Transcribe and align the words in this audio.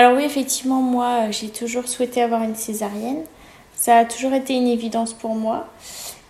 Alors 0.00 0.16
oui, 0.16 0.24
effectivement, 0.24 0.80
moi, 0.80 1.30
j'ai 1.30 1.50
toujours 1.50 1.86
souhaité 1.86 2.22
avoir 2.22 2.42
une 2.42 2.54
césarienne. 2.54 3.22
Ça 3.76 3.98
a 3.98 4.06
toujours 4.06 4.32
été 4.32 4.54
une 4.54 4.66
évidence 4.66 5.12
pour 5.12 5.34
moi. 5.34 5.66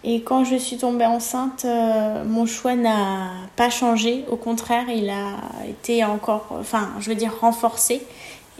Et 0.03 0.23
quand 0.23 0.43
je 0.43 0.57
suis 0.57 0.77
tombée 0.77 1.07
enceinte, 1.07 1.65
euh, 1.65 2.25
mon 2.25 2.47
choix 2.47 2.75
n'a 2.75 3.31
pas 3.55 3.71
changé. 3.71 4.25
Au 4.29 4.35
contraire, 4.35 4.87
il 4.89 5.09
a 5.09 5.37
été 5.69 6.05
encore, 6.05 6.49
enfin, 6.59 6.89
je 6.99 7.11
veux 7.11 7.15
dire, 7.15 7.33
renforcé. 7.41 8.05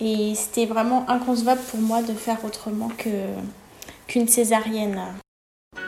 Et 0.01 0.35
c'était 0.37 0.67
vraiment 0.67 1.05
inconcevable 1.09 1.63
pour 1.73 1.81
moi 1.81 2.03
de 2.03 2.13
faire 2.13 2.45
autrement 2.45 2.91
que 2.97 3.11
qu'une 4.07 4.29
césarienne. 4.29 5.01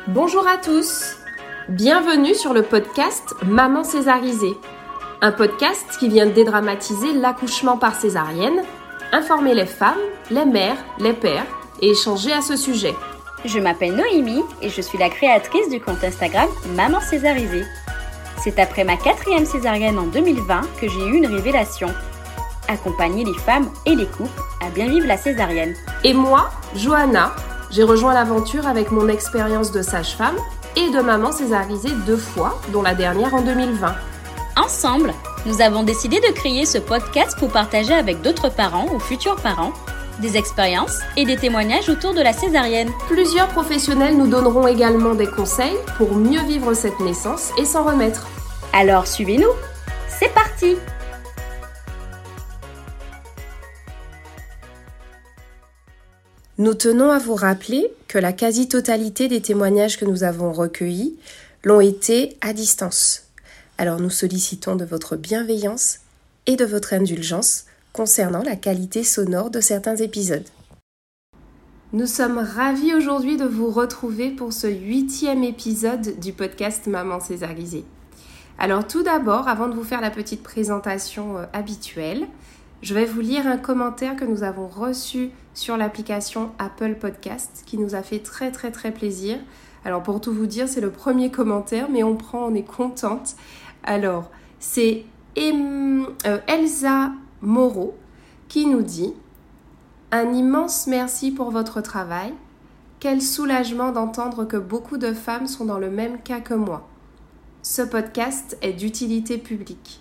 Bonjour 0.09 0.49
à 0.49 0.57
tous. 0.57 1.15
Bienvenue 1.69 2.35
sur 2.35 2.53
le 2.53 2.65
podcast 2.65 3.35
Maman 3.47 3.85
césarisée. 3.85 4.57
Un 5.21 5.31
podcast 5.31 5.87
qui 6.01 6.09
vient 6.09 6.27
dédramatiser 6.27 7.13
l'accouchement 7.13 7.77
par 7.77 7.95
césarienne, 7.95 8.65
informer 9.13 9.55
les 9.55 9.67
femmes, 9.67 10.01
les 10.31 10.45
mères, 10.45 10.77
les 10.99 11.13
pères 11.13 11.47
et 11.81 11.91
échanger 11.91 12.33
à 12.33 12.41
ce 12.41 12.57
sujet. 12.57 12.95
Je 13.45 13.59
m'appelle 13.59 13.95
Noémie 13.95 14.43
et 14.63 14.69
je 14.69 14.81
suis 14.81 14.99
la 14.99 15.11
créatrice 15.11 15.69
du 15.69 15.81
compte 15.81 16.03
Instagram 16.03 16.49
Maman 16.75 17.01
Césarisée. 17.01 17.65
C'est 18.43 18.59
après 18.59 18.85
ma 18.85 18.97
quatrième 18.97 19.45
césarienne 19.45 19.99
en 19.99 20.07
2020 20.07 20.63
que 20.81 20.89
j'ai 20.89 21.07
eu 21.07 21.17
une 21.17 21.27
révélation. 21.27 21.89
Accompagner 22.69 23.25
les 23.25 23.39
femmes 23.39 23.69
et 23.85 23.95
les 23.95 24.07
couples 24.07 24.43
à 24.65 24.71
bien 24.71 24.89
vivre 24.89 25.07
la 25.07 25.17
césarienne. 25.17 25.75
Et 26.05 26.15
moi, 26.15 26.51
Johanna, 26.75 27.35
j'ai 27.71 27.83
rejoint 27.83 28.15
l'aventure 28.15 28.67
avec 28.67 28.91
mon 28.91 29.09
expérience 29.09 29.73
de 29.73 29.83
sage-femme 29.83 30.37
et 30.77 30.91
de 30.91 31.01
maman 31.01 31.33
césarisée 31.33 31.93
deux 32.07 32.17
fois, 32.17 32.61
dont 32.73 32.83
la 32.83 32.95
dernière 32.95 33.35
en 33.35 33.43
2020. 33.43 33.95
Ensemble, 34.57 35.13
nous 35.45 35.61
avons 35.61 35.83
décidé 35.83 36.21
de 36.21 36.33
créer 36.33 36.67
ce 36.67 36.79
podcast 36.79 37.37
pour 37.39 37.51
partager 37.51 37.93
avec 37.93 38.23
d'autres 38.23 38.49
parents 38.49 38.87
ou 38.95 39.01
futurs 39.01 39.37
parents 39.37 39.73
des 40.21 40.37
expériences 40.37 41.01
et 41.17 41.25
des 41.25 41.37
témoignages 41.37 41.89
autour 41.89 42.15
de 42.15 42.21
la 42.21 42.33
césarienne. 42.33 42.91
Plusieurs 43.09 43.49
professionnels 43.49 44.17
nous 44.17 44.29
donneront 44.29 44.67
également 44.69 45.15
des 45.15 45.27
conseils 45.27 45.77
pour 45.97 46.15
mieux 46.15 46.43
vivre 46.43 46.75
cette 46.75 47.01
naissance 47.01 47.51
et 47.59 47.65
s'en 47.65 47.85
remettre. 47.85 48.29
Alors 48.73 49.07
suivez-nous, 49.07 49.51
c'est 50.09 50.33
parti 50.33 50.77
Nous 56.59 56.75
tenons 56.75 57.11
à 57.11 57.19
vous 57.19 57.35
rappeler 57.35 57.91
que 58.07 58.19
la 58.19 58.33
quasi-totalité 58.33 59.27
des 59.27 59.41
témoignages 59.41 59.99
que 59.99 60.05
nous 60.05 60.23
avons 60.23 60.53
recueillis 60.53 61.17
l'ont 61.65 61.81
été 61.81 62.37
à 62.41 62.53
distance. 62.53 63.22
Alors 63.83 63.99
nous 63.99 64.11
sollicitons 64.11 64.77
de 64.77 64.85
votre 64.85 65.17
bienveillance 65.17 65.99
et 66.47 66.55
de 66.55 66.65
votre 66.65 66.95
indulgence 66.95 67.65
concernant 67.93 68.45
la 68.45 68.55
qualité 68.55 69.03
sonore 69.03 69.51
de 69.51 69.61
certains 69.61 69.97
épisodes. 69.97 70.47
Nous 71.93 72.07
sommes 72.07 72.39
ravis 72.39 72.95
aujourd'hui 72.95 73.37
de 73.37 73.45
vous 73.45 73.73
retrouver 73.73 74.31
pour 74.31 74.53
ce 74.53 74.69
huitième 74.69 75.43
épisode 75.43 76.21
du 76.21 76.33
podcast 76.33 76.87
Maman 76.87 77.19
Césarisée. 77.19 77.85
Alors 78.57 78.87
tout 78.87 79.03
d'abord, 79.03 79.49
avant 79.49 79.67
de 79.67 79.75
vous 79.75 79.83
faire 79.83 80.01
la 80.01 80.11
petite 80.11 80.45
présentation 80.45 81.39
euh, 81.39 81.47
habituelle, 81.53 82.29
je 82.83 82.95
vais 82.95 83.05
vous 83.05 83.21
lire 83.21 83.49
un 83.49 83.59
commentaire 83.59 84.15
que 84.15 84.25
nous 84.25 84.45
avons 84.45 84.69
reçu 84.69 85.31
sur 85.55 85.77
l'application 85.77 86.53
Apple 86.61 86.95
Podcast 87.01 87.65
qui 87.67 87.79
nous 87.79 87.97
a 87.97 88.05
fait 88.05 88.21
très 88.21 88.53
très 88.53 88.71
très 88.71 88.93
plaisir. 88.93 89.41
Alors 89.85 90.03
pour 90.03 90.21
tout 90.21 90.33
vous 90.33 90.47
dire, 90.47 90.69
c'est 90.69 90.81
le 90.81 90.91
premier 90.91 91.31
commentaire, 91.31 91.89
mais 91.91 92.05
on 92.05 92.17
prend, 92.17 92.45
on 92.45 92.55
est 92.55 92.63
contente. 92.63 93.35
Alors, 93.85 94.31
c'est 94.61 95.05
euh, 95.39 96.39
Elsa 96.47 97.13
Moreau 97.41 97.97
qui 98.49 98.67
nous 98.67 98.83
dit 98.83 99.13
Un 100.11 100.33
immense 100.33 100.87
merci 100.87 101.31
pour 101.31 101.51
votre 101.51 101.81
travail. 101.81 102.33
Quel 103.01 103.21
soulagement 103.21 103.91
d'entendre 103.91 104.45
que 104.45 104.57
beaucoup 104.57 104.99
de 104.99 105.13
femmes 105.13 105.47
sont 105.47 105.65
dans 105.65 105.79
le 105.79 105.91
même 105.91 106.21
cas 106.23 106.41
que 106.41 106.55
moi. 106.55 106.89
Ce 107.63 107.83
podcast 107.83 108.57
est 108.63 108.73
d'utilité 108.73 109.39
publique. 109.39 110.01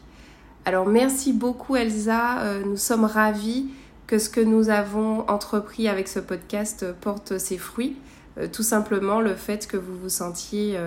Alors 0.65 0.85
merci 0.85 1.33
beaucoup 1.33 1.75
Elsa, 1.75 2.41
euh, 2.41 2.63
nous 2.63 2.77
sommes 2.77 3.05
ravis 3.05 3.67
que 4.05 4.19
ce 4.19 4.29
que 4.29 4.41
nous 4.41 4.69
avons 4.69 5.27
entrepris 5.27 5.87
avec 5.87 6.07
ce 6.07 6.19
podcast 6.19 6.85
porte 7.01 7.39
ses 7.39 7.57
fruits. 7.57 7.95
Euh, 8.37 8.47
tout 8.51 8.63
simplement 8.63 9.21
le 9.21 9.33
fait 9.33 9.65
que 9.65 9.77
vous 9.77 9.97
vous 9.97 10.09
sentiez 10.09 10.77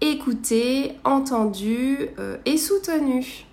écouté, 0.00 0.96
entendu 1.04 2.08
et 2.44 2.56
soutenu. 2.56 3.46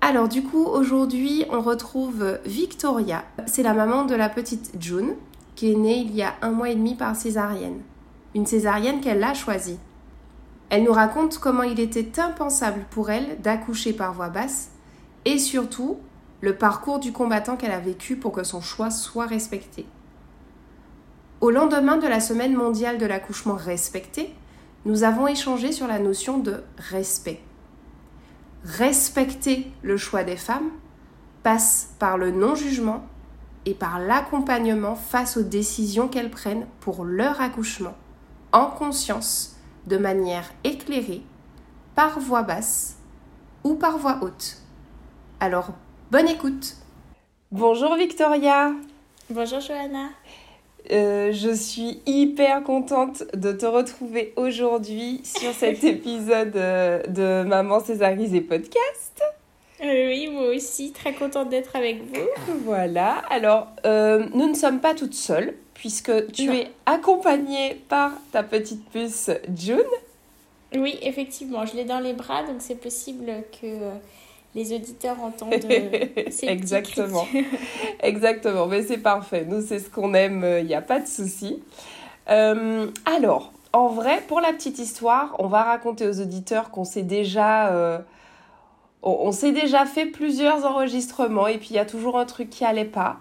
Alors 0.00 0.28
du 0.28 0.42
coup, 0.42 0.64
aujourd'hui, 0.64 1.44
on 1.50 1.60
retrouve 1.60 2.38
Victoria. 2.44 3.24
C'est 3.46 3.62
la 3.62 3.72
maman 3.72 4.04
de 4.04 4.14
la 4.14 4.28
petite 4.28 4.72
June, 4.80 5.14
qui 5.54 5.72
est 5.72 5.76
née 5.76 5.98
il 5.98 6.14
y 6.14 6.22
a 6.22 6.34
un 6.42 6.50
mois 6.50 6.70
et 6.70 6.74
demi 6.74 6.94
par 6.94 7.14
césarienne. 7.14 7.80
Une 8.34 8.46
césarienne 8.46 9.00
qu'elle 9.00 9.22
a 9.22 9.34
choisie. 9.34 9.78
Elle 10.70 10.84
nous 10.84 10.92
raconte 10.92 11.38
comment 11.38 11.62
il 11.62 11.78
était 11.78 12.18
impensable 12.18 12.86
pour 12.90 13.10
elle 13.10 13.40
d'accoucher 13.42 13.92
par 13.92 14.14
voie 14.14 14.30
basse 14.30 14.70
et 15.24 15.38
surtout 15.38 15.98
le 16.40 16.56
parcours 16.56 16.98
du 16.98 17.12
combattant 17.12 17.56
qu'elle 17.56 17.70
a 17.70 17.78
vécu 17.78 18.16
pour 18.16 18.32
que 18.32 18.42
son 18.42 18.60
choix 18.60 18.90
soit 18.90 19.26
respecté. 19.26 19.86
Au 21.40 21.50
lendemain 21.50 21.98
de 21.98 22.08
la 22.08 22.20
semaine 22.20 22.54
mondiale 22.54 22.98
de 22.98 23.06
l'accouchement 23.06 23.54
respecté, 23.54 24.34
nous 24.84 25.04
avons 25.04 25.26
échangé 25.26 25.72
sur 25.72 25.86
la 25.86 25.98
notion 25.98 26.38
de 26.38 26.62
respect. 26.76 27.40
Respecter 28.64 29.70
le 29.82 29.96
choix 29.96 30.24
des 30.24 30.36
femmes 30.36 30.70
passe 31.42 31.94
par 31.98 32.18
le 32.18 32.30
non-jugement 32.30 33.04
et 33.66 33.74
par 33.74 33.98
l'accompagnement 33.98 34.94
face 34.94 35.36
aux 35.36 35.42
décisions 35.42 36.08
qu'elles 36.08 36.30
prennent 36.30 36.66
pour 36.80 37.04
leur 37.04 37.40
accouchement, 37.40 37.94
en 38.52 38.66
conscience, 38.66 39.56
de 39.86 39.96
manière 39.96 40.50
éclairée, 40.64 41.22
par 41.94 42.18
voix 42.20 42.42
basse 42.42 42.96
ou 43.64 43.74
par 43.74 43.98
voix 43.98 44.18
haute. 44.22 44.58
Alors, 45.40 45.70
bonne 46.10 46.28
écoute. 46.28 46.76
Bonjour 47.50 47.96
Victoria. 47.96 48.72
Bonjour 49.30 49.60
Johanna 49.60 50.08
euh, 50.90 51.32
je 51.32 51.54
suis 51.54 52.00
hyper 52.06 52.62
contente 52.64 53.22
de 53.34 53.52
te 53.52 53.66
retrouver 53.66 54.32
aujourd'hui 54.36 55.20
sur 55.24 55.52
cet 55.52 55.84
épisode 55.84 56.56
euh, 56.56 57.02
de 57.04 57.48
Maman 57.48 57.80
Césarisée 57.80 58.40
podcast. 58.40 59.22
Euh, 59.82 60.08
oui, 60.08 60.28
moi 60.28 60.48
aussi, 60.54 60.92
très 60.92 61.12
contente 61.12 61.48
d'être 61.48 61.76
avec 61.76 62.02
vous. 62.02 62.54
Voilà, 62.64 63.22
alors 63.30 63.68
nous 63.84 64.48
ne 64.48 64.54
sommes 64.54 64.80
pas 64.80 64.94
toutes 64.94 65.14
seules 65.14 65.54
puisque 65.74 66.32
tu 66.32 66.52
es 66.54 66.68
accompagnée 66.86 67.80
par 67.88 68.12
ta 68.30 68.42
petite 68.42 68.88
puce 68.90 69.30
June. 69.56 69.80
Oui, 70.74 70.98
effectivement, 71.02 71.66
je 71.66 71.76
l'ai 71.76 71.84
dans 71.84 72.00
les 72.00 72.12
bras, 72.12 72.44
donc 72.44 72.56
c'est 72.60 72.80
possible 72.80 73.26
que 73.60 73.66
les 74.54 74.74
auditeurs 74.74 75.16
entendent 75.22 75.54
euh, 75.70 76.06
Exactement. 76.42 77.26
Exactement, 78.02 78.66
mais 78.66 78.82
c'est 78.82 78.98
parfait. 78.98 79.46
Nous, 79.48 79.62
c'est 79.62 79.78
ce 79.78 79.88
qu'on 79.88 80.14
aime, 80.14 80.40
il 80.40 80.44
euh, 80.44 80.62
n'y 80.62 80.74
a 80.74 80.82
pas 80.82 81.00
de 81.00 81.06
souci. 81.06 81.62
Euh, 82.28 82.86
alors, 83.06 83.52
en 83.72 83.88
vrai, 83.88 84.22
pour 84.28 84.40
la 84.40 84.52
petite 84.52 84.78
histoire, 84.78 85.34
on 85.38 85.46
va 85.46 85.62
raconter 85.62 86.06
aux 86.06 86.20
auditeurs 86.20 86.70
qu'on 86.70 86.84
s'est 86.84 87.02
déjà... 87.02 88.02
on, 89.02 89.32
s'est 89.32 89.52
déjà 89.52 89.86
fait 89.86 90.06
plusieurs 90.06 90.66
enregistrements 90.66 91.46
et 91.46 91.56
puis 91.56 91.68
il 91.70 91.76
y 91.76 91.80
a 91.80 91.86
toujours 91.86 92.18
un 92.18 92.26
truc 92.26 92.50
qui 92.50 92.64
allait 92.64 92.84
pas. 92.84 93.16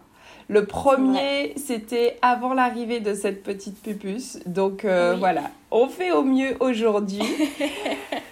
Le 0.49 0.65
premier, 0.65 1.53
c'était 1.55 2.17
avant 2.21 2.53
l'arrivée 2.53 2.99
de 2.99 3.13
cette 3.13 3.43
petite 3.43 3.81
pupus. 3.81 4.39
Donc 4.45 4.83
voilà, 4.83 5.43
on 5.71 5.87
fait 5.87 6.11
au 6.11 6.23
mieux 6.23 6.57
aujourd'hui. 6.59 7.23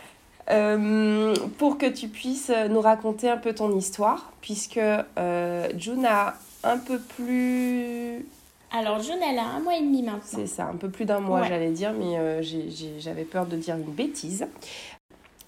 Euh, 0.52 1.36
pour 1.60 1.78
que 1.78 1.86
tu 1.86 2.08
puisses 2.08 2.52
nous 2.70 2.82
raconter 2.82 3.30
un 3.30 3.38
peu 3.38 3.54
ton 3.54 3.76
histoire, 3.78 4.32
puisque 4.42 4.78
euh, 4.80 5.68
June 5.78 6.06
a 6.06 6.36
un 6.64 6.78
peu 6.78 7.00
plus... 7.00 8.26
Alors 8.72 9.00
June, 9.02 9.20
elle 9.28 9.38
a 9.38 9.46
un 9.46 9.60
mois 9.60 9.76
et 9.76 9.82
demi 9.82 10.02
maintenant. 10.02 10.22
C'est 10.24 10.48
ça, 10.48 10.66
un 10.66 10.76
peu 10.76 10.90
plus 10.90 11.06
d'un 11.06 11.20
mois 11.20 11.44
j'allais 11.44 11.72
dire, 11.72 11.94
mais 11.94 12.18
euh, 12.18 12.42
j'avais 13.00 13.24
peur 13.24 13.46
de 13.46 13.56
dire 13.56 13.76
une 13.76 13.92
bêtise. 13.94 14.48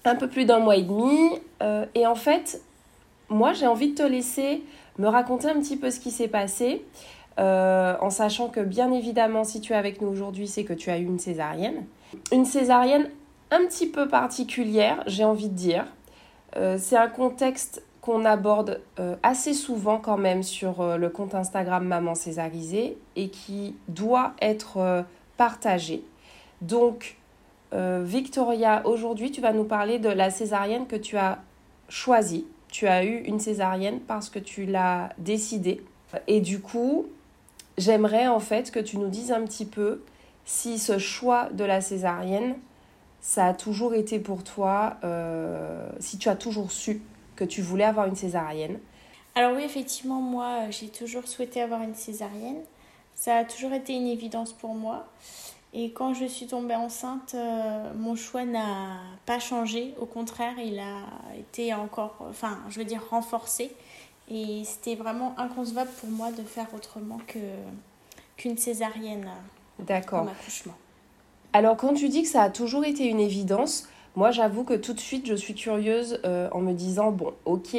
Un 0.04 0.16
peu 0.16 0.28
plus 0.28 0.44
d'un 0.44 0.58
mois 0.58 0.76
et 0.76 0.82
demi. 0.82 1.38
et 1.94 2.06
en 2.06 2.16
fait, 2.16 2.60
moi 3.28 3.52
j'ai 3.52 3.66
envie 3.66 3.90
de 3.90 3.94
te 3.94 4.02
laisser 4.02 4.62
me 4.98 5.08
raconter 5.08 5.48
un 5.48 5.60
petit 5.60 5.76
peu 5.76 5.90
ce 5.90 6.00
qui 6.00 6.10
s'est 6.10 6.28
passé. 6.28 6.84
en 7.38 8.10
sachant 8.10 8.48
que 8.48 8.60
bien 8.60 8.92
évidemment, 8.92 9.44
si 9.44 9.60
tu 9.60 9.72
es 9.72 9.76
avec 9.76 10.00
nous 10.00 10.08
aujourd'hui, 10.08 10.48
c'est 10.48 10.64
que 10.64 10.72
tu 10.72 10.90
as 10.90 10.98
eu 10.98 11.04
une 11.04 11.20
césarienne. 11.20 11.84
Une 12.32 12.44
césarienne 12.44 13.08
un 13.52 13.66
petit 13.66 13.86
peu 13.86 14.08
particulière, 14.08 15.02
j'ai 15.06 15.24
envie 15.24 15.48
de 15.50 15.54
dire. 15.54 15.84
Euh, 16.56 16.78
c'est 16.78 16.96
un 16.96 17.08
contexte 17.08 17.82
qu'on 18.00 18.24
aborde 18.24 18.80
euh, 18.98 19.14
assez 19.22 19.52
souvent 19.52 19.98
quand 19.98 20.16
même 20.16 20.42
sur 20.42 20.80
euh, 20.80 20.96
le 20.96 21.08
compte 21.10 21.34
Instagram 21.34 21.84
Maman 21.84 22.14
Césarisée 22.14 22.96
et 23.14 23.28
qui 23.28 23.76
doit 23.88 24.32
être 24.40 25.04
partagé. 25.36 26.02
Donc, 26.60 27.16
Victoria, 27.72 28.86
aujourd'hui, 28.86 29.30
tu 29.30 29.40
vas 29.40 29.54
nous 29.54 29.64
parler 29.64 29.98
de 29.98 30.10
la 30.10 30.28
césarienne 30.28 30.86
que 30.86 30.96
tu 30.96 31.16
as 31.16 31.38
choisie. 31.88 32.46
tu 32.70 32.86
as 32.86 33.04
eu 33.04 33.22
une 33.22 33.40
césarienne 33.40 34.00
parce 34.00 34.28
que 34.28 34.38
tu 34.38 34.66
l'as 34.66 35.08
décidé. 35.18 35.82
Et 36.26 36.40
du 36.40 36.60
coup, 36.60 37.06
j'aimerais 37.78 38.28
en 38.28 38.40
fait 38.40 38.70
que 38.70 38.78
tu 38.78 38.98
nous 38.98 39.08
dises 39.08 39.32
un 39.32 39.42
petit 39.42 39.64
peu 39.64 40.02
si 40.44 40.78
ce 40.78 40.98
choix 40.98 41.48
de 41.52 41.64
la 41.64 41.80
césarienne, 41.80 42.56
ça 43.22 43.46
a 43.46 43.54
toujours 43.54 43.94
été 43.94 44.18
pour 44.18 44.42
toi, 44.42 44.96
euh, 45.04 45.88
si 46.00 46.18
tu 46.18 46.28
as 46.28 46.34
toujours 46.34 46.72
su 46.72 47.00
que 47.36 47.44
tu 47.44 47.62
voulais 47.62 47.84
avoir 47.84 48.06
une 48.06 48.16
césarienne. 48.16 48.78
Alors 49.34 49.56
oui, 49.56 49.62
effectivement, 49.62 50.20
moi, 50.20 50.68
j'ai 50.70 50.88
toujours 50.88 51.26
souhaité 51.26 51.62
avoir 51.62 51.82
une 51.82 51.94
césarienne. 51.94 52.60
Ça 53.14 53.36
a 53.36 53.44
toujours 53.44 53.72
été 53.72 53.94
une 53.94 54.08
évidence 54.08 54.52
pour 54.52 54.74
moi. 54.74 55.06
Et 55.72 55.92
quand 55.92 56.12
je 56.12 56.26
suis 56.26 56.48
tombée 56.48 56.74
enceinte, 56.74 57.34
euh, 57.34 57.92
mon 57.94 58.16
choix 58.16 58.44
n'a 58.44 58.98
pas 59.24 59.38
changé. 59.38 59.94
Au 59.98 60.04
contraire, 60.04 60.58
il 60.58 60.78
a 60.80 61.06
été 61.38 61.72
encore, 61.72 62.16
enfin, 62.28 62.58
je 62.68 62.78
veux 62.78 62.84
dire, 62.84 63.02
renforcé. 63.08 63.74
Et 64.28 64.64
c'était 64.64 64.96
vraiment 64.96 65.34
inconcevable 65.38 65.90
pour 66.00 66.10
moi 66.10 66.32
de 66.32 66.42
faire 66.42 66.66
autrement 66.74 67.18
que 67.26 67.38
qu'une 68.36 68.58
césarienne 68.58 69.28
D'accord. 69.78 70.28
accouchement. 70.28 70.74
Alors, 71.52 71.76
quand 71.76 71.92
tu 71.94 72.08
dis 72.08 72.22
que 72.22 72.28
ça 72.28 72.42
a 72.42 72.50
toujours 72.50 72.84
été 72.84 73.06
une 73.06 73.20
évidence, 73.20 73.86
moi, 74.16 74.30
j'avoue 74.30 74.64
que 74.64 74.74
tout 74.74 74.92
de 74.92 75.00
suite, 75.00 75.26
je 75.26 75.34
suis 75.34 75.54
curieuse 75.54 76.20
euh, 76.24 76.48
en 76.52 76.60
me 76.60 76.72
disant, 76.72 77.10
bon, 77.10 77.32
ok, 77.44 77.76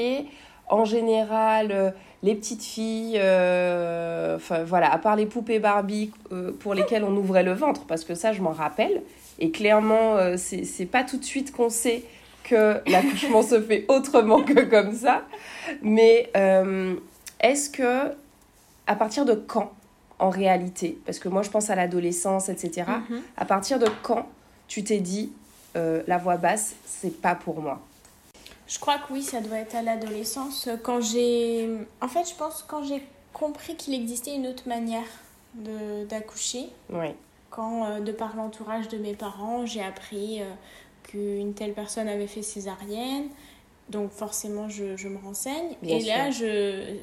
en 0.70 0.86
général, 0.86 1.72
euh, 1.72 1.92
les 2.22 2.36
petites 2.36 2.64
filles, 2.64 3.18
euh, 3.18 4.36
enfin 4.36 4.64
voilà, 4.64 4.92
à 4.92 4.98
part 4.98 5.16
les 5.16 5.26
poupées 5.26 5.60
Barbie 5.60 6.12
pour 6.60 6.74
lesquelles 6.74 7.04
on 7.04 7.16
ouvrait 7.16 7.44
le 7.44 7.54
ventre, 7.54 7.86
parce 7.86 8.04
que 8.04 8.16
ça, 8.16 8.32
je 8.32 8.42
m'en 8.42 8.52
rappelle. 8.52 9.02
Et 9.40 9.52
clairement, 9.52 10.18
c'est 10.38 10.86
pas 10.86 11.04
tout 11.04 11.18
de 11.18 11.26
suite 11.26 11.52
qu'on 11.52 11.70
sait 11.70 12.04
que 12.44 12.80
l'accouchement 12.88 13.42
se 13.44 13.60
fait 13.60 13.86
autrement 13.88 14.44
que 14.44 14.62
comme 14.62 14.94
ça. 14.94 15.24
Mais 15.82 16.32
est-ce 17.42 17.70
que, 17.70 18.12
à 18.88 18.96
partir 18.96 19.26
de 19.26 19.34
quand, 19.34 19.74
en 20.24 20.30
réalité, 20.30 20.98
parce 21.06 21.20
que 21.20 21.28
moi, 21.28 21.42
je 21.42 21.50
pense 21.50 21.70
à 21.70 21.76
l'adolescence, 21.76 22.50
etc., 22.50 22.88
mm-hmm. 22.88 23.22
à 23.38 23.46
partir 23.46 23.78
de 23.78 23.88
quand 24.02 24.28
tu 24.68 24.84
t'es 24.84 25.00
dit, 25.00 25.32
la 25.76 26.18
voix 26.18 26.38
basse, 26.38 26.76
c'est 26.86 27.22
pas 27.22 27.36
pour 27.36 27.60
moi? 27.60 27.82
Je 28.68 28.80
crois 28.80 28.98
que 28.98 29.12
oui, 29.12 29.22
ça 29.22 29.42
doit 29.42 29.58
être 29.58 29.76
à 29.76 29.82
l'adolescence. 29.82 30.70
Quand 30.84 31.02
j'ai. 31.02 31.70
En 32.02 32.08
fait, 32.08 32.28
je 32.30 32.36
pense 32.36 32.64
quand 32.68 32.84
j'ai 32.84 33.04
compris 33.34 33.76
qu'il 33.76 33.94
existait 33.94 34.36
une 34.36 34.48
autre 34.48 34.68
manière 34.68 35.06
d'accoucher. 36.10 36.70
Oui. 36.90 37.10
Quand, 37.50 37.86
euh, 37.86 38.00
de 38.00 38.12
par 38.12 38.36
l'entourage 38.36 38.88
de 38.88 38.98
mes 38.98 39.14
parents, 39.14 39.66
j'ai 39.66 39.84
appris 39.84 40.42
euh, 40.42 40.46
qu'une 41.04 41.54
telle 41.54 41.74
personne 41.74 42.08
avait 42.08 42.28
fait 42.28 42.42
césarienne. 42.42 43.28
Donc 43.90 44.12
forcément, 44.12 44.70
je, 44.70 44.96
je 44.96 45.08
me 45.10 45.18
renseigne. 45.18 45.76
et 45.84 46.00
là, 46.02 46.32
je 46.32 46.96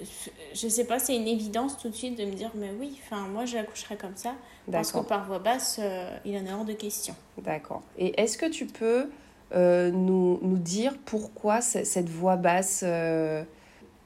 je 0.54 0.68
sais 0.68 0.86
pas, 0.86 0.98
c'est 0.98 1.14
une 1.14 1.28
évidence 1.28 1.76
tout 1.76 1.88
de 1.88 1.94
suite 1.94 2.18
de 2.18 2.24
me 2.24 2.32
dire, 2.32 2.50
mais 2.54 2.70
oui, 2.78 2.98
enfin 3.04 3.28
moi, 3.28 3.44
j'accoucherai 3.44 3.96
comme 3.96 4.16
ça. 4.16 4.34
Parce 4.70 4.92
que 4.92 5.00
par 5.00 5.26
voix 5.26 5.38
basse, 5.38 5.78
euh, 5.82 6.16
il 6.24 6.36
en 6.36 6.46
est 6.46 6.52
hors 6.52 6.64
de 6.64 6.72
question. 6.72 7.14
D'accord. 7.38 7.82
Et 7.98 8.20
est-ce 8.20 8.38
que 8.38 8.46
tu 8.46 8.66
peux 8.66 9.10
euh, 9.52 9.90
nous, 9.90 10.38
nous, 10.42 10.58
dire 10.58 10.94
pourquoi 11.04 11.60
cette 11.60 12.08
voix 12.08 12.36
basse 12.36 12.82
euh, 12.86 13.42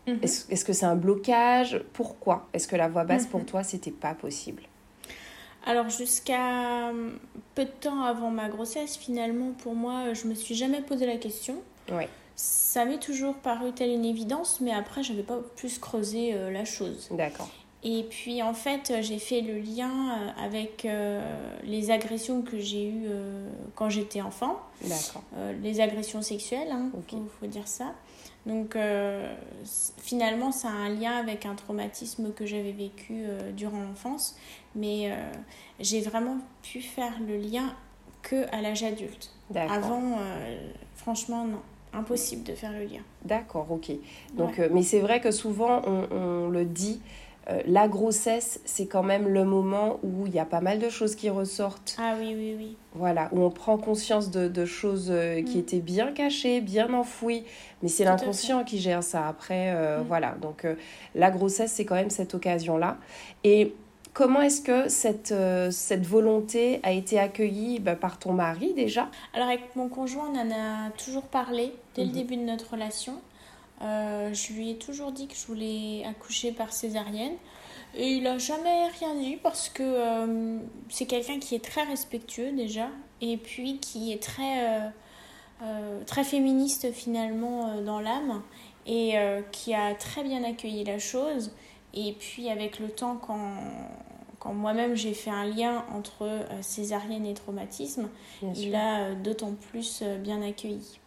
mhm. 0.06 0.20
Est-ce 0.22 0.64
que 0.64 0.72
c'est 0.72 0.86
un 0.86 0.96
blocage? 0.96 1.82
Pourquoi 1.92 2.48
Est-ce 2.52 2.66
que 2.66 2.76
la 2.76 2.88
voix 2.88 3.04
basse 3.04 3.26
pour 3.26 3.40
mhm. 3.40 3.46
toi 3.46 3.62
c'était 3.62 3.90
pas 3.90 4.14
possible? 4.14 4.62
Alors 5.66 5.88
jusqu'à 5.88 6.90
hum, 6.90 7.18
peu 7.54 7.64
de 7.64 7.70
temps 7.70 8.02
avant 8.02 8.30
ma 8.30 8.48
grossesse, 8.48 8.96
finalement, 8.96 9.52
pour 9.52 9.74
moi, 9.74 10.12
je 10.12 10.26
me 10.26 10.34
suis 10.34 10.54
jamais 10.54 10.80
posé 10.80 11.06
la 11.06 11.16
question. 11.16 11.56
Oui. 11.90 12.04
Ça 12.36 12.84
m'est 12.84 12.98
toujours 12.98 13.34
paru 13.34 13.72
telle 13.72 13.90
une 13.90 14.04
évidence, 14.04 14.60
mais 14.60 14.72
après, 14.72 15.02
j'avais 15.02 15.22
pas 15.22 15.38
plus 15.56 15.78
creusé 15.78 16.34
euh, 16.34 16.50
la 16.50 16.64
chose. 16.64 17.08
D'accord. 17.12 17.48
Et 17.86 18.06
puis 18.08 18.42
en 18.42 18.54
fait, 18.54 18.94
j'ai 19.02 19.18
fait 19.18 19.42
le 19.42 19.58
lien 19.58 19.90
euh, 19.90 20.42
avec 20.42 20.86
euh, 20.86 21.20
les 21.64 21.90
agressions 21.90 22.40
que 22.40 22.58
j'ai 22.58 22.88
eues 22.88 23.04
euh, 23.06 23.46
quand 23.74 23.90
j'étais 23.90 24.22
enfant. 24.22 24.58
D'accord. 24.82 25.22
les 25.62 25.80
agressions 25.80 26.22
sexuelles, 26.22 26.68
il 26.68 26.72
hein, 26.72 26.90
faut, 27.40 27.46
dire 27.46 27.68
ça. 27.68 27.92
Donc 28.46 28.76
finalement, 29.98 30.52
ça 30.52 30.68
a 30.68 30.72
un 30.72 30.90
lien 30.90 31.12
avec 31.12 31.46
un 31.46 31.54
traumatisme 31.54 32.32
que 32.32 32.44
j'avais 32.44 32.72
vécu 32.72 33.24
durant 33.56 33.80
l'enfance. 33.80 34.36
Mais 34.74 35.10
j'ai 35.80 36.02
vraiment 36.02 36.36
pu 36.62 36.82
faire 36.82 37.14
le 37.26 37.38
lien 37.38 37.74
que 38.20 38.46
à 38.54 38.60
l'âge 38.60 38.82
adulte. 38.82 39.30
Avant, 39.54 40.18
franchement, 40.94 41.46
non 41.46 41.62
impossible 41.96 42.42
de 42.44 42.52
faire 42.52 42.72
le 42.72 42.84
lien. 42.84 43.02
D'accord, 43.24 43.66
ok. 43.70 43.92
Donc, 44.34 44.60
mais 44.72 44.82
c'est 44.82 45.00
vrai 45.00 45.20
que 45.20 45.30
souvent 45.30 45.82
on, 45.86 46.06
on 46.10 46.48
le 46.48 46.64
dit, 46.64 47.00
euh, 47.50 47.60
la 47.66 47.88
grossesse, 47.88 48.60
c'est 48.64 48.86
quand 48.86 49.02
même 49.02 49.28
le 49.28 49.44
moment 49.44 49.98
où 50.02 50.26
il 50.26 50.34
y 50.34 50.38
a 50.38 50.46
pas 50.46 50.62
mal 50.62 50.78
de 50.78 50.88
choses 50.88 51.14
qui 51.14 51.28
ressortent. 51.28 51.96
Ah 52.00 52.14
oui, 52.18 52.34
oui, 52.34 52.54
oui. 52.56 52.76
Voilà, 52.94 53.28
où 53.32 53.42
on 53.42 53.50
prend 53.50 53.76
conscience 53.76 54.30
de, 54.30 54.64
choses 54.64 55.08
euh, 55.10 55.42
qui 55.42 55.58
mm. 55.58 55.60
étaient 55.60 55.80
bien 55.80 56.12
cachées, 56.12 56.60
bien 56.60 56.92
enfouies, 56.94 57.44
mais 57.82 57.88
c'est 57.88 58.04
l'inconscient 58.04 58.64
qui 58.64 58.78
gère 58.78 59.02
ça. 59.02 59.28
Après, 59.28 59.72
euh, 59.74 60.00
mm. 60.00 60.04
voilà, 60.06 60.34
donc 60.40 60.66
la 61.14 61.30
grossesse, 61.30 61.72
c'est 61.72 61.84
quand 61.84 61.96
même 61.96 62.10
cette 62.10 62.34
occasion-là. 62.34 62.96
Et 63.42 63.74
comment 64.14 64.40
est-ce 64.40 64.62
que 64.62 64.88
cette, 64.88 65.34
cette 65.70 66.06
volonté 66.06 66.80
a 66.82 66.92
été 66.92 67.18
accueillie 67.18 67.78
bah, 67.78 67.96
par 67.96 68.18
ton 68.18 68.32
mari 68.32 68.72
déjà? 68.72 69.08
Alors 69.34 69.48
avec 69.48 69.76
mon 69.76 69.88
conjoint, 69.88 70.30
on 70.32 70.38
en 70.38 70.50
a 70.50 70.90
toujours 70.92 71.24
parlé 71.24 71.74
dès 71.94 72.02
le 72.02 72.08
mhm. 72.08 72.14
début 72.14 72.36
de 72.36 72.42
notre 72.42 72.72
relation. 72.72 73.20
Euh, 73.82 74.32
je 74.32 74.52
lui 74.52 74.70
ai 74.70 74.76
toujours 74.76 75.12
dit 75.12 75.26
que 75.26 75.34
je 75.34 75.46
voulais 75.46 76.04
accoucher 76.06 76.52
par 76.52 76.72
césarienne. 76.72 77.34
Et 77.96 78.08
il 78.14 78.24
n'a 78.24 78.38
jamais 78.38 78.88
rien 78.98 79.14
dit 79.14 79.36
parce 79.36 79.68
que 79.68 79.82
euh, 79.82 80.58
c'est 80.88 81.06
quelqu'un 81.06 81.38
qui 81.38 81.54
est 81.54 81.64
très 81.64 81.84
respectueux 81.84 82.52
déjà. 82.52 82.88
Et 83.20 83.36
puis 83.36 83.78
qui 83.78 84.12
est 84.12 84.22
très, 84.22 84.90
euh, 85.62 86.04
très 86.04 86.24
féministe 86.24 86.92
finalement 86.92 87.80
dans 87.82 88.00
l'âme. 88.00 88.42
Et 88.86 89.14
qui 89.50 89.72
a 89.72 89.94
très 89.94 90.22
bien 90.22 90.44
accueilli 90.44 90.84
la 90.84 90.98
chose. 90.98 91.52
Et 91.94 92.12
puis 92.12 92.50
avec 92.50 92.78
le 92.80 92.90
temps, 92.90 93.16
quand, 93.16 93.54
quand 94.38 94.52
moi-même 94.52 94.94
j'ai 94.94 95.14
fait 95.14 95.30
un 95.30 95.46
lien 95.46 95.86
entre 95.94 96.28
césarienne 96.60 97.24
et 97.24 97.32
traumatisme, 97.32 98.10
il 98.54 98.74
a 98.74 99.14
d'autant 99.14 99.54
plus 99.54 100.02
bien 100.22 100.42
accueilli. 100.42 101.00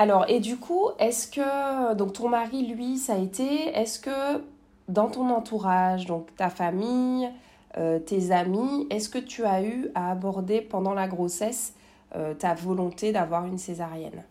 Alors, 0.00 0.24
et 0.28 0.38
du 0.38 0.56
coup, 0.56 0.90
est-ce 1.00 1.26
que, 1.26 1.94
donc 1.94 2.12
ton 2.12 2.28
mari, 2.28 2.66
lui, 2.66 2.98
ça 2.98 3.14
a 3.14 3.18
été, 3.18 3.68
est-ce 3.68 3.98
que 3.98 4.42
dans 4.88 5.08
ton 5.08 5.28
entourage, 5.30 6.06
donc 6.06 6.34
ta 6.36 6.50
famille, 6.50 7.28
euh, 7.76 7.98
tes 7.98 8.30
amis, 8.30 8.86
est-ce 8.90 9.08
que 9.08 9.18
tu 9.18 9.44
as 9.44 9.62
eu 9.62 9.90
à 9.96 10.12
aborder 10.12 10.60
pendant 10.60 10.94
la 10.94 11.08
grossesse 11.08 11.74
euh, 12.14 12.32
ta 12.32 12.54
volonté 12.54 13.12
d'avoir 13.12 13.44
une 13.44 13.58
césarienne? 13.58 14.22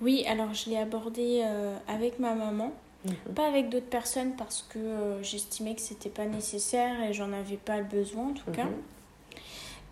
Oui, 0.00 0.24
alors 0.28 0.52
je 0.52 0.70
l'ai 0.70 0.78
abordé 0.78 1.42
euh, 1.42 1.76
avec 1.88 2.18
ma 2.18 2.34
maman, 2.34 2.70
mhm. 3.06 3.34
pas 3.34 3.46
avec 3.46 3.70
d'autres 3.70 3.88
personnes 3.88 4.36
parce 4.36 4.62
que 4.62 5.18
j'estimais 5.22 5.74
que 5.74 5.80
c'était 5.80 6.10
pas 6.10 6.26
nécessaire 6.26 7.02
et 7.02 7.12
j'en 7.12 7.32
avais 7.32 7.56
pas 7.56 7.78
le 7.78 7.84
besoin 7.84 8.28
en 8.28 8.34
tout 8.34 8.50
cas. 8.52 8.66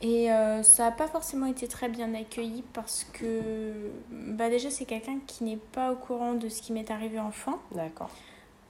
Et 0.02 0.32
euh, 0.32 0.64
ça 0.64 0.86
n'a 0.86 0.90
pas 0.90 1.06
forcément 1.06 1.46
été 1.46 1.68
très 1.68 1.88
bien 1.88 2.12
accueilli 2.12 2.64
parce 2.72 3.06
que 3.12 3.72
bah 4.10 4.50
déjà 4.50 4.68
c'est 4.68 4.84
quelqu'un 4.84 5.18
qui 5.28 5.44
n'est 5.44 5.60
pas 5.70 5.92
au 5.92 5.96
courant 5.96 6.34
de 6.34 6.48
ce 6.48 6.60
qui 6.60 6.72
m'est 6.72 6.90
arrivé 6.90 7.20
enfant. 7.20 7.60
D'accord. 7.70 8.10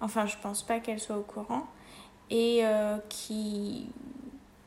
Enfin 0.03 0.27
je 0.27 0.37
pense 0.43 0.63
pas 0.63 0.79
qu'elle 0.79 1.01
soit 1.01 1.17
au 1.17 1.23
courant. 1.23 1.67
Et 2.29 2.61
euh, 2.65 2.99
qui, 3.09 3.89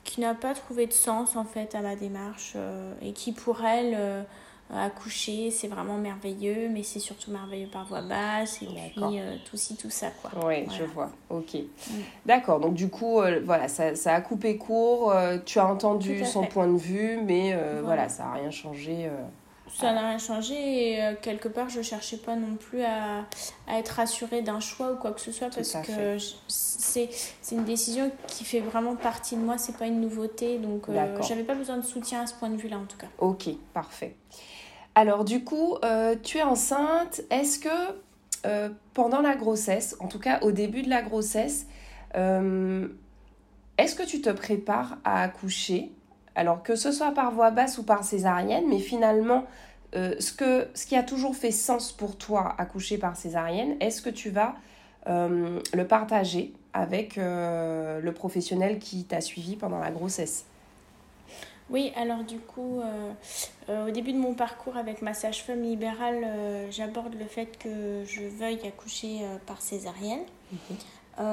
qui 0.04 0.22
n'a 0.22 0.34
pas 0.34 0.56
trouvé 0.56 0.88
de 0.88 0.94
sens 0.94 1.36
en 1.36 1.46
fait 1.46 1.76
à 1.76 1.82
ma 1.82 1.96
démarche. 1.96 2.54
Euh, 2.56 2.94
et 3.00 3.14
qui 3.14 3.32
pour 3.32 3.64
elle 3.64 4.26
accoucher, 4.74 5.52
c'est 5.52 5.68
vraiment 5.68 5.98
merveilleux, 5.98 6.70
mais 6.70 6.84
c'est 6.84 7.00
surtout 7.00 7.32
merveilleux 7.32 7.68
par 7.68 7.86
voix 7.86 8.02
basse 8.02 8.62
et 8.62 8.66
puis 8.66 9.20
euh, 9.20 9.36
tout 9.50 9.58
ci, 9.58 9.76
tout 9.76 9.90
ça. 9.90 10.08
Quoi. 10.22 10.32
Oui, 10.46 10.66
je 10.78 10.84
vois. 10.84 11.12
Ok. 11.30 11.54
Mm. 11.54 11.94
D'accord, 12.26 12.60
donc 12.60 12.74
du 12.74 12.90
coup, 12.90 13.22
euh, 13.22 13.42
voilà, 13.46 13.68
ça, 13.68 13.96
ça, 13.96 14.16
a 14.16 14.22
coupé 14.22 14.58
court. 14.58 15.12
Euh, 15.12 15.38
tu 15.46 15.60
as 15.60 15.68
entendu 15.68 16.26
son 16.26 16.46
point 16.46 16.68
de 16.68 16.78
vue, 16.78 17.20
mais 17.24 17.56
voilà. 17.84 18.10
ça 18.10 18.24
n'a 18.24 18.34
rien 18.34 18.52
changé. 18.52 19.10
Ça 19.74 19.92
n'a 19.92 20.08
rien 20.08 20.18
changé 20.18 20.54
et 20.56 21.16
quelque 21.22 21.50
part 21.50 21.68
je 21.68 21.82
cherchais 21.82 22.16
pas 22.16 22.38
non 22.38 22.56
plus 22.56 22.82
à, 22.84 23.26
à 23.68 23.78
être 23.78 23.90
rassurée 23.90 24.42
d'un 24.42 24.62
choix 24.62 24.94
ou 24.94 24.96
quoi 24.96 25.12
que 25.12 25.20
ce 25.20 25.34
soit 25.34 25.50
parce 25.50 25.74
que 25.86 26.18
c'est 26.48 27.10
une 27.52 27.66
décision 27.66 28.10
qui 28.28 28.46
fait 28.46 28.62
vraiment 28.62 28.96
partie 28.96 29.36
de 29.36 29.42
moi, 29.42 29.58
c'est 29.58 29.76
pas 29.76 29.88
une 29.88 30.00
nouveauté 30.00 30.60
donc 30.60 30.86
j'avais 31.28 31.44
pas 31.44 31.56
besoin 31.56 31.78
de 31.78 31.84
soutien 31.84 32.22
à 32.22 32.28
ce 32.28 32.36
point 32.36 32.50
de 32.50 32.56
vue 32.56 32.70
là 32.70 32.78
en 32.78 32.86
tout 32.86 32.98
cas. 32.98 33.08
Ok, 33.20 33.50
parfait. 33.74 34.16
Alors 34.96 35.26
du 35.26 35.44
coup, 35.44 35.76
euh, 35.84 36.16
tu 36.24 36.38
es 36.38 36.44
enceinte. 36.44 37.22
Est-ce 37.30 37.60
que 37.60 37.70
euh, 38.46 38.70
pendant 38.94 39.22
la 39.22 39.36
grossesse, 39.36 39.98
en 40.00 40.08
tout 40.08 40.20
cas 40.20 40.40
au 40.42 40.52
début 40.52 40.84
de 40.84 40.90
la 40.90 41.02
grossesse, 41.02 41.68
euh, 42.16 42.88
est-ce 43.78 43.96
que 43.96 44.04
tu 44.04 44.22
te 44.22 44.30
prépares 44.30 44.98
à 45.04 45.22
accoucher? 45.22 45.92
Alors 46.36 46.64
que 46.64 46.76
ce 46.76 46.94
soit 46.94 47.12
par 47.12 47.32
voie 47.32 47.52
basse 47.52 47.78
ou 47.78 47.84
par 47.84 48.06
césarienne, 48.06 48.66
mais 48.70 48.80
finalement, 48.80 49.46
ce, 49.94 50.68
ce 50.74 50.86
qui 50.86 50.98
a 50.98 51.04
toujours 51.04 51.38
fait 51.38 51.52
sens 51.52 51.94
pour 51.94 52.18
toi 52.18 52.54
accoucher 52.58 52.98
par 52.98 53.16
césarienne, 53.16 53.78
est-ce 53.80 54.02
que 54.02 54.10
tu 54.10 54.30
vas 54.30 54.56
le 55.08 55.84
partager 55.84 56.52
avec 56.74 57.16
le 57.16 58.12
professionnel 58.12 58.80
qui 58.80 59.06
t'a 59.06 59.22
suivi 59.22 59.56
pendant 59.56 59.80
la 59.80 59.92
grossesse? 59.92 60.44
Oui, 61.70 61.92
alors 61.96 62.24
du 62.24 62.40
coup, 62.40 62.82
au 63.70 63.90
début 63.92 64.14
de 64.14 64.20
mon 64.20 64.34
parcours 64.34 64.78
avec 64.78 65.02
ma 65.02 65.14
sage-femme 65.14 65.64
libérale, 65.64 66.26
j'aborde 66.70 67.16
le 67.16 67.26
fait 67.26 67.58
que 67.58 68.04
je 68.06 68.22
veuille 68.22 68.60
accoucher 68.68 69.22
par 69.48 69.62
césarienne. 69.62 70.26
Mhm. 70.52 71.28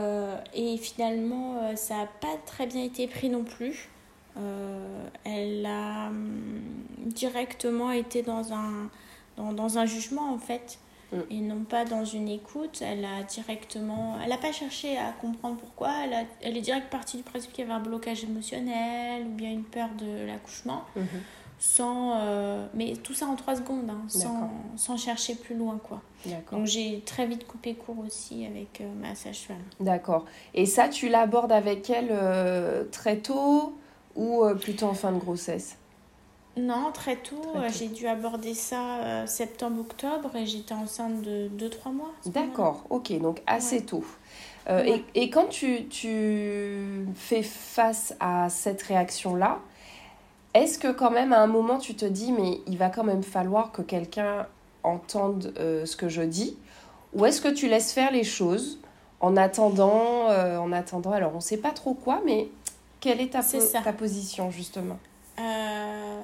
et 0.54 0.76
finalement, 0.78 1.76
ça 1.76 1.96
n'a 1.96 2.06
pas 2.06 2.36
très 2.46 2.66
bien 2.66 2.82
été 2.82 3.06
pris 3.06 3.28
non 3.28 3.44
plus. 3.44 3.90
Euh, 4.38 5.08
elle 5.24 5.66
a 5.66 6.08
hum, 6.08 6.62
directement 7.06 7.90
été 7.90 8.22
dans 8.22 8.52
un, 8.52 8.88
dans, 9.36 9.52
dans 9.52 9.78
un 9.78 9.84
jugement 9.84 10.32
en 10.32 10.38
fait 10.38 10.78
mm. 11.12 11.22
et 11.30 11.40
non 11.40 11.64
pas 11.64 11.84
dans 11.84 12.04
une 12.04 12.28
écoute. 12.28 12.82
Elle 12.82 13.04
a 13.04 13.22
directement, 13.22 14.16
elle 14.22 14.30
n'a 14.30 14.38
pas 14.38 14.52
cherché 14.52 14.96
à 14.98 15.12
comprendre 15.12 15.56
pourquoi. 15.56 15.90
Elle, 16.04 16.14
a, 16.14 16.22
elle 16.42 16.56
est 16.56 16.62
direct 16.62 16.90
partie 16.90 17.16
du 17.16 17.22
principe 17.22 17.52
qu'il 17.52 17.64
y 17.64 17.68
avait 17.68 17.78
un 17.78 17.82
blocage 17.82 18.24
émotionnel 18.24 19.26
ou 19.26 19.30
bien 19.30 19.50
une 19.50 19.64
peur 19.64 19.88
de 19.98 20.26
l'accouchement. 20.26 20.84
Mm-hmm. 20.96 21.02
Sans, 21.58 22.16
euh, 22.16 22.66
mais 22.74 22.94
tout 22.96 23.14
ça 23.14 23.26
en 23.26 23.36
trois 23.36 23.54
secondes, 23.54 23.88
hein, 23.88 24.02
sans, 24.08 24.50
sans, 24.74 24.96
chercher 24.96 25.36
plus 25.36 25.54
loin. 25.54 25.78
quoi. 25.80 26.02
Donc 26.50 26.66
j'ai 26.66 27.02
très 27.06 27.24
vite 27.24 27.46
coupé 27.46 27.74
court 27.74 28.00
aussi 28.04 28.44
avec 28.44 28.80
euh, 28.80 28.88
ma 29.00 29.14
sage-femme. 29.14 29.62
D'accord. 29.78 30.24
Et 30.54 30.66
ça, 30.66 30.88
tu 30.88 31.08
l'abordes 31.08 31.52
avec 31.52 31.88
elle 31.88 32.10
très 32.90 33.18
tôt 33.18 33.78
ou 34.14 34.44
euh, 34.44 34.54
plutôt 34.54 34.86
en 34.86 34.94
fin 34.94 35.12
de 35.12 35.18
grossesse? 35.18 35.76
Non, 36.56 36.90
très 36.92 37.16
tôt. 37.16 37.40
Euh, 37.56 37.68
j'ai 37.72 37.88
dû 37.88 38.06
aborder 38.06 38.54
ça 38.54 38.98
euh, 38.98 39.26
septembre-octobre 39.26 40.36
et 40.36 40.46
j'étais 40.46 40.74
enceinte 40.74 41.22
de 41.22 41.48
2-3 41.56 41.92
mois. 41.92 42.12
D'accord, 42.26 42.84
ok, 42.90 43.18
donc 43.20 43.40
assez 43.46 43.84
tôt. 43.84 44.04
et, 44.68 45.02
et, 45.14 45.30
quand 45.30 45.46
tu, 45.48 45.86
tu, 45.86 47.06
fais 47.16 47.42
face 47.42 48.14
à 48.20 48.48
cette 48.50 48.82
réaction-là, 48.82 49.60
est-ce 50.54 50.78
que 50.78 50.92
quand 50.92 51.10
même 51.10 51.32
à 51.32 51.40
un 51.40 51.46
moment 51.46 51.78
tu 51.78 51.94
te 51.94 52.04
dis 52.04 52.30
mais 52.30 52.60
il 52.66 52.76
va 52.76 52.90
quand 52.90 53.02
même 53.02 53.22
falloir 53.22 53.72
que 53.72 53.82
quelqu'un 53.82 54.46
entende 54.84 55.52
ce 55.56 55.96
que 55.96 56.08
je 56.08 56.22
dis 56.22 56.56
Ou 57.14 57.24
est-ce 57.24 57.40
que 57.40 57.48
tu 57.48 57.66
laisses 57.66 57.92
faire 57.92 58.12
les 58.12 58.24
choses 58.24 58.78
en 59.20 59.36
attendant, 59.36 60.28
en 60.28 60.70
attendant, 60.70 61.12
alors 61.12 61.32
on 61.32 61.36
ne 61.36 61.40
sait 61.40 61.56
pas 61.56 61.70
trop 61.70 61.94
quoi, 61.94 62.20
mais 62.24 62.48
quelle 63.00 63.20
est 63.20 63.30
ta, 63.30 63.42
ta 63.42 63.92
position 63.92 64.50
justement? 64.52 64.98
Euh, 65.42 66.22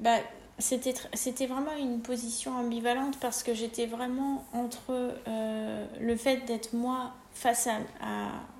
bah, 0.00 0.18
c'était, 0.58 0.94
c'était 1.14 1.46
vraiment 1.46 1.76
une 1.78 2.00
position 2.00 2.56
ambivalente 2.56 3.18
parce 3.20 3.42
que 3.42 3.54
j'étais 3.54 3.86
vraiment 3.86 4.44
entre 4.52 5.14
euh, 5.28 5.86
le 6.00 6.16
fait 6.16 6.44
d'être 6.46 6.72
moi 6.72 7.12
face 7.32 7.68
à, 7.68 7.78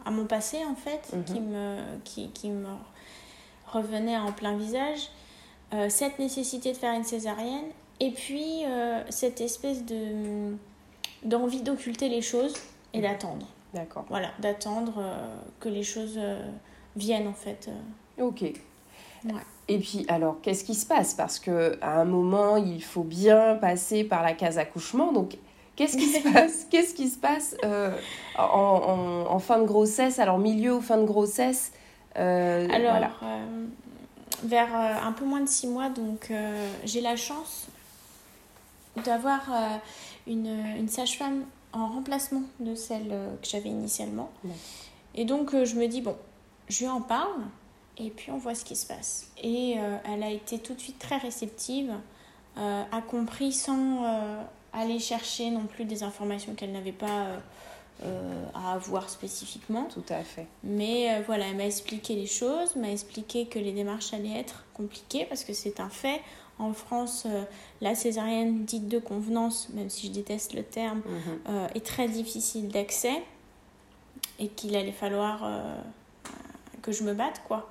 à, 0.05 0.11
mon 0.11 0.27
passé 0.27 0.59
en 0.65 0.77
fait, 0.77 1.13
mhm. 1.13 1.25
qui, 1.25 1.41
me, 1.41 1.77
qui, 2.05 2.31
qui, 2.31 2.51
me 2.51 2.69
revenait 3.67 4.17
en 4.17 4.33
plein 4.33 4.57
visage, 4.57 5.11
euh, 5.75 5.89
cette 5.91 6.19
nécessité 6.19 6.73
de 6.73 6.77
faire 6.77 6.95
une 6.95 7.05
césarienne 7.05 7.67
et 8.01 8.13
puis 8.13 8.63
cette 9.11 9.41
espèce 9.41 9.85
de, 9.85 10.57
d'envie 11.25 11.63
d'occulter 11.63 12.09
les 12.09 12.23
choses 12.23 12.55
et 12.95 12.99
mhm. 12.99 13.03
d'attendre. 13.03 13.47
D'accord. 13.75 14.07
Voilà, 14.09 14.31
d'attendre 14.39 15.05
que 15.59 15.69
les 15.69 15.83
choses 15.83 16.19
viennent 16.97 17.27
en 17.27 17.35
fait. 17.35 17.69
Ok. 18.19 18.45
Et 19.69 19.79
puis, 19.79 20.07
alors, 20.09 20.41
qu'est-ce 20.41 20.65
qui 20.65 20.75
se 20.75 20.87
passe? 20.87 21.13
Parce 21.13 21.39
qu'à 21.39 21.77
un 21.83 22.05
moment, 22.07 22.57
il 22.57 22.83
faut 22.83 23.03
bien 23.03 23.55
passer 23.57 24.03
par 24.03 24.23
la 24.23 24.33
case 24.33 24.57
accouchement. 24.57 25.13
Donc, 25.13 25.37
qu'est-ce 25.77 25.99
qui 25.99 26.07
se 26.07 26.23
passe? 26.33 26.67
Qu'est-ce 26.71 26.95
qui 26.95 27.09
se 27.09 27.19
passe 27.19 27.55
euh, 27.65 27.95
en, 28.39 29.27
en, 29.29 29.39
fin 29.39 29.59
de 29.59 29.67
grossesse? 29.67 30.19
Alors, 30.19 30.39
milieu 30.39 30.77
ou 30.77 30.81
fin 30.81 30.97
de 30.97 31.05
grossesse 31.05 31.73
euh, 32.17 32.67
Alors, 32.73 33.21
vers 34.43 34.75
un 34.75 35.13
peu 35.13 35.27
moins 35.27 35.41
de 35.41 35.49
six 35.49 35.67
mois, 35.67 35.91
donc 35.91 36.33
j'ai 36.85 37.01
la 37.01 37.17
chance 37.17 37.67
d'avoir 39.05 39.41
une, 40.27 40.47
une 40.79 40.89
sage-femme 40.89 41.43
en 41.73 41.89
remplacement 41.89 42.43
de 42.61 42.75
celle 42.75 43.09
que 43.43 43.49
j'avais 43.49 43.69
initialement. 43.69 44.31
Et 45.15 45.27
donc, 45.27 45.51
je 45.53 45.75
me 45.75 45.87
dis, 45.89 46.01
bon, 46.01 46.17
je 46.69 46.79
lui 46.81 46.89
en 46.89 47.01
parle 47.03 47.43
et 47.99 48.11
puis 48.11 48.31
on 48.31 48.39
voit 48.39 48.55
ce 48.55 48.65
qui 48.65 48.77
se 48.77 48.87
passe. 48.87 49.31
Et 49.43 49.75
euh, 49.79 49.97
elle 50.05 50.23
a 50.23 50.31
été 50.31 50.59
tout 50.59 50.75
de 50.75 50.81
suite 50.81 50.99
très 50.99 51.17
réceptive, 51.17 51.93
euh, 52.57 52.83
a 52.91 53.03
compris 53.03 53.53
sans 53.53 54.05
euh, 54.05 54.43
aller 54.73 54.99
chercher 54.99 55.51
non 55.51 55.67
plus 55.67 55.85
des 55.85 56.03
informations 56.03 56.55
qu'elle 56.55 56.73
n'avait 56.73 56.93
pas 56.93 57.27
à 58.55 58.75
avoir 58.75 59.11
spécifiquement. 59.11 59.89
Tout 59.93 60.05
à 60.09 60.23
fait. 60.23 60.47
Mais 60.63 61.21
voilà, 61.23 61.49
elle 61.49 61.57
m'a 61.57 61.67
expliqué 61.67 62.15
les 62.15 62.29
choses, 62.29 62.77
m'a 62.77 62.93
expliqué 62.93 63.47
que 63.47 63.59
les 63.59 63.73
démarches 63.73 64.15
allaient 64.15 64.39
être 64.39 64.67
compliquées 64.73 65.25
parce 65.25 65.43
que 65.43 65.53
c'est 65.53 65.81
un 65.81 65.89
fait. 65.89 66.21
En 66.61 66.73
France, 66.73 67.27
la 67.81 67.97
césarienne 67.97 68.65
dite 68.65 68.87
de 68.87 69.01
convenance, 69.01 69.69
même 69.71 69.91
si 69.91 70.07
je 70.07 70.13
déteste 70.13 70.55
le 70.55 70.63
terme, 70.63 71.03
mhm. 71.05 71.69
est 71.75 71.85
très 71.85 72.07
difficile 72.07 72.69
d'accès 72.69 73.21
et 74.39 74.47
qu'il 74.47 74.77
allait 74.77 74.93
falloir 74.93 75.43
que 76.83 76.93
je 76.93 77.03
me 77.03 77.15
batte, 77.15 77.43
quoi. 77.47 77.69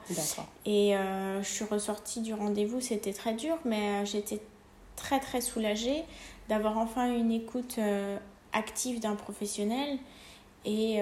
Et 0.66 0.96
euh, 0.96 1.42
je 1.42 1.48
suis 1.48 1.66
ressortie 1.66 2.22
du 2.22 2.34
rendez-vous, 2.34 2.82
c'était 2.82 3.14
très 3.14 3.34
dur, 3.34 3.58
mais 3.66 4.02
euh, 4.02 4.06
j'étais 4.06 4.42
très 4.96 5.20
très 5.20 5.42
soulagée 5.42 6.04
d'avoir 6.50 6.78
enfin 6.78 7.14
une 7.14 7.32
écoute 7.32 7.76
euh, 7.78 8.18
active 8.54 9.00
d'un 9.00 9.16
professionnel 9.16 9.98
et, 10.66 11.00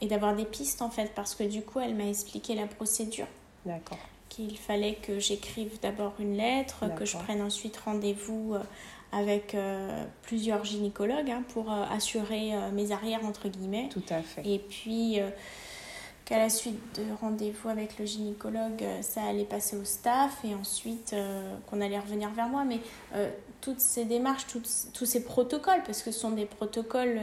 et 0.00 0.06
d'avoir 0.06 0.34
des 0.34 0.44
pistes 0.44 0.82
en 0.82 0.90
fait, 0.90 1.12
parce 1.14 1.34
que 1.36 1.44
du 1.44 1.62
coup, 1.62 1.78
elle 1.78 1.94
m'a 1.94 2.08
expliqué 2.08 2.54
la 2.56 2.66
procédure. 2.66 3.26
D'accord. 3.66 3.98
Qu'il 4.28 4.58
fallait 4.58 4.94
que 4.94 5.20
j'écrive 5.20 5.78
d'abord 5.80 6.14
une 6.18 6.36
lettre, 6.36 6.92
que 6.96 7.04
je 7.04 7.16
prenne 7.18 7.40
ensuite 7.40 7.76
rendez-vous 7.76 8.56
avec 9.12 9.56
plusieurs 10.22 10.64
gynécologues 10.64 11.30
hein, 11.30 11.44
pour 11.50 11.70
assurer 11.70 12.52
mes 12.72 12.90
arrières 12.90 13.24
entre 13.24 13.48
guillemets. 13.48 13.88
Tout 13.90 14.02
à 14.08 14.22
fait. 14.22 14.44
Et 14.44 14.58
puis 14.58 15.20
qu'à 16.24 16.38
la 16.38 16.48
suite 16.48 16.78
de 16.96 17.04
rendez-vous 17.20 17.68
avec 17.68 17.98
le 17.98 18.06
gynécologue, 18.06 18.82
euh, 18.82 19.02
ça 19.02 19.22
allait 19.22 19.44
passer 19.44 19.76
au 19.76 19.84
staff 19.84 20.38
et 20.44 20.54
ensuite 20.54 21.12
euh, 21.12 21.54
qu'on 21.68 21.80
allait 21.80 21.98
revenir 21.98 22.30
vers 22.30 22.48
moi. 22.48 22.64
Mais 22.64 22.80
euh, 23.14 23.28
toutes 23.60 23.80
ces 23.80 24.04
démarches, 24.04 24.46
tous 24.46 25.04
ces 25.04 25.24
protocoles, 25.24 25.82
parce 25.84 26.02
que 26.02 26.10
ce 26.10 26.20
sont 26.20 26.30
des 26.30 26.46
protocoles 26.46 27.20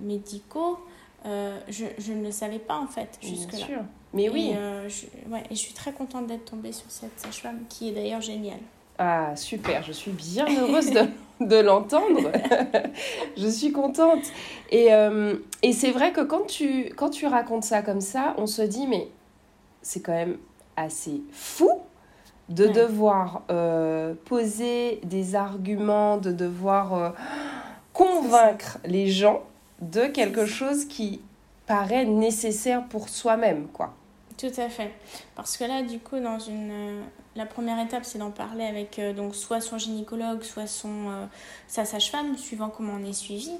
médicaux, 0.00 0.78
je, 1.24 1.84
je, 1.98 2.12
ne 2.12 2.24
le 2.24 2.32
savais 2.32 2.58
pas 2.58 2.78
en 2.78 2.88
fait 2.88 3.18
jusque-là. 3.22 3.58
sûr. 3.58 3.80
Mais 4.12 4.28
oui. 4.28 4.52
je, 4.88 5.30
ouais, 5.30 5.44
et 5.48 5.54
je 5.54 5.60
suis 5.60 5.74
très 5.74 5.92
contente 5.92 6.26
d'être 6.26 6.46
tombée 6.46 6.72
sur 6.72 6.90
cette 6.90 7.20
sage-femme 7.20 7.60
qui 7.68 7.90
est 7.90 7.92
d'ailleurs 7.92 8.20
géniale. 8.20 8.58
Ah, 8.98 9.36
super, 9.36 9.84
je 9.84 9.92
suis 9.92 10.10
bien 10.10 10.46
heureuse 10.60 10.90
de, 10.90 11.02
de 11.40 11.56
l'entendre. 11.56 12.30
je 13.36 13.48
suis 13.48 13.72
contente. 13.72 14.24
Et, 14.70 14.92
euh, 14.92 15.36
et 15.62 15.72
c'est 15.72 15.90
vrai 15.90 16.12
que 16.12 16.20
quand 16.20 16.46
tu, 16.46 16.92
quand 16.96 17.10
tu 17.10 17.26
racontes 17.26 17.64
ça 17.64 17.82
comme 17.82 18.00
ça, 18.00 18.34
on 18.38 18.46
se 18.46 18.62
dit, 18.62 18.86
mais 18.86 19.08
c'est 19.82 20.00
quand 20.00 20.12
même 20.12 20.38
assez 20.76 21.22
fou 21.32 21.70
de 22.48 22.66
devoir 22.66 23.42
euh, 23.50 24.14
poser 24.24 25.00
des 25.04 25.34
arguments, 25.34 26.16
de 26.16 26.32
devoir 26.32 26.94
euh, 26.94 27.10
convaincre 27.92 28.78
les 28.86 29.08
gens 29.08 29.42
de 29.80 30.06
quelque 30.06 30.46
chose 30.46 30.86
qui 30.86 31.20
paraît 31.66 32.06
nécessaire 32.06 32.86
pour 32.88 33.08
soi-même, 33.08 33.66
quoi. 33.68 33.94
Tout 34.38 34.52
à 34.56 34.68
fait. 34.68 34.92
Parce 35.34 35.56
que 35.56 35.64
là, 35.64 35.82
du 35.82 35.98
coup, 35.98 36.18
dans 36.18 36.38
une, 36.38 37.02
la 37.38 37.46
première 37.46 37.78
étape, 37.82 38.04
c'est 38.04 38.18
d'en 38.18 38.30
parler 38.30 38.64
avec 38.64 38.98
euh, 38.98 39.14
donc 39.14 39.34
soit 39.34 39.60
son 39.60 39.78
gynécologue, 39.78 40.42
soit 40.42 40.66
son, 40.66 41.08
euh, 41.08 41.26
sa 41.68 41.84
sage-femme, 41.84 42.36
suivant 42.36 42.68
comment 42.68 42.94
on 43.00 43.04
est 43.04 43.14
suivi. 43.14 43.52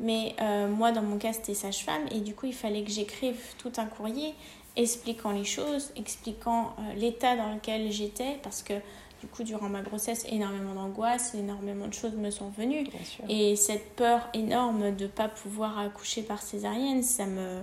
Mais 0.00 0.34
moi, 0.70 0.92
dans 0.92 1.02
mon 1.02 1.18
cas, 1.18 1.32
c'était 1.32 1.54
sage-femme. 1.54 2.02
Et 2.12 2.20
du 2.20 2.34
coup, 2.34 2.46
il 2.46 2.54
fallait 2.54 2.84
que 2.84 2.90
j'écrive 2.90 3.36
tout 3.58 3.72
un 3.76 3.86
courrier 3.86 4.34
expliquant 4.76 5.32
les 5.32 5.44
choses, 5.44 5.92
expliquant 5.96 6.76
l'état 6.96 7.36
dans 7.36 7.52
lequel 7.52 7.90
j'étais. 7.90 8.38
Parce 8.42 8.62
que 8.62 8.74
du 9.20 9.26
coup, 9.26 9.42
durant 9.42 9.68
ma 9.68 9.82
grossesse, 9.82 10.26
énormément 10.28 10.74
d'angoisse, 10.74 11.34
énormément 11.34 11.88
de 11.88 11.94
choses 11.94 12.14
me 12.14 12.30
sont 12.30 12.50
venues. 12.50 12.86
Et 13.28 13.56
cette 13.56 13.96
peur 13.96 14.28
énorme 14.34 14.94
de 14.94 15.04
ne 15.04 15.08
pas 15.08 15.28
pouvoir 15.28 15.78
accoucher 15.78 16.22
par 16.22 16.42
césarienne, 16.42 17.02
ça 17.02 17.26
me 17.26 17.62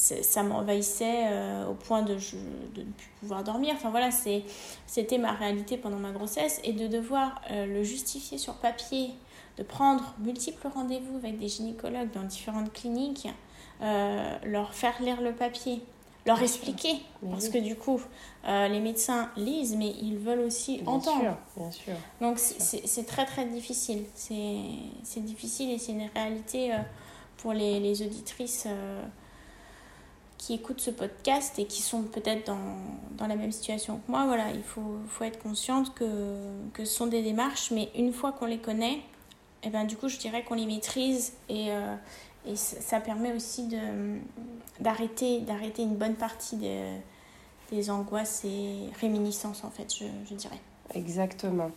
ça 0.00 0.42
m'envahissait 0.42 1.26
euh, 1.26 1.68
au 1.68 1.74
point 1.74 2.02
de, 2.02 2.14
de, 2.14 2.80
ne 2.80 2.90
plus 2.90 3.10
pouvoir 3.20 3.44
dormir. 3.44 3.74
Enfin 3.76 3.90
voilà, 3.90 4.10
c'était 4.10 5.18
ma 5.18 5.32
réalité 5.32 5.76
pendant 5.76 5.98
ma 5.98 6.10
grossesse 6.10 6.60
et 6.64 6.72
de 6.72 6.86
devoir 6.86 7.40
euh, 7.50 7.66
le 7.66 7.82
justifier 7.82 8.38
sur 8.38 8.54
papier, 8.54 9.10
de 9.58 9.62
prendre 9.62 10.14
multiples 10.18 10.68
rendez-vous 10.68 11.18
avec 11.18 11.38
des 11.38 11.48
gynécologues 11.48 12.10
dans 12.12 12.22
différentes 12.22 12.72
cliniques, 12.72 13.28
euh, 13.82 14.36
leur 14.44 14.72
faire 14.72 15.02
lire 15.02 15.20
le 15.20 15.32
papier, 15.32 15.82
leur 16.24 16.40
expliquer. 16.42 17.02
parce 17.30 17.48
que 17.48 17.58
du 17.58 17.76
coup, 17.76 18.00
les 18.44 18.80
médecins 18.80 19.30
lisent, 19.36 19.76
mais 19.76 19.90
ils 20.00 20.16
veulent 20.16 20.40
aussi 20.40 20.80
entendre. 20.86 21.36
bien 21.56 21.70
sûr. 21.70 21.92
Donc 22.20 22.38
c'est 22.38 23.06
très 23.06 23.26
très 23.26 23.44
difficile. 23.44 24.04
C'est 24.14 25.24
difficile 25.24 25.70
et 25.70 25.78
c'est 25.78 25.92
une 25.92 26.08
réalité 26.14 26.74
pour 27.38 27.52
les, 27.52 27.80
les 27.80 28.02
auditrices 28.02 28.66
qui 30.40 30.54
écoutent 30.54 30.80
ce 30.80 30.90
podcast 30.90 31.58
et 31.58 31.66
qui 31.66 31.82
sont 31.82 32.02
peut-être 32.02 32.46
dans, 32.46 32.56
dans, 33.18 33.26
la 33.26 33.36
même 33.36 33.52
situation 33.52 33.98
que 33.98 34.10
moi. 34.10 34.24
Voilà, 34.24 34.50
il 34.52 34.62
faut, 34.62 34.96
faut 35.06 35.24
être 35.24 35.38
consciente 35.38 35.92
que, 35.94 36.06
que 36.72 36.86
ce 36.86 36.94
sont 36.94 37.06
des 37.06 37.22
démarches, 37.22 37.70
mais 37.70 37.90
une 37.94 38.12
fois 38.12 38.32
qu'on 38.32 38.46
les 38.46 38.58
connaît, 38.58 38.94
et 39.62 39.66
eh 39.66 39.68
ben, 39.68 39.84
du 39.84 39.96
coup, 39.96 40.08
je 40.08 40.16
dirais 40.16 40.42
qu'on 40.42 40.54
les 40.54 40.64
maîtrise 40.64 41.34
et, 41.50 41.68
et 42.46 42.56
ça 42.56 42.98
permet 42.98 43.34
aussi 43.34 43.68
d'arrêter 44.80 45.40
d'arrêter 45.40 45.82
une 45.82 45.96
bonne 45.96 46.14
partie 46.14 46.56
des, 46.56 46.94
des, 47.70 47.90
angoisses 47.90 48.42
et 48.46 48.88
réminiscences, 48.98 49.62
en 49.62 49.70
fait, 49.70 49.94
je, 49.94 50.06
je 50.28 50.34
dirais. 50.34 50.58
Exactement. 50.94 51.70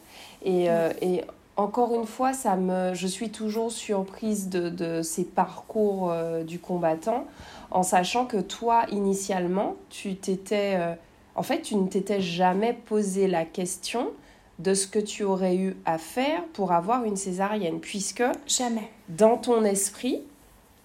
Et, 0.43 0.69
euh, 0.69 0.91
et, 1.01 1.23
encore 1.55 1.93
une 1.93 2.07
fois, 2.07 2.33
ça 2.33 2.55
me, 2.55 2.93
je 2.93 3.05
suis 3.05 3.29
toujours 3.29 3.71
surprise 3.71 4.49
de, 4.49 4.69
de 4.69 5.01
ces 5.01 5.23
parcours 5.23 6.11
euh, 6.11 6.43
du 6.43 6.59
combattant, 6.59 7.25
en 7.69 7.83
sachant 7.83 8.25
que 8.25 8.37
toi, 8.37 8.85
initialement, 8.91 9.75
tu 9.89 10.15
t'étais... 10.15 10.75
Euh, 10.77 10.95
en 11.35 11.43
fait, 11.43 11.61
tu 11.61 11.75
ne 11.75 11.87
t'étais 11.87 12.21
jamais 12.21 12.73
posé 12.73 13.27
la 13.27 13.45
question 13.45 14.11
de 14.59 14.73
ce 14.73 14.87
que 14.87 14.99
tu 14.99 15.23
aurais 15.23 15.55
eu 15.55 15.75
à 15.85 15.97
faire 15.97 16.43
pour 16.53 16.71
avoir 16.71 17.03
une 17.05 17.17
césarienne, 17.17 17.79
puisque... 17.79 18.23
Jamais. 18.47 18.89
Dans 19.09 19.37
ton 19.37 19.63
esprit, 19.63 20.21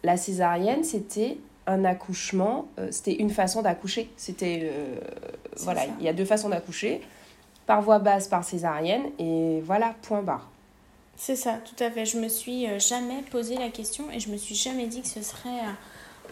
la 0.03 0.17
césarienne, 0.17 0.85
c'était 0.85 1.39
un 1.67 1.85
accouchement, 1.85 2.67
euh, 2.79 2.89
c'était 2.91 3.15
une 3.15 3.31
façon 3.31 3.63
d'accoucher. 3.63 4.11
C'était, 4.17 4.71
voilà, 5.59 5.83
il 5.99 6.05
y 6.05 6.09
a 6.09 6.15
deux 6.15 6.25
façons 6.25 6.49
d'accoucher, 6.49 7.03
par 7.67 7.83
voie 7.83 7.99
basse, 7.99 8.29
par 8.29 8.45
césarienne, 8.45 9.03
et 9.19 9.61
voilà, 9.63 9.95
point 10.03 10.23
barre. 10.23 10.49
C'est 11.19 11.37
ça, 11.37 11.59
tout 11.65 11.83
à 11.83 11.91
fait. 11.91 12.07
Je 12.07 12.19
me 12.19 12.29
suis 12.29 12.67
euh, 12.67 12.79
jamais 12.79 13.23
posé 13.31 13.59
la 13.59 13.69
question 13.69 14.11
et 14.11 14.21
je 14.21 14.31
me 14.31 14.39
suis 14.39 14.55
jamais 14.55 14.87
dit 14.87 15.03
que 15.03 15.09
ce 15.09 15.21
serait 15.21 15.61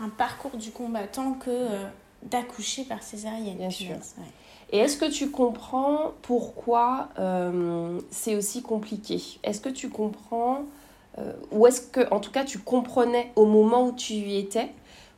un 0.01 0.09
parcours 0.09 0.57
du 0.57 0.71
combattant 0.71 1.35
que 1.35 1.67
d'accoucher 2.23 2.85
par 2.85 3.03
césarienne. 3.03 3.59
Bien 3.59 3.71
sûr. 3.71 3.97
Et 4.71 4.79
est-ce 4.79 4.97
que 4.97 5.11
tu 5.11 5.31
comprends 5.31 6.13
pourquoi 6.23 7.11
c'est 8.11 8.37
aussi 8.37 8.63
compliqué? 8.63 9.21
Est-ce 9.43 9.61
que 9.61 9.69
tu 9.69 9.91
comprends 9.91 10.65
euh, 11.19 11.33
ou 11.51 11.67
est-ce 11.67 11.81
que, 11.81 12.13
en 12.13 12.21
tout 12.21 12.31
cas, 12.31 12.45
tu 12.45 12.59
comprenais 12.59 13.33
au 13.37 13.47
moment 13.47 13.87
où 13.87 13.93
tu 13.93 14.15
y 14.15 14.39
étais 14.39 14.71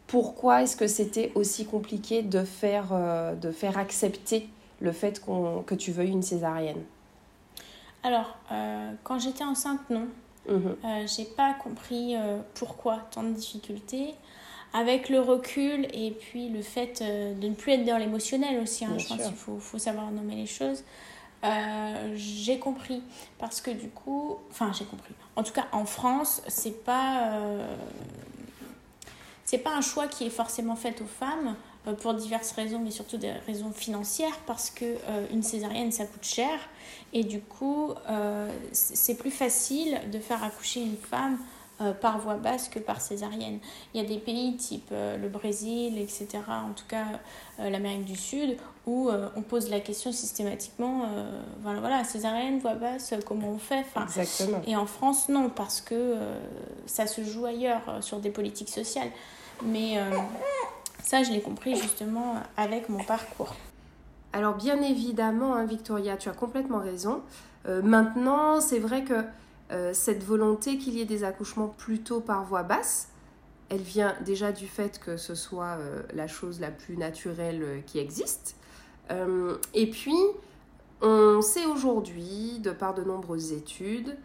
pourquoi 0.07 0.63
est-ce 0.63 0.77
que 0.77 0.87
c'était 0.87 1.33
aussi 1.35 1.67
compliqué 1.67 2.23
de 2.23 2.45
faire, 2.45 2.89
euh, 2.93 3.35
de 3.35 3.51
faire 3.51 3.77
accepter 3.77 4.49
le 4.81 4.93
fait 4.93 5.23
que 5.67 5.75
tu 5.75 5.93
veuilles 5.93 6.13
une 6.13 6.23
césarienne? 6.23 6.83
Alors, 8.09 8.37
euh, 8.53 8.93
quand 9.05 9.19
j'étais 9.19 9.45
enceinte, 9.45 9.81
non. 9.91 10.09
Mhm. 10.49 10.77
j'ai 11.07 11.27
pas 11.27 11.53
compris 11.53 12.15
pourquoi 12.55 13.01
tant 13.11 13.23
de 13.23 13.33
difficultés. 13.33 14.15
Avec 14.73 15.11
le 15.11 15.21
recul 15.21 15.87
et 15.93 16.11
puis 16.11 16.49
le 16.49 16.63
fait 16.63 17.03
de 17.03 17.49
ne 17.49 17.55
plus 17.55 17.73
être 17.73 17.85
dans 17.85 17.99
l'émotionnel 17.99 18.59
aussi, 18.61 18.87
hein, 18.87 18.95
je 18.97 19.07
pense 19.07 19.23
qu'il 19.23 19.35
faut, 19.35 19.59
faut, 19.59 19.79
savoir 19.79 20.11
nommer 20.11 20.37
les 20.37 20.47
choses. 20.47 20.85
Euh, 21.45 22.13
j'ai 22.17 22.59
compris 22.59 23.03
parce 23.39 23.61
que 23.61 23.71
du 23.71 23.89
coup, 23.89 24.39
enfin 24.51 24.73
j'ai 24.77 24.85
compris. 24.85 25.15
En 25.37 25.45
tout 25.45 25.53
cas, 25.53 25.67
en 25.71 25.85
France, 25.85 26.43
c'est 26.49 26.85
pas 26.85 27.29
euh, 27.29 27.77
c'est 29.45 29.59
pas 29.59 29.71
un 29.71 29.81
choix 29.81 30.09
qui 30.09 30.27
est 30.27 30.31
forcément 30.31 30.75
fait 30.75 31.01
aux 31.01 31.07
femmes 31.07 31.49
euh, 31.49 31.53
pour 31.95 32.15
diverses 32.15 32.53
raisons, 32.53 32.81
mais 32.81 32.91
surtout 32.91 33.17
des 33.17 33.33
raisons 33.47 33.73
financières 33.73 34.39
parce 34.47 34.71
que 34.71 34.97
une 35.33 35.43
césarienne 35.43 35.93
ça 35.93 36.05
coûte 36.05 36.25
cher 36.25 36.59
et 37.13 37.25
du 37.25 37.41
coup 37.41 37.95
c'est 38.73 39.17
plus 39.17 39.31
facile 39.31 40.01
de 40.13 40.19
faire 40.19 40.43
accoucher 40.43 40.81
une 40.81 40.97
femme 40.97 41.39
euh, 41.81 41.93
par 41.93 42.19
voie 42.19 42.35
basse 42.35 42.69
que 42.69 42.81
par 42.81 43.01
césarienne. 43.01 43.61
Il 43.95 44.03
y 44.03 44.05
a 44.05 44.09
des 44.09 44.19
pays 44.19 44.57
type 44.57 44.89
euh, 44.91 45.17
le 45.17 45.29
Brésil, 45.29 45.97
etc., 45.97 46.27
en 46.49 46.73
tout 46.73 46.87
cas 46.89 47.05
euh, 47.61 47.71
l'Amérique 47.71 48.05
du 48.05 48.17
Sud, 48.17 48.57
où 48.85 49.11
on 49.37 49.43
pose 49.43 49.71
la 49.71 49.79
question 49.79 50.11
systématiquement, 50.11 51.03
voilà, 51.63 51.79
voilà, 51.81 52.05
césarienne, 52.05 52.59
voie 52.59 52.75
basse, 52.75 53.13
comment 53.27 53.49
on 53.49 53.59
fait? 53.59 53.85
Exactement. 54.03 54.63
Et 54.67 54.75
en 54.77 54.87
France, 54.87 55.29
non, 55.29 55.51
parce 55.51 55.83
que 55.83 56.17
ça 56.87 57.07
se 57.07 57.23
joue 57.23 57.45
ailleurs, 57.45 57.83
sur 58.01 58.19
des 58.19 58.31
politiques 58.31 58.71
sociales. 58.71 59.11
Mais 59.63 59.99
ça, 61.03 61.23
je 61.23 61.31
l'ai 61.31 61.41
compris 61.41 61.77
justement 61.77 62.35
avec 62.57 62.89
mon 62.89 63.03
parcours. 63.03 63.55
Alors 64.33 64.57
bien 64.57 64.81
évidemment, 64.83 65.55
hein, 65.55 65.65
Victoria, 65.65 66.17
tu 66.17 66.29
as 66.29 66.33
complètement 66.33 66.79
raison. 66.79 67.23
maintenant, 67.83 68.61
c'est 68.61 68.79
vrai 68.79 69.05
que 69.05 69.25
euh, 69.71 69.93
cette 69.93 70.25
volonté 70.25 70.79
qu'il 70.79 70.95
y 70.95 71.01
ait 71.03 71.07
des 71.07 71.25
accouchements 71.25 71.69
plutôt 71.69 72.21
par 72.21 72.45
voie 72.45 72.63
basse, 72.63 73.09
elle 73.69 73.83
vient 73.83 74.17
déjà 74.25 74.51
du 74.51 74.67
fait 74.67 74.99
que 74.99 75.19
ce 75.19 75.35
soit 75.35 75.77
euh, 75.79 76.03
la 76.15 76.27
chose 76.27 76.59
la 76.59 76.71
plus 76.71 76.97
naturelle 76.97 77.63
euh, 77.63 77.81
qui 77.85 77.99
existe. 77.99 78.57
et 79.73 79.91
puis, 79.91 80.19
on 81.01 81.41
sait 81.41 81.65
aujourd'hui, 81.65 82.59
de 82.59 82.73
par 82.73 82.93
de 82.93 83.03
nombreuses 83.03 83.53
études, 83.53 84.19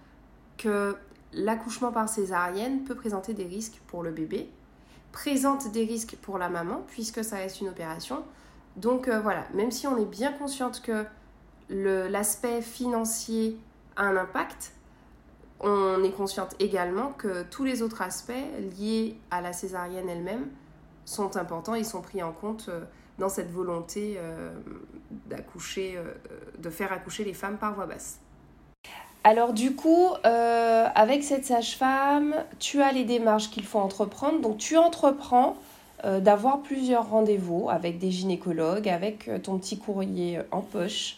que 0.57 0.97
l'accouchement 1.31 1.93
par 1.93 2.09
césarienne 2.09 2.83
peut 2.83 2.95
présenter 2.95 3.33
des 3.33 3.45
risques 3.45 3.79
pour 3.87 4.03
le 4.03 4.11
bébé, 4.11 4.49
présente 5.13 5.71
des 5.71 5.85
risques 5.85 6.17
pour 6.21 6.37
la 6.37 6.49
maman, 6.49 6.83
puisque 6.87 7.23
ça 7.23 7.37
reste 7.37 7.61
une 7.61 7.69
opération. 7.69 8.23
Donc 8.75 9.07
voilà, 9.07 9.45
même 9.53 9.71
si 9.71 9.87
on 9.87 9.97
est 9.97 10.05
bien 10.05 10.33
consciente 10.33 10.81
que 10.81 11.05
l'aspect 11.69 12.61
financier 12.61 13.57
a 13.95 14.03
un 14.03 14.17
impact, 14.17 14.73
on 15.63 16.03
est 16.03 16.11
consciente 16.11 16.55
également 16.59 17.11
que 17.13 17.43
tous 17.43 17.63
les 17.63 17.81
autres 17.81 18.01
aspects 18.01 18.33
liés 18.77 19.17
à 19.31 19.39
la 19.39 19.53
césarienne 19.53 20.09
elle-même 20.09 20.47
sont 21.05 21.37
importants 21.37 21.75
et 21.75 21.83
sont 21.83 22.01
pris 22.01 22.21
en 22.21 22.31
compte 22.31 22.67
euh, 22.69 22.81
dans 23.17 23.29
cette 23.29 23.51
volonté 23.51 24.15
euh, 24.17 24.53
d'accoucher, 25.27 25.95
euh, 25.97 26.13
de 26.57 26.69
faire 26.69 26.91
accoucher 26.91 27.23
les 27.23 27.33
femmes 27.33 27.57
par 27.57 27.73
voie 27.75 27.85
basse. 27.85 28.19
Alors 29.23 29.53
du 29.53 29.75
coup, 29.75 30.09
avec 30.23 31.23
cette 31.23 31.45
sage-femme, 31.45 32.35
tu 32.59 32.81
as 32.81 32.91
les 32.91 33.05
démarches 33.05 33.49
qu'il 33.49 33.63
faut 33.63 33.79
entreprendre. 33.79 34.41
Donc 34.41 34.57
tu 34.57 34.77
entreprends 34.77 35.55
d'avoir 36.03 36.61
plusieurs 36.61 37.09
rendez-vous 37.09 37.69
avec 37.69 37.99
des 37.99 38.11
gynécologues, 38.11 38.89
avec 38.89 39.29
ton 39.43 39.57
petit 39.57 39.77
courrier 39.77 40.39
en 40.51 40.59
poche. 40.59 41.17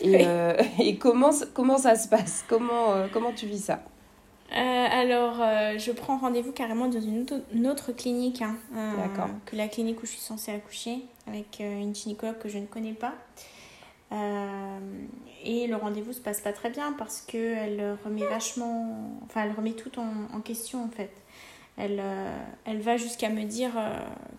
Et, 0.00 0.26
euh, 0.26 0.54
et 0.78 0.96
comment, 0.96 1.30
comment 1.54 1.78
ça 1.78 1.96
se 1.96 2.08
passe? 2.08 2.44
Comment, 2.48 2.92
euh, 2.92 3.06
comment 3.12 3.32
tu 3.32 3.46
vis 3.46 3.64
ça? 3.64 3.80
Euh, 4.52 4.56
alors, 4.56 5.36
je 5.78 5.92
prends 5.92 6.18
rendez-vous 6.18 6.50
carrément 6.50 6.88
dans 6.88 7.00
une 7.00 7.66
autre, 7.68 7.92
clinique 7.92 8.42
hein, 8.42 8.56
que 9.46 9.54
la 9.54 9.68
clinique 9.68 10.02
où 10.02 10.06
je 10.06 10.12
suis 10.12 10.20
censée 10.20 10.52
accoucher, 10.52 11.04
avec 11.28 11.60
une 11.60 11.94
gynécologue 11.94 12.38
que 12.38 12.48
je 12.48 12.58
ne 12.58 12.66
connais 12.66 12.92
pas. 12.92 13.12
Et 14.12 15.66
le 15.66 15.76
rendez-vous 15.76 16.12
se 16.12 16.20
passe 16.20 16.40
pas 16.40 16.52
très 16.52 16.70
bien 16.70 16.92
parce 16.92 17.20
qu'elle 17.20 17.96
remet 18.04 18.26
vachement. 18.26 19.18
Enfin, 19.24 19.44
elle 19.44 19.52
remet 19.52 19.72
tout 19.72 19.98
en, 19.98 20.34
en 20.34 20.40
question 20.40 20.84
en 20.84 20.88
fait. 20.88 21.12
Elle, 21.76 22.02
elle 22.64 22.80
va 22.80 22.96
jusqu'à 22.96 23.30
me 23.30 23.44
dire 23.44 23.72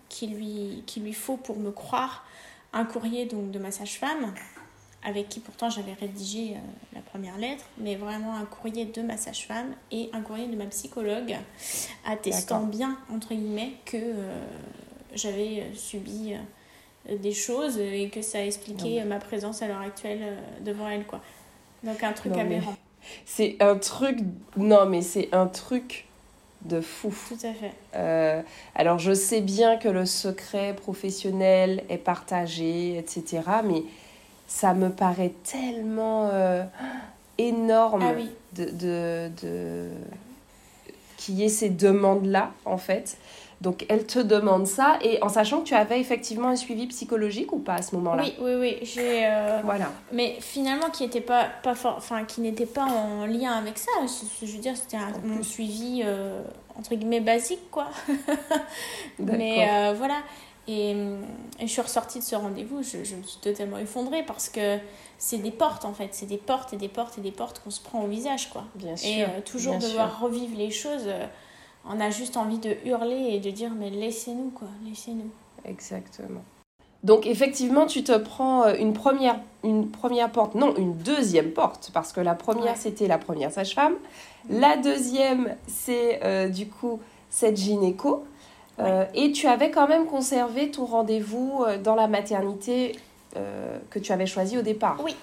qu'il 0.08 0.34
lui, 0.34 0.84
qu'il 0.86 1.02
lui 1.02 1.14
faut 1.14 1.36
pour 1.36 1.58
me 1.58 1.70
croire 1.70 2.24
un 2.72 2.84
courrier 2.84 3.26
donc, 3.26 3.50
de 3.50 3.58
ma 3.58 3.70
sage-femme 3.70 4.32
avec 5.04 5.28
qui 5.28 5.40
pourtant 5.40 5.68
j'avais 5.68 5.94
rédigé 5.94 6.52
euh, 6.52 6.58
la 6.94 7.00
première 7.00 7.36
lettre, 7.36 7.64
mais 7.78 7.96
vraiment 7.96 8.34
un 8.36 8.44
courrier 8.44 8.84
de 8.84 9.02
ma 9.02 9.16
sage-femme 9.16 9.74
et 9.90 10.10
un 10.12 10.20
courrier 10.20 10.46
de 10.46 10.56
ma 10.56 10.66
psychologue, 10.66 11.36
attestant 12.04 12.64
bien, 12.64 12.98
entre 13.10 13.34
guillemets, 13.34 13.72
que 13.84 13.96
euh, 13.96 14.44
j'avais 15.14 15.60
euh, 15.60 15.74
subi 15.74 16.34
des 17.08 17.32
choses 17.32 17.78
et 17.78 18.08
que 18.08 18.22
ça 18.22 18.44
expliquait 18.44 19.04
ma 19.04 19.18
présence 19.18 19.62
à 19.62 19.68
l'heure 19.68 19.80
actuelle 19.80 20.36
devant 20.60 20.88
elle. 20.88 21.04
quoi. 21.04 21.20
Donc 21.82 22.02
un 22.02 22.12
truc 22.12 22.36
aberrant. 22.36 22.74
C'est 23.26 23.56
un 23.60 23.76
truc... 23.76 24.18
Non, 24.56 24.86
mais 24.86 25.02
c'est 25.02 25.28
un 25.32 25.46
truc 25.46 26.06
de 26.64 26.80
fou. 26.80 27.12
Tout 27.28 27.46
à 27.46 27.52
fait. 27.52 28.44
alors 28.76 28.98
je 28.98 29.12
sais 29.12 29.40
bien 29.40 29.76
que 29.76 29.88
le 29.88 30.06
secret 30.06 30.74
professionnel 30.74 31.82
est 31.88 31.98
partagé, 31.98 32.96
etc. 32.96 33.42
Mais 33.64 33.82
ça 34.46 34.74
me 34.74 34.90
paraît 34.90 35.32
tellement 35.44 36.28
euh, 36.32 36.62
énorme 37.38 38.02
ah 38.04 38.14
de, 38.54 38.64
de, 38.66 39.30
de 39.42 39.88
qu'il 41.16 41.36
y 41.36 41.44
ait 41.44 41.48
ces 41.48 41.70
demandes-là, 41.70 42.52
en 42.64 42.78
fait. 42.78 43.16
Donc, 43.62 43.86
elle 43.88 44.04
te 44.04 44.18
demande 44.18 44.66
ça, 44.66 44.98
et 45.02 45.22
en 45.22 45.28
sachant 45.28 45.60
que 45.60 45.68
tu 45.68 45.74
avais 45.74 46.00
effectivement 46.00 46.48
un 46.48 46.56
suivi 46.56 46.88
psychologique 46.88 47.52
ou 47.52 47.60
pas 47.60 47.74
à 47.74 47.82
ce 47.82 47.94
moment-là? 47.94 48.24
Oui, 48.24 48.34
oui, 48.40 48.54
oui. 48.58 48.78
J'ai, 48.82 49.24
euh, 49.24 49.60
Voilà. 49.62 49.92
Mais 50.12 50.36
finalement, 50.40 50.90
qui 50.90 51.04
n'était 51.04 51.20
pas, 51.20 51.46
pas, 51.62 51.74
enfin, 51.84 52.24
qui 52.24 52.40
n'était 52.40 52.66
pas 52.66 52.84
en 52.84 53.24
lien 53.26 53.52
avec 53.52 53.78
ça. 53.78 53.92
Je, 54.40 54.46
veux 54.46 54.58
dire, 54.58 54.76
c'était 54.76 54.96
un, 54.96 55.12
mon 55.24 55.44
suivi, 55.44 56.02
euh, 56.04 56.42
entre 56.76 56.96
guillemets, 56.96 57.20
basique, 57.20 57.70
quoi. 57.70 57.86
mais 59.20 59.92
voilà. 59.94 60.16
Et, 60.66 60.96
je 61.60 61.66
suis 61.66 61.82
ressortie 61.82 62.18
de 62.18 62.24
ce 62.24 62.34
rendez-vous, 62.34 62.82
je, 62.82 63.04
je, 63.04 63.14
me 63.14 63.22
suis 63.22 63.40
totalement 63.40 63.78
effondrée 63.78 64.24
parce 64.24 64.48
que 64.48 64.78
c'est 65.18 65.38
des 65.38 65.50
portes 65.50 65.84
en 65.84 65.92
fait, 65.92 66.10
c'est 66.12 66.26
des 66.26 66.36
portes 66.36 66.72
et 66.72 66.76
des 66.76 66.88
portes 66.88 67.18
et 67.18 67.20
des 67.20 67.32
portes 67.32 67.60
qu'on 67.60 67.70
se 67.70 67.80
prend 67.80 68.02
au 68.02 68.06
visage 68.06 68.48
quoi. 68.50 68.64
Bien 68.76 68.96
sûr. 68.96 69.08
Et 69.10 69.42
toujours 69.44 69.78
devoir 69.78 70.20
revivre 70.20 70.56
les 70.56 70.70
choses, 70.70 71.08
on 71.88 72.00
a 72.00 72.10
juste 72.10 72.36
envie 72.36 72.58
de 72.58 72.76
hurler 72.84 73.30
et 73.30 73.40
de 73.40 73.50
dire 73.50 73.70
mais 73.76 73.90
laissez-nous 73.90 74.50
quoi, 74.50 74.68
laissez-nous. 74.86 75.30
Exactement. 75.64 76.42
Donc 77.02 77.26
effectivement, 77.26 77.86
tu 77.86 78.04
te 78.04 78.16
prends 78.16 78.64
euh, 78.64 78.74
une 78.78 78.92
première, 78.92 79.36
une 79.64 79.90
première 79.90 80.30
porte, 80.30 80.54
non, 80.54 80.74
une 80.76 80.96
deuxième 80.96 81.50
porte, 81.50 81.90
parce 81.92 82.12
que 82.12 82.20
la 82.20 82.34
première, 82.34 82.76
c'était 82.76 83.08
la 83.08 83.18
première 83.18 83.50
sage-femme. 83.50 83.94
La 84.48 84.76
deuxième, 84.76 85.56
c'est 85.66 86.20
euh, 86.24 86.48
du 86.48 86.68
coup 86.68 87.00
cette 87.28 87.56
gynéco. 87.56 88.24
Euh, 88.78 89.04
et 89.14 89.32
tu 89.32 89.48
avais 89.48 89.70
quand 89.70 89.88
même 89.88 90.06
conservé 90.06 90.70
ton 90.70 90.86
rendez-vous 90.86 91.64
dans 91.82 91.94
la 91.94 92.08
maternité 92.08 92.96
que 93.88 93.98
tu 93.98 94.12
avais 94.12 94.26
choisi 94.26 94.58
au 94.58 94.62
départ. 94.62 95.00
Oui, 95.02 95.16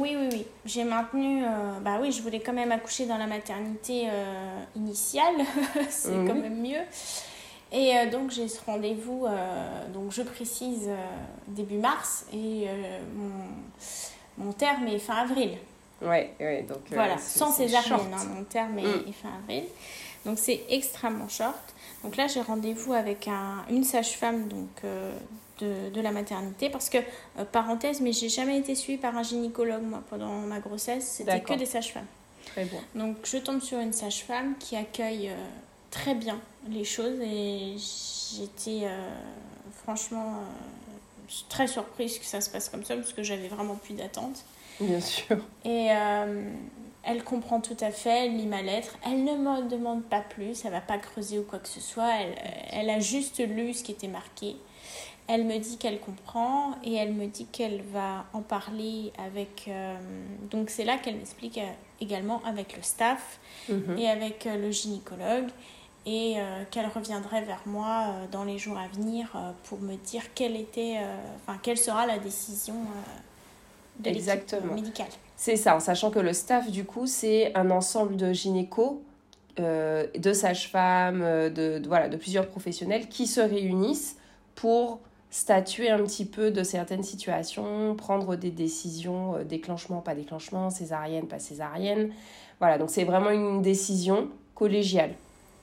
oui, 0.00 0.16
oui, 0.18 0.28
oui. 0.32 0.46
J'ai 0.64 0.84
maintenu. 0.84 1.42
bah 1.82 1.98
oui, 2.00 2.12
je 2.12 2.22
voulais 2.22 2.40
quand 2.40 2.52
même 2.52 2.72
accoucher 2.72 3.06
dans 3.06 3.18
la 3.18 3.26
maternité 3.26 4.08
initiale. 4.74 5.36
c'est 5.90 6.10
quand 6.10 6.34
mhm. 6.34 6.42
même 6.42 6.60
mieux. 6.60 6.82
Et 7.72 7.96
euh, 7.96 8.10
donc 8.10 8.30
j'ai 8.30 8.48
ce 8.48 8.60
rendez-vous, 8.64 9.26
euh, 9.26 9.88
donc 9.92 10.12
je 10.12 10.22
précise 10.22 10.84
euh, 10.86 10.96
début 11.48 11.78
mars 11.78 12.26
et 12.32 12.68
mon, 13.14 14.44
mon, 14.44 14.52
terme 14.52 14.86
est 14.86 14.98
fin 14.98 15.16
avril. 15.16 15.58
Ouais, 16.00 16.32
ouais, 16.38 16.62
donc. 16.62 16.78
voilà, 16.92 17.18
sans 17.18 17.50
césarienne, 17.50 18.12
hein, 18.14 18.24
mon 18.34 18.44
terme 18.44 18.78
est, 18.78 19.08
mm. 19.08 19.12
fin 19.12 19.30
avril. 19.42 19.64
Donc 20.24 20.38
c'est 20.38 20.62
extrêmement 20.68 21.28
short. 21.28 21.74
Donc 22.04 22.16
là 22.16 22.28
j'ai 22.28 22.40
rendez-vous 22.40 22.92
avec 22.92 23.26
un, 23.26 23.64
une 23.68 23.82
sage-femme 23.82 24.46
donc 24.48 24.82
de, 25.58 25.90
de, 25.90 26.00
la 26.00 26.12
maternité 26.12 26.68
parce 26.68 26.90
que 26.90 26.98
parenthèse, 27.52 28.00
mais 28.00 28.12
j'ai 28.12 28.28
jamais 28.28 28.58
été 28.58 28.74
suivie 28.74 28.98
par 28.98 29.16
un 29.16 29.22
gynécologue 29.22 29.82
moi 29.82 30.02
pendant 30.10 30.40
ma 30.40 30.60
grossesse, 30.60 31.06
c'était 31.06 31.40
que 31.40 31.54
des 31.54 31.66
sages-femmes. 31.66 32.06
Très 32.46 32.64
bien. 32.64 32.80
Donc 32.94 33.16
je 33.24 33.38
tombe 33.38 33.60
sur 33.60 33.78
une 33.78 33.92
sage-femme 33.92 34.54
qui 34.58 34.76
accueille 34.76 35.32
très 35.90 36.14
bien 36.14 36.38
les 36.68 36.84
choses 36.84 37.20
et 37.20 37.76
j'étais 38.36 38.86
euh, 38.86 39.10
franchement 39.82 40.34
euh, 40.34 41.32
très 41.48 41.66
surprise 41.66 42.18
que 42.18 42.24
ça 42.24 42.40
se 42.40 42.50
passe 42.50 42.68
comme 42.68 42.84
ça 42.84 42.96
parce 42.96 43.12
que 43.12 43.22
j'avais 43.22 43.48
vraiment 43.48 43.76
plus 43.76 43.94
d'attente. 43.94 44.44
Bien 44.80 45.00
sûr. 45.00 45.38
Et 45.64 45.88
euh, 45.90 46.50
elle 47.02 47.24
comprend 47.24 47.60
tout 47.60 47.76
à 47.80 47.90
fait, 47.90 48.26
elle 48.26 48.36
lit 48.36 48.46
ma 48.46 48.62
lettre. 48.62 48.98
Elle 49.06 49.24
ne 49.24 49.32
me 49.32 49.68
demande 49.68 50.04
pas 50.04 50.20
plus, 50.20 50.64
elle 50.64 50.72
va 50.72 50.80
pas 50.80 50.98
creuser 50.98 51.38
ou 51.38 51.44
quoi 51.44 51.58
que 51.58 51.68
ce 51.68 51.80
soit. 51.80 52.12
Elle, 52.20 52.34
elle 52.70 52.90
a 52.90 53.00
juste 53.00 53.38
lu 53.38 53.72
ce 53.72 53.82
qui 53.82 53.92
était 53.92 54.08
marqué. 54.08 54.56
Elle 55.28 55.44
me 55.44 55.58
dit 55.58 55.76
qu'elle 55.76 55.98
comprend 56.00 56.72
et 56.84 56.94
elle 56.94 57.12
me 57.12 57.26
dit 57.26 57.46
qu'elle 57.46 57.82
va 57.92 58.26
en 58.32 58.42
parler 58.42 59.12
avec... 59.18 59.68
donc 60.50 60.70
c'est 60.70 60.84
là 60.84 60.98
qu'elle 60.98 61.16
m'explique 61.16 61.58
également 62.00 62.40
avec 62.44 62.76
le 62.76 62.82
staff 62.82 63.40
mhm. 63.68 63.98
et 63.98 64.08
avec 64.08 64.44
le 64.44 64.70
gynécologue 64.70 65.48
et 66.06 66.34
euh, 66.36 66.62
qu'elle 66.70 66.86
reviendrait 66.86 67.42
vers 67.42 67.62
moi 67.66 68.06
euh, 68.06 68.26
dans 68.30 68.44
les 68.44 68.58
jours 68.58 68.78
à 68.78 68.86
venir 68.86 69.28
euh, 69.34 69.50
pour 69.64 69.80
me 69.80 69.96
dire 69.96 70.22
quelle, 70.34 70.56
était, 70.56 70.98
enfin, 71.42 71.58
quelle 71.60 71.76
sera 71.76 72.06
la 72.06 72.18
décision 72.18 72.76
de 73.98 74.10
l'équipe 74.10 74.54
médicale. 74.72 75.08
C'est 75.36 75.56
ça, 75.56 75.76
en 75.76 75.80
sachant 75.80 76.10
que 76.10 76.20
le 76.20 76.32
staff, 76.32 76.70
du 76.70 76.84
coup, 76.84 77.06
c'est 77.06 77.54
un 77.56 77.70
ensemble 77.70 78.16
de 78.16 78.32
gynécos, 78.32 79.00
de 79.58 80.32
sages-femmes, 80.32 81.50
de, 81.50 81.82
voilà, 81.86 82.08
de 82.08 82.16
plusieurs 82.16 82.46
professionnels 82.46 83.08
qui 83.08 83.26
se 83.26 83.40
réunissent 83.40 84.16
pour 84.54 85.00
statuer 85.30 85.90
un 85.90 86.02
petit 86.04 86.24
peu 86.24 86.50
de 86.50 86.62
certaines 86.62 87.02
situations, 87.02 87.94
prendre 87.94 88.36
des 88.36 88.50
décisions, 88.50 89.42
déclenchement, 89.44 90.00
pas 90.00 90.14
déclenchement, 90.14 90.70
césarienne, 90.70 91.26
pas 91.26 91.38
césarienne. 91.38 92.12
Voilà, 92.58 92.78
donc 92.78 92.90
c'est 92.90 93.04
vraiment 93.04 93.30
une 93.30 93.60
décision 93.62 94.28
collégiale. 94.54 95.14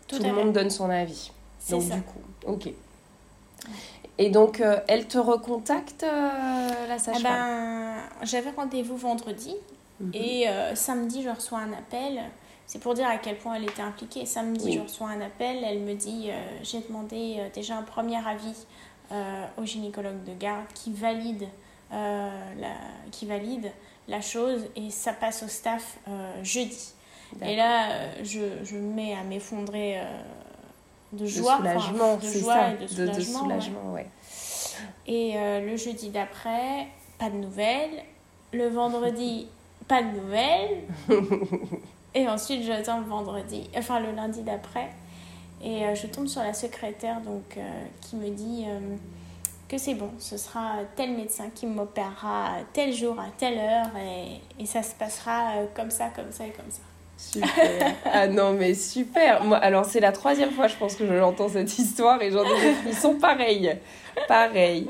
Tout, 0.08 0.22
le 0.22 0.32
monde 0.32 0.54
donne 0.54 0.70
son 0.70 0.90
avis. 0.90 1.32
C'est 1.60 1.80
ça. 1.80 1.96
du 1.96 2.02
coup, 2.02 2.20
ok. 2.46 2.70
Et 4.18 4.30
donc, 4.30 4.62
euh, 4.62 4.80
elle 4.88 5.08
te 5.08 5.18
recontacte, 5.18 6.04
euh, 6.04 6.88
la 6.88 7.00
sage-femme? 7.00 7.24
ben, 7.24 7.96
J'avais 8.22 8.52
rendez-vous 8.52 8.98
vendredi 8.98 9.56
mhm. 10.00 10.12
et 10.14 10.48
euh, 10.48 10.76
samedi, 10.76 11.24
je 11.24 11.30
reçois 11.30 11.60
un 11.60 11.74
appel. 11.74 12.22
C'est 12.68 12.80
pour 12.80 12.94
dire 12.94 13.08
à 13.08 13.18
quel 13.18 13.38
point 13.38 13.56
elle 13.56 13.64
était 13.64 13.82
impliquée. 13.82 14.26
Samedi, 14.26 14.74
je 14.74 14.80
reçois 14.80 15.10
un 15.10 15.22
appel. 15.22 15.64
Elle 15.64 15.80
me 15.80 15.96
dit 15.96 16.30
J'ai 16.62 16.80
demandé 16.80 17.42
déjà 17.54 17.76
un 17.76 17.82
premier 17.82 18.16
avis 18.26 18.66
au 19.58 19.66
gynécologue 19.66 20.24
de 20.24 20.34
garde 20.34 20.66
qui 20.74 20.92
valide, 20.92 21.48
la, 21.92 22.76
qui 23.12 23.26
valide 23.26 23.72
la 24.08 24.22
chose 24.22 24.66
et 24.76 24.90
ça 24.90 25.14
passe 25.14 25.44
au 25.44 25.48
staff 25.48 25.98
jeudi. 26.42 26.94
Et 27.42 27.56
là, 27.56 27.90
euh, 27.90 28.14
je, 28.24 28.40
je 28.64 28.76
me 28.76 28.94
mets 28.94 29.14
à 29.14 29.24
m'effondrer 29.24 30.00
euh, 30.00 30.04
de 31.14 31.26
joie. 31.26 31.58
De 31.58 31.68
soulagement, 31.68 32.20
ça. 32.22 32.72
Et 32.72 33.08
de 33.08 33.22
soulagement, 33.22 33.94
ouais. 33.94 34.08
Et 35.08 35.34
euh, 35.36 35.62
le 35.62 35.78
jeudi 35.78 36.10
d'après, 36.10 36.88
pas 37.20 37.30
de 37.30 37.38
nouvelles. 37.38 38.04
Le 38.52 38.68
vendredi, 38.68 39.48
pas 39.88 40.04
de 40.04 40.10
nouvelles. 40.10 40.84
et 42.14 42.28
ensuite, 42.28 42.64
j'attends 42.64 43.00
le 43.00 43.06
vendredi, 43.06 43.70
enfin 43.78 44.00
le 44.00 44.12
lundi 44.12 44.42
d'après. 44.42 44.90
Et 45.64 45.96
je 45.96 46.08
tombe 46.08 46.28
sur 46.28 46.42
la 46.42 46.54
secrétaire 46.54 47.22
donc, 47.22 47.58
qui 48.02 48.16
me 48.18 48.30
dit 48.30 48.66
que 49.70 49.78
c'est 49.78 49.94
bon, 49.94 50.10
ce 50.20 50.38
sera 50.38 50.80
tel 50.96 51.12
médecin 51.12 51.46
qui 51.56 51.66
m'opérera 51.66 52.58
tel 52.74 52.94
jour 52.94 53.18
à 53.20 53.28
telle 53.38 53.58
heure 53.58 53.92
et, 53.98 54.62
et 54.62 54.66
ça 54.66 54.84
se 54.84 54.94
passera 54.94 55.54
comme 55.74 55.90
ça, 55.90 56.10
comme 56.16 56.32
ça 56.32 56.46
et 56.46 56.52
comme 56.52 56.70
ça. 56.70 56.82
Super. 57.18 57.96
ah 58.06 58.28
non, 58.28 58.54
mais 58.54 58.74
super. 58.74 59.44
Moi, 59.44 59.58
alors, 59.58 59.86
c'est 59.86 60.00
la 60.00 60.12
troisième 60.12 60.52
fois, 60.52 60.68
je 60.68 60.76
pense, 60.76 60.96
que 60.96 61.06
je 61.06 61.14
l'entends 61.14 61.50
cette 61.50 61.78
histoire 61.78 62.22
et 62.22 62.32
j'en 62.32 62.44
ai 62.44 62.76
Ils 62.88 62.96
sont 62.96 63.16
pareils. 63.16 63.78
Pareils. 64.28 64.88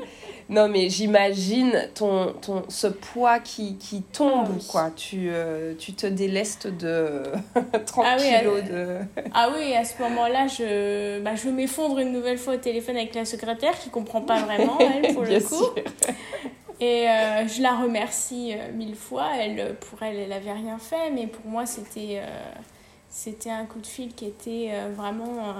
Non, 0.48 0.68
mais 0.68 0.90
j'imagine 0.90 1.88
ton, 1.94 2.34
ton, 2.34 2.64
ce 2.68 2.86
poids 2.86 3.38
qui, 3.38 3.76
qui 3.76 4.02
tombe, 4.02 4.48
ah 4.50 4.64
quoi. 4.68 4.90
Tu, 4.94 5.28
euh, 5.30 5.74
tu 5.78 5.94
te 5.94 6.06
délestes 6.06 6.66
de 6.66 7.22
30 7.86 8.06
ah 8.06 8.16
kilos 8.16 8.62
de... 8.64 8.98
ah 9.32 9.50
oui, 9.56 9.74
à 9.74 9.84
ce 9.84 10.00
moment-là, 10.02 10.46
je, 10.46 11.20
bah, 11.20 11.34
je 11.34 11.48
m'effondre 11.48 11.98
une 11.98 12.12
nouvelle 12.12 12.36
fois 12.36 12.54
au 12.54 12.58
téléphone 12.58 12.96
avec 12.96 13.14
la 13.14 13.24
secrétaire 13.24 13.78
qui 13.78 13.88
comprend 13.88 14.20
pas 14.20 14.40
vraiment, 14.40 14.78
elle, 14.80 15.14
pour 15.14 15.22
le 15.22 15.40
coup. 15.40 15.80
Et 16.80 17.08
euh, 17.08 17.48
je 17.48 17.62
la 17.62 17.76
remercie 17.76 18.52
euh, 18.52 18.72
mille 18.74 18.96
fois. 18.96 19.28
Elle, 19.38 19.76
pour 19.76 20.02
elle, 20.02 20.16
elle 20.16 20.28
n'avait 20.28 20.52
rien 20.52 20.78
fait, 20.78 21.10
mais 21.10 21.26
pour 21.26 21.46
moi, 21.46 21.64
c'était 21.64 22.20
c'était 23.08 23.50
un 23.50 23.64
coup 23.64 23.78
de 23.78 23.86
fil 23.86 24.12
qui 24.12 24.26
était 24.26 24.72
vraiment 24.96 25.54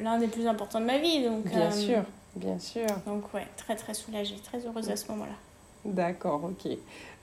l'un 0.00 0.18
des 0.18 0.28
plus 0.28 0.46
importants 0.46 0.78
de 0.80 0.84
ma 0.84 0.98
vie. 0.98 1.24
Donc, 1.24 1.44
bien 1.44 1.72
sûr, 1.72 2.04
bien 2.36 2.58
sûr. 2.58 2.86
Donc 3.06 3.32
ouais, 3.34 3.46
très 3.56 3.76
très 3.76 3.94
soulagée, 3.94 4.36
très 4.44 4.66
heureuse 4.66 4.90
à 4.90 4.96
ce 4.96 5.08
moment-là. 5.08 5.32
D'accord, 5.84 6.42
ok. 6.44 6.72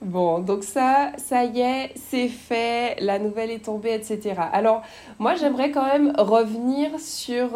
Bon, 0.02 0.40
donc 0.40 0.64
ça, 0.64 1.12
ça 1.16 1.44
y 1.44 1.60
est, 1.60 1.92
c'est 1.96 2.28
fait, 2.28 2.96
la 3.00 3.20
nouvelle 3.20 3.52
est 3.52 3.64
tombée, 3.64 3.94
etc. 3.94 4.34
Alors, 4.52 4.82
moi, 5.20 5.36
j'aimerais 5.36 5.70
quand 5.70 5.86
même 5.86 6.12
revenir 6.18 6.98
sur, 6.98 7.50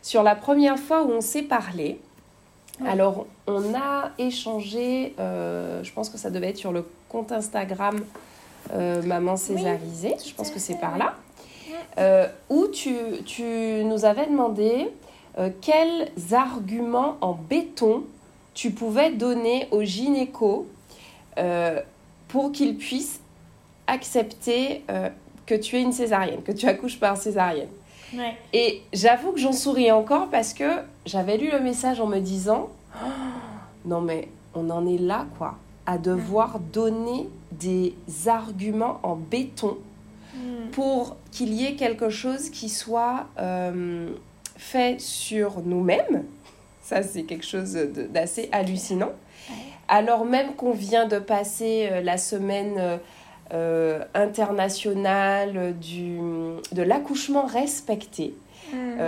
sur 0.00 0.22
la 0.22 0.36
première 0.36 0.78
fois 0.78 1.02
où 1.02 1.10
on 1.10 1.20
s'est 1.20 1.42
parlé. 1.42 1.98
Alors, 2.84 3.26
on 3.46 3.74
a 3.74 4.10
échangé, 4.18 5.14
euh, 5.20 5.82
je 5.84 5.92
pense 5.92 6.10
que 6.10 6.18
ça 6.18 6.30
devait 6.30 6.48
être 6.48 6.56
sur 6.56 6.72
le 6.72 6.84
compte 7.08 7.30
Instagram 7.30 8.00
euh, 8.72 9.00
Maman 9.02 9.36
Césarisée, 9.36 10.16
je 10.26 10.34
pense 10.34 10.50
que 10.50 10.58
c'est 10.58 10.80
par 10.80 10.98
là, 10.98 11.14
euh, 11.98 12.26
où 12.50 12.66
tu, 12.66 12.94
nous 13.84 14.04
avais 14.04 14.26
demandé 14.26 14.88
quels 15.60 16.10
arguments 16.32 17.16
en 17.20 17.32
béton 17.32 18.04
tu 18.54 18.70
pouvais 18.70 19.10
donner 19.10 19.68
au 19.70 19.82
gynéco 19.82 20.66
pour 22.28 22.52
qu'il 22.52 22.76
puisse 22.76 23.20
accepter 23.86 24.82
que 25.46 25.54
tu 25.54 25.76
es 25.76 25.82
une 25.82 25.92
césarienne, 25.92 26.42
que 26.42 26.52
tu 26.52 26.66
accouches 26.66 27.00
par 27.00 27.16
césarienne? 27.16 27.68
Et 28.52 28.82
j'avoue 28.92 29.32
que 29.32 29.40
j'en 29.40 29.52
souris 29.52 29.90
encore 29.90 30.28
parce 30.28 30.54
que 30.54 30.64
j'avais 31.06 31.36
lu 31.36 31.50
le 31.50 31.60
message 31.60 32.00
en 32.00 32.06
me 32.06 32.18
disant 32.18 32.68
oh, 32.94 33.08
non 33.84 34.00
mais 34.00 34.28
on 34.54 34.70
en 34.70 34.86
est 34.86 34.98
là 34.98 35.26
quoi, 35.38 35.56
à 35.86 35.98
devoir 35.98 36.60
donner 36.60 37.28
des 37.52 37.94
arguments 38.26 39.00
en 39.02 39.16
béton 39.16 39.76
mm. 40.34 40.70
pour 40.72 41.16
qu'il 41.30 41.52
y 41.52 41.64
ait 41.64 41.74
quelque 41.74 42.10
chose 42.10 42.50
qui 42.50 42.68
soit 42.68 43.26
euh, 43.38 44.10
fait 44.56 45.00
sur 45.00 45.62
nous-mêmes. 45.62 46.24
Ça 46.82 47.02
c'est 47.02 47.24
quelque 47.24 47.46
chose 47.46 47.72
d'assez 48.10 48.48
hallucinant. 48.52 49.12
Alors 49.88 50.24
même 50.24 50.54
qu'on 50.54 50.72
vient 50.72 51.06
de 51.06 51.18
passer 51.18 51.88
euh, 51.90 52.00
la 52.00 52.16
semaine 52.16 52.98
euh, 53.52 54.04
internationale 54.14 55.74
du, 55.78 56.18
de 56.72 56.82
l'accouchement 56.82 57.44
respecté. 57.44 58.34
Mm. 58.72 58.98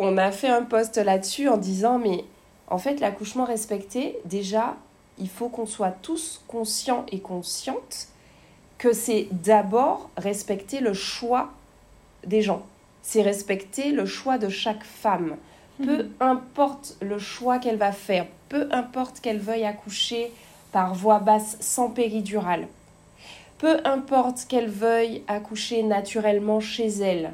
on 0.00 0.18
a 0.18 0.30
fait 0.30 0.48
un 0.48 0.62
post 0.62 0.98
là-dessus 0.98 1.48
en 1.48 1.56
disant 1.56 1.98
mais 1.98 2.24
En 2.70 2.76
fait, 2.76 3.00
l'accouchement 3.00 3.46
respecté, 3.46 4.18
déjà, 4.26 4.76
il 5.18 5.28
faut 5.28 5.48
qu'on 5.48 5.66
soit 5.66 5.94
tous 6.02 6.42
conscients 6.46 7.06
et 7.10 7.20
conscientes 7.20 8.08
que 8.76 8.92
c'est 8.92 9.28
d'abord 9.32 10.10
respecter 10.16 10.80
le 10.80 10.94
choix 10.94 11.50
des 12.26 12.42
gens. 12.42 12.62
C'est 13.08 13.22
respecter 13.22 13.90
le 13.90 14.04
choix 14.04 14.36
de 14.36 14.50
chaque 14.50 14.84
femme. 14.84 15.36
Peu 15.78 16.02
mhm. 16.02 16.10
importe 16.20 16.98
le 17.00 17.18
choix 17.18 17.58
qu'elle 17.58 17.78
va 17.78 17.90
faire, 17.90 18.26
peu 18.50 18.68
importe 18.70 19.20
qu'elle 19.20 19.38
veuille 19.38 19.64
accoucher 19.64 20.30
par 20.72 20.94
voie 20.94 21.18
basse 21.18 21.56
sans 21.60 21.88
péridurale, 21.88 22.68
peu 23.56 23.80
importe 23.86 24.44
qu'elle 24.46 24.68
veuille 24.68 25.22
accoucher 25.26 25.82
naturellement 25.84 26.60
chez 26.60 26.88
elle, 26.88 27.32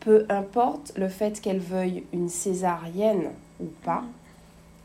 peu 0.00 0.26
importe 0.28 0.92
le 0.96 1.08
fait 1.08 1.40
qu'elle 1.40 1.60
veuille 1.60 2.02
une 2.12 2.28
césarienne 2.28 3.30
ou 3.60 3.66
pas, 3.84 4.02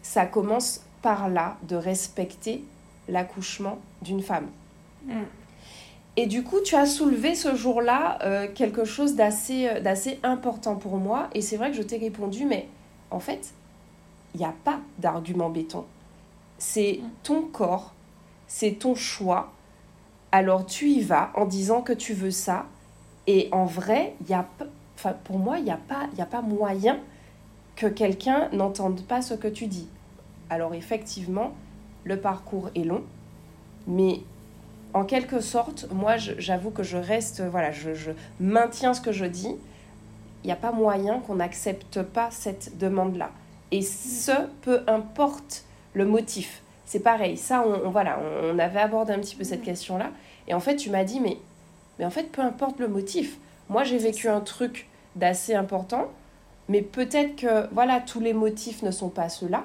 ça 0.04 0.28
commence 0.28 0.82
par 1.02 1.30
là 1.30 1.58
de 1.68 1.76
respecter 1.76 2.64
l'accouchement 3.10 3.80
d'une 4.04 4.22
femme. 4.22 4.50
Mm. 5.08 5.22
Et 6.22 6.28
du 6.28 6.44
coup, 6.44 6.60
tu 6.64 6.76
as 6.76 6.86
soulevé 6.86 7.34
ce 7.34 7.56
jour-là 7.56 8.20
euh, 8.22 8.48
quelque 8.54 8.86
chose 8.86 9.16
d'assez, 9.16 9.68
euh, 9.68 9.80
d'assez 9.80 10.20
important 10.22 10.76
pour 10.76 10.98
moi. 10.98 11.32
Et 11.34 11.42
c'est 11.42 11.58
vrai 11.58 11.72
que 11.72 11.78
je 11.78 11.82
t'ai 11.82 11.98
répondu, 11.98 12.46
mais 12.46 12.68
en 13.10 13.20
fait, 13.20 13.56
il 14.36 14.38
n'y 14.38 14.46
a 14.46 14.54
pas 14.64 14.82
d'argument 15.00 15.50
béton. 15.50 15.84
C'est 16.60 17.00
mm. 17.02 17.10
ton 17.24 17.42
corps, 17.42 17.96
c'est 18.46 18.74
ton 18.74 18.94
choix. 18.94 19.52
Alors 20.32 20.68
tu 20.68 20.90
y 20.90 21.02
vas 21.02 21.32
en 21.34 21.46
disant 21.46 21.82
que 21.82 21.92
tu 21.92 22.14
veux 22.14 22.30
ça. 22.30 22.68
Et 23.26 23.50
en 23.52 23.66
vrai, 23.66 24.14
y 24.30 24.34
a, 24.34 24.48
pour 25.24 25.40
moi, 25.40 25.58
il 25.58 25.64
n'y 25.64 25.72
a, 25.72 25.80
pas, 25.88 26.08
a 26.20 26.26
pas 26.28 26.44
moyen 26.44 27.00
que 27.76 27.88
quelqu'un 27.88 28.48
n'entende 28.52 29.02
pas 29.08 29.24
ce 29.24 29.34
que 29.34 29.48
tu 29.48 29.66
dis. 29.66 29.88
Alors 30.52 30.76
effectivement, 30.76 31.54
le 32.04 32.20
parcours 32.20 32.70
est 32.76 32.84
long, 32.84 33.02
mais 33.88 34.22
en 34.94 35.04
quelque 35.06 35.40
sorte, 35.40 35.88
moi, 35.92 36.18
j'avoue 36.18 36.72
que 36.72 36.84
je 36.84 36.98
reste, 36.98 37.42
voilà, 37.42 37.72
je, 37.72 38.12
maintiens 38.40 38.94
ce 38.94 39.02
que 39.02 39.12
je 39.12 39.26
dis. 39.26 39.56
Il 40.44 40.48
n'y 40.48 40.54
a 40.54 40.58
pas 40.58 40.72
moyen 40.72 41.20
qu'on 41.20 41.36
n'accepte 41.36 42.02
pas 42.02 42.30
cette 42.32 42.78
demande-là. 42.78 43.32
Et 43.72 43.82
ce, 43.82 44.32
peu 44.62 44.82
importe 44.88 45.66
le 45.94 46.06
motif. 46.06 46.62
C'est 46.86 47.00
pareil, 47.00 47.38
ça, 47.38 47.64
on, 47.66 47.90
voilà, 47.90 48.20
on, 48.44 48.60
avait 48.60 48.80
abordé 48.80 49.14
un 49.14 49.20
petit 49.20 49.36
peu 49.36 49.44
cette 49.44 49.62
question-là. 49.62 50.12
Et 50.48 50.54
en 50.54 50.60
fait, 50.60 50.76
tu 50.76 50.90
m'as 50.90 51.04
dit, 51.04 51.20
mais, 51.20 51.38
mais 52.00 52.06
en 52.06 52.10
fait, 52.10 52.32
peu 52.32 52.42
importe 52.42 52.80
le 52.80 52.88
motif. 52.88 53.38
Moi, 53.70 53.84
j'ai 53.84 53.98
vécu 53.98 54.28
un 54.28 54.42
truc 54.42 54.90
d'assez 55.16 55.54
important, 55.54 56.08
mais 56.68 56.82
peut-être 56.82 57.36
que, 57.36 57.74
voilà, 57.74 58.02
tous 58.02 58.20
les 58.20 58.34
motifs 58.34 58.82
ne 58.82 58.92
sont 58.92 59.10
pas 59.10 59.30
ceux-là. 59.30 59.64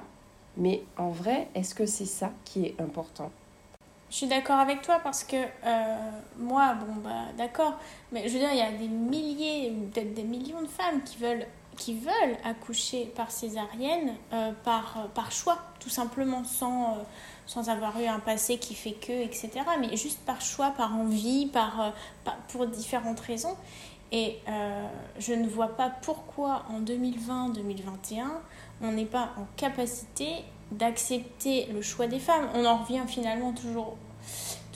Mais 0.57 0.83
en 0.97 1.11
vrai, 1.11 1.49
est-ce 1.55 1.75
que 1.75 1.87
c'est 1.87 2.07
ça 2.07 2.31
qui 2.45 2.67
est 2.67 2.81
important? 2.81 3.31
Je 4.11 4.16
suis 4.16 4.27
d'accord 4.27 4.59
avec 4.59 4.83
toi 4.83 5.01
parce 5.03 5.25
que 5.25 5.37
euh, 5.37 6.11
moi, 6.38 6.75
bon, 6.75 6.95
bah 7.03 7.33
d'accord, 7.37 7.79
mais 8.12 8.29
je 8.29 8.35
veux 8.35 8.38
dire, 8.38 8.53
il 8.53 8.59
y 8.59 8.62
a 8.62 8.71
des 8.71 8.88
milliers, 8.88 9.73
peut-être 9.92 10.14
des 10.14 10.23
millions 10.23 10.62
de 10.62 10.69
femmes 10.69 11.03
qui 11.05 11.19
veulent, 11.19 11.47
qui 11.77 11.99
veulent 11.99 12.37
accoucher 12.45 13.12
par 13.16 13.31
césarienne 13.31 14.14
euh, 14.33 14.53
par, 14.64 14.97
euh, 14.99 15.09
par 15.12 15.33
choix, 15.33 15.59
tout 15.81 15.88
simplement, 15.88 16.45
sans, 16.45 16.99
sans 17.47 17.69
avoir 17.69 18.01
eu 18.01 18.07
un 18.07 18.21
passé 18.21 18.59
qui 18.59 18.75
fait 18.75 18.92
que, 18.92 19.12
etc. 19.12 19.51
Mais 19.81 19.97
juste 19.97 20.21
par 20.21 20.40
choix, 20.40 20.71
par 20.71 20.95
envie, 20.95 21.47
par, 21.47 21.92
pour 22.49 22.66
différentes 22.66 23.21
raisons. 23.21 23.57
Et 24.12 24.38
je 25.19 25.33
ne 25.33 25.49
vois 25.49 25.77
pas 25.77 25.90
pourquoi 25.90 26.62
en 26.71 26.81
2020-2021, 26.81 28.23
on 28.81 28.92
n'est 28.92 29.05
pas 29.05 29.33
en 29.37 29.47
capacité 29.57 30.45
d'accepter 30.70 31.66
le 31.72 31.83
choix 31.83 32.07
des 32.07 32.18
femmes. 32.18 32.48
On 32.55 32.64
en 32.64 32.79
revient 32.79 33.02
finalement 33.07 33.52
toujours, 33.52 33.96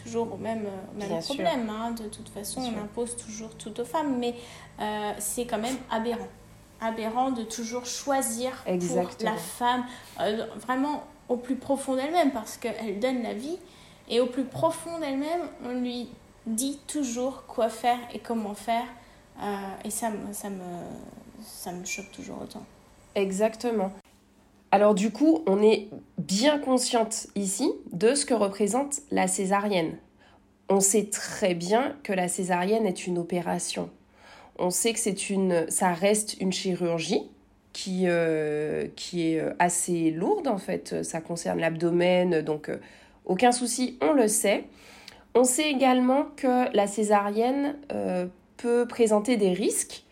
toujours 0.03 0.33
au 0.33 0.37
même, 0.37 0.67
même 0.97 1.21
problème. 1.23 1.69
Hein. 1.71 1.93
De 1.93 2.05
toute 2.09 2.29
façon, 2.29 2.61
on 2.61 2.83
impose 2.83 3.17
toujours 3.17 3.55
tout 3.57 3.79
aux 3.81 3.85
femmes, 3.85 4.19
mais 4.19 4.35
euh, 4.81 5.13
c'est 5.19 5.47
quand 5.47 5.59
même 5.59 5.77
aberrant. 5.91 6.29
Aberrant 6.81 7.31
de 7.31 7.43
toujours 7.43 7.85
choisir 7.85 8.65
pour 8.65 9.11
la 9.21 9.37
femme, 9.37 9.85
euh, 10.21 10.47
vraiment 10.57 11.05
au 11.29 11.37
plus 11.37 11.57
profond 11.57 11.95
d'elle-même, 11.95 12.33
parce 12.33 12.57
qu'elle 12.57 12.99
donne 13.01 13.23
la 13.23 13.35
vie. 13.35 13.59
Et 14.09 14.21
au 14.21 14.27
plus 14.27 14.45
profond 14.45 14.99
d'elle-même, 14.99 15.43
on 15.65 15.73
lui 15.81 16.09
dit 16.47 16.81
toujours 16.87 17.45
quoi 17.47 17.69
faire 17.69 17.99
et 18.13 18.19
comment 18.19 18.55
faire. 18.55 18.87
Euh, 19.43 19.47
et 19.85 19.91
ça, 19.91 20.11
ça, 20.33 20.51
me, 20.51 20.65
ça 21.45 21.73
me 21.73 21.85
choque 21.85 22.11
toujours 22.11 22.43
autant. 22.43 22.65
Exactement. 23.15 23.93
Alors 24.73 24.95
du 24.95 25.11
coup, 25.11 25.43
on 25.47 25.63
est 25.63 25.89
bien 26.19 26.59
consciente 26.59 27.27
ici 27.35 27.73
de 27.93 28.15
ce 28.15 28.25
que 28.25 28.35
représente 28.35 29.01
la 29.11 29.27
césarienne. 29.27 29.97
On 30.69 30.81
sait 30.81 31.07
très 31.07 31.55
bien 31.55 31.97
que 32.05 32.13
la 32.13 32.29
césarienne 32.29 32.87
est 32.87 33.07
une 33.07 33.19
opération. 33.19 33.91
On 34.59 34.71
sait 34.71 34.93
que 34.93 35.01
c'est 35.01 35.31
une, 35.31 35.69
ça 35.69 35.93
reste 35.93 36.41
une 36.41 36.53
chirurgie 36.53 37.23
qui, 37.73 38.05
euh, 38.07 38.87
qui 38.95 39.33
est 39.33 39.43
assez 39.59 40.13
lourde 40.13 40.47
en 40.47 40.59
fait. 40.59 41.03
Ça 41.03 41.21
concerne 41.21 41.59
l'abdomen, 41.59 42.43
donc 42.43 42.69
euh, 42.69 42.77
aucun 43.25 43.53
souci, 43.53 43.99
on 44.01 44.13
le 44.13 44.29
sait. 44.29 44.65
On 45.35 45.45
sait 45.45 45.71
également 45.71 46.27
que 46.37 46.75
la 46.75 46.87
césarienne 46.87 47.77
euh, 47.93 48.27
peut 48.57 48.87
présenter 48.87 49.37
des 49.37 49.53
risques 49.53 50.05
euh, 50.05 50.10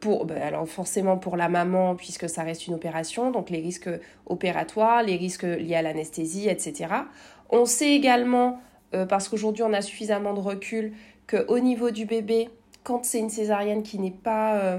pour, 0.00 0.24
ben, 0.24 0.40
alors 0.40 0.68
forcément 0.68 1.18
pour 1.18 1.36
la 1.36 1.48
maman, 1.48 1.96
puisque 1.96 2.28
ça 2.28 2.42
reste 2.42 2.66
une 2.66 2.74
opération, 2.74 3.30
donc 3.30 3.50
les 3.50 3.60
risques 3.60 3.90
opératoires, 4.26 5.02
les 5.02 5.16
risques 5.16 5.42
liés 5.42 5.74
à 5.74 5.82
l'anesthésie, 5.82 6.48
etc. 6.48 6.94
On 7.50 7.66
sait 7.66 7.90
également, 7.90 8.60
euh, 8.94 9.04
parce 9.04 9.28
qu'aujourd'hui 9.28 9.62
on 9.64 9.72
a 9.72 9.82
suffisamment 9.82 10.32
de 10.32 10.40
recul, 10.40 10.94
qu'au 11.26 11.58
niveau 11.58 11.90
du 11.90 12.06
bébé, 12.06 12.48
quand 12.84 13.04
c'est 13.04 13.18
une 13.18 13.30
césarienne 13.30 13.82
qui 13.82 13.98
n'est 13.98 14.10
pas, 14.10 14.56
euh, 14.56 14.78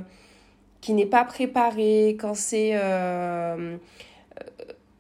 qui 0.82 0.94
n'est 0.94 1.06
pas 1.06 1.26
préparée, 1.26 2.18
quand 2.20 2.36
c'est 2.36 2.76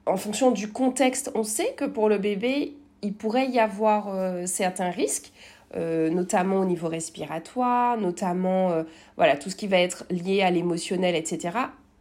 en 0.05 0.15
fonction 0.15 0.51
du 0.51 0.71
contexte, 0.71 1.31
on 1.35 1.43
sait 1.43 1.73
que 1.75 1.85
pour 1.85 2.07
le 2.07 2.17
bébé, 2.17 2.75
il 3.01 3.13
pourrait 3.13 3.47
y 3.47 3.59
avoir 3.59 4.09
certains 4.45 4.89
risques. 4.89 5.31
Euh, 5.75 6.09
notamment 6.09 6.61
au 6.61 6.65
niveau 6.65 6.87
respiratoire, 6.87 7.97
notamment 7.97 8.71
euh, 8.71 8.83
voilà 9.17 9.35
tout 9.35 9.49
ce 9.49 9.55
qui 9.57 9.67
va 9.67 9.77
être 9.77 10.05
lié 10.09 10.41
à 10.41 10.49
l'émotionnel, 10.49 11.13
etc. 11.13 11.57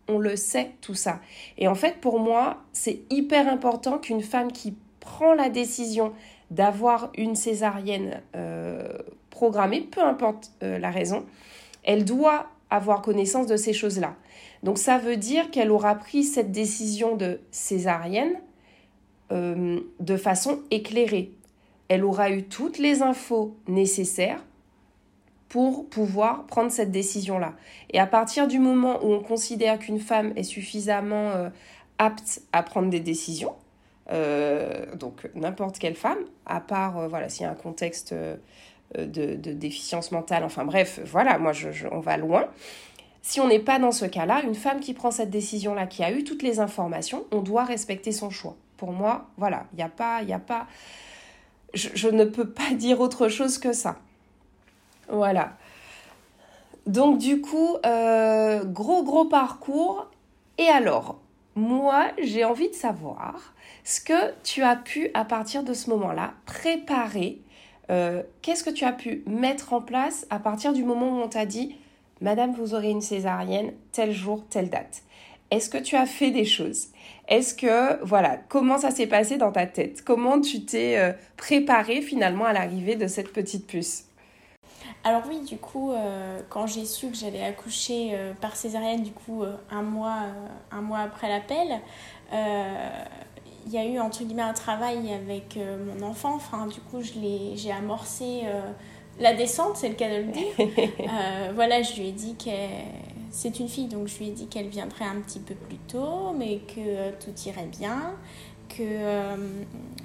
On 0.06 0.20
le 0.20 0.36
sait 0.36 0.70
tout 0.80 0.94
ça. 0.94 1.18
Et 1.58 1.66
en 1.66 1.74
fait, 1.74 1.96
pour 2.00 2.20
moi, 2.20 2.58
c'est 2.72 3.00
hyper 3.10 3.48
important 3.48 3.98
qu'une 3.98 4.22
femme 4.22 4.52
qui 4.52 4.76
prend 5.00 5.34
la 5.34 5.48
décision 5.48 6.12
d'avoir 6.52 7.10
une 7.16 7.34
césarienne 7.34 8.22
euh, 8.36 8.86
programmée, 9.30 9.80
peu 9.80 10.00
importe 10.00 10.52
la 10.60 10.90
raison, 10.92 11.26
elle 11.82 12.04
doit 12.04 12.46
avoir 12.70 13.02
connaissance 13.02 13.48
de 13.48 13.56
ces 13.56 13.72
choses-là. 13.72 14.14
Donc 14.62 14.78
ça 14.78 14.96
veut 14.96 15.16
dire 15.16 15.50
qu'elle 15.50 15.72
aura 15.72 15.96
pris 15.96 16.22
cette 16.22 16.52
décision 16.52 17.16
de 17.16 17.40
césarienne 17.50 18.34
de 19.30 20.16
façon 20.16 20.60
éclairée 20.70 21.32
elle 21.88 22.04
aura 22.04 22.30
eu 22.30 22.44
toutes 22.44 22.78
les 22.78 23.02
infos 23.02 23.56
nécessaires 23.68 24.42
pour 25.48 25.88
pouvoir 25.88 26.44
prendre 26.46 26.70
cette 26.70 26.90
décision-là. 26.90 27.54
Et 27.90 28.00
à 28.00 28.06
partir 28.06 28.48
du 28.48 28.58
moment 28.58 28.98
où 29.04 29.12
on 29.12 29.20
considère 29.20 29.78
qu'une 29.78 30.00
femme 30.00 30.32
est 30.36 30.42
suffisamment 30.42 31.30
euh, 31.30 31.48
apte 31.98 32.42
à 32.52 32.62
prendre 32.62 32.90
des 32.90 33.00
décisions, 33.00 33.54
euh, 34.10 34.94
donc 34.96 35.28
n'importe 35.34 35.78
quelle 35.78 35.94
femme, 35.94 36.18
à 36.46 36.60
part 36.60 36.98
euh, 36.98 37.08
voilà 37.08 37.28
s'il 37.28 37.42
y 37.42 37.46
a 37.46 37.50
un 37.50 37.54
contexte 37.54 38.14
de, 38.94 39.34
déficience 39.34 40.12
mentale, 40.12 40.44
enfin 40.44 40.64
bref, 40.64 41.00
voilà, 41.04 41.38
moi 41.38 41.52
on 41.92 42.00
va 42.00 42.16
loin. 42.16 42.46
Si 43.22 43.40
on 43.40 43.48
n'est 43.48 43.58
pas 43.58 43.80
dans 43.80 43.90
ce 43.90 44.04
cas-là, 44.04 44.42
une 44.42 44.54
femme 44.54 44.78
qui 44.78 44.94
prend 44.94 45.10
cette 45.10 45.30
décision-là, 45.30 45.86
qui 45.86 46.04
a 46.04 46.12
eu 46.12 46.22
toutes 46.22 46.42
les 46.42 46.60
informations, 46.60 47.24
on 47.32 47.40
doit 47.40 47.64
respecter 47.64 48.12
son 48.12 48.30
choix. 48.30 48.56
Pour 48.76 48.92
moi, 48.92 49.26
voilà, 49.36 49.66
il 49.72 49.76
n'y 49.76 49.82
a 49.82 49.88
pas, 49.88 50.22
il 50.22 50.32
a 50.32 50.38
pas 50.38 50.68
je, 51.74 52.08
ne 52.08 52.24
peux 52.24 52.48
pas 52.48 52.70
dire 52.72 53.00
autre 53.00 53.28
chose 53.28 53.58
que 53.58 53.72
ça. 53.72 53.96
Voilà. 55.08 55.56
Donc 56.86 57.18
du 57.18 57.40
coup, 57.40 57.76
euh, 57.84 58.64
gros 58.64 59.02
gros 59.02 59.24
parcours. 59.24 60.06
Et 60.58 60.68
alors, 60.68 61.18
moi, 61.54 62.06
j'ai 62.22 62.44
envie 62.44 62.68
de 62.68 62.74
savoir 62.74 63.54
ce 63.84 64.00
que 64.00 64.32
tu 64.42 64.62
as 64.62 64.76
pu, 64.76 65.10
à 65.14 65.24
partir 65.24 65.62
de 65.62 65.74
ce 65.74 65.90
moment-là, 65.90 66.34
préparer. 66.46 67.40
Euh, 67.90 68.22
qu'est-ce 68.42 68.64
que 68.64 68.70
tu 68.70 68.84
as 68.84 68.92
pu 68.92 69.22
mettre 69.26 69.72
en 69.72 69.80
place 69.80 70.26
à 70.30 70.38
partir 70.38 70.72
du 70.72 70.82
moment 70.82 71.08
où 71.08 71.22
on 71.22 71.28
t'a 71.28 71.46
dit, 71.46 71.76
Madame, 72.20 72.52
vous 72.52 72.74
aurez 72.74 72.90
une 72.90 73.02
césarienne, 73.02 73.72
tel 73.92 74.12
jour, 74.12 74.44
telle 74.48 74.70
date 74.70 75.02
est-ce 75.50 75.70
que 75.70 75.78
tu 75.78 75.96
as 75.96 76.06
fait 76.06 76.30
des 76.30 76.44
choses? 76.44 76.88
Est-ce 77.28 77.54
que, 77.54 78.02
voilà, 78.04 78.38
comment 78.48 78.78
ça 78.78 78.90
s'est 78.90 79.06
passé 79.06 79.36
dans 79.36 79.52
ta 79.52 79.66
tête? 79.66 80.02
Comment 80.04 80.40
tu 80.40 80.64
t'es 80.64 80.96
euh, 80.96 81.12
préparé 81.36 82.00
finalement 82.00 82.44
à 82.44 82.52
l'arrivée 82.52 82.94
de 82.94 83.06
cette 83.06 83.32
petite 83.32 83.66
puce? 83.66 84.04
Alors 85.02 85.22
oui, 85.28 85.40
du 85.40 85.56
coup, 85.56 85.92
quand 86.48 86.66
j'ai 86.66 86.84
su 86.84 87.08
que 87.08 87.16
j'allais 87.16 87.44
accoucher 87.44 88.16
par 88.40 88.56
césarienne, 88.56 89.04
du 89.04 89.12
coup, 89.12 89.44
un, 89.70 89.82
mois, 89.82 90.22
un 90.72 90.80
mois 90.80 90.98
après 90.98 91.28
l'appel, 91.28 91.80
il 92.32 93.72
y 93.72 93.78
a 93.78 93.84
eu 93.84 94.00
entre 94.00 94.24
guillemets 94.24 94.42
un 94.42 94.52
travail 94.52 95.12
avec 95.12 95.58
mon 95.58 96.04
enfant. 96.04 96.34
Enfin, 96.34 96.66
du 96.66 96.80
coup, 96.80 97.02
j'ai 97.02 97.70
amorcé 97.70 98.42
la 99.20 99.32
descente, 99.32 99.76
c'est 99.76 99.88
le 99.88 99.94
cas 99.94 100.08
de 100.08 100.16
le 100.16 100.32
dire. 100.32 100.74
voilà, 101.54 101.82
je 101.82 101.94
lui 102.00 102.08
ai 102.08 102.12
dit 102.12 102.34
que 102.36 102.50
c'est 103.36 103.60
une 103.60 103.68
fille, 103.68 103.86
donc 103.86 104.08
je 104.08 104.16
lui 104.16 104.28
ai 104.28 104.30
dit 104.30 104.46
qu'elle 104.46 104.68
viendrait 104.68 105.04
un 105.04 105.20
petit 105.20 105.40
peu 105.40 105.54
plus 105.54 105.76
tôt, 105.76 106.32
mais 106.34 106.60
que 106.60 107.10
tout 107.22 107.38
irait 107.44 107.66
bien, 107.66 108.14
que 108.70 108.76
euh, 108.80 109.36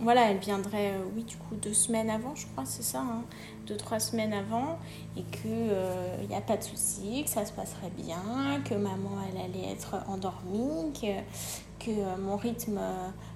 voilà, 0.02 0.30
elle 0.30 0.39
viendrait, 0.39 0.91
euh, 0.91 1.04
oui, 1.15 1.24
du 1.24 1.38
coup, 1.38 1.56
deux 1.56 1.74
semaines 1.74 2.10
avant, 2.10 2.36
je 2.36 2.46
crois, 2.48 2.65
c'est 2.65 2.84
ça, 2.84 3.00
hein, 3.00 3.24
deux, 3.67 3.78
trois 3.78 4.02
semaines 4.02 4.34
avant, 4.34 4.80
et 5.15 5.24
qu'il 5.24 5.50
n'y 5.50 5.70
euh, 5.72 6.38
a 6.38 6.41
pas 6.41 6.58
de 6.58 6.63
souci, 6.63 7.24
que 7.24 7.30
ça 7.30 7.46
se 7.46 7.54
passerait 7.54 7.91
bien, 7.96 8.22
que 8.65 8.74
maman, 8.74 9.12
elle 9.30 9.39
allait 9.39 9.72
être 9.72 9.96
endormie, 10.10 10.91
que, 10.91 11.86
que 11.86 12.20
mon 12.20 12.36
rythme 12.36 12.82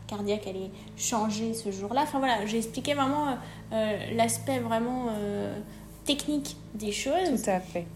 cardiaque 0.08 0.46
allait 0.46 0.72
changer 0.98 1.54
ce 1.54 1.72
jour-là. 1.72 2.02
Enfin 2.04 2.20
voilà, 2.20 2.46
j'ai 2.46 2.58
expliqué 2.58 2.96
vraiment 2.96 3.38
l'aspect 3.72 4.60
vraiment 4.60 5.08
technique 6.04 6.58
des 6.76 6.92
choses. 6.92 7.42
Tout 7.44 7.50
à 7.50 7.62
fait. 7.62 7.88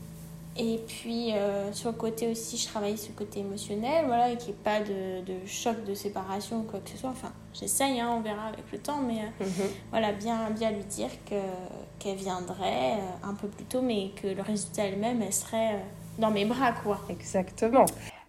Et 0.61 0.77
puis, 0.85 1.33
euh, 1.33 1.71
sur 1.71 1.89
le 1.89 1.95
côté 1.95 2.29
aussi, 2.29 2.57
je 2.57 2.67
travaille 2.67 2.97
sur 2.97 3.11
le 3.11 3.17
côté 3.17 3.39
émotionnel, 3.39 4.03
voilà, 4.07 4.29
et 4.29 4.35
qu'il 4.35 4.47
n'y 4.47 4.59
ait 4.59 4.63
pas 4.63 4.81
de, 4.81 5.21
de, 5.21 5.45
choc 5.45 5.85
de 5.85 5.93
séparation 5.93 6.59
ou 6.59 6.63
quoi 6.63 6.81
que 6.81 6.89
ce 6.89 6.97
soit. 6.97 7.11
Enfin, 7.11 7.31
j'essaye, 7.53 8.01
hein, 8.01 8.09
on 8.17 8.19
verra 8.19 8.47
avec 8.47 8.69
le 8.69 8.77
temps, 8.77 8.97
mais 8.97 9.19
euh, 9.21 9.45
mhm. 9.45 9.69
voilà, 9.91 10.11
bien, 10.11 10.49
bien 10.49 10.71
lui 10.71 10.83
dire 10.83 11.11
qu'elle 11.23 12.17
viendrait 12.17 12.95
euh, 12.95 13.29
un 13.29 13.35
peu 13.35 13.47
plus 13.47 13.63
tôt, 13.63 13.81
mais 13.81 14.11
que 14.21 14.27
le 14.27 14.41
résultat 14.41 14.83
elle-même, 14.83 15.21
elle 15.21 15.31
serait 15.31 15.81
dans 16.17 16.29
mes 16.29 16.43
bras, 16.43 16.73
quoi. 16.73 16.99
Exactement. 17.07 17.85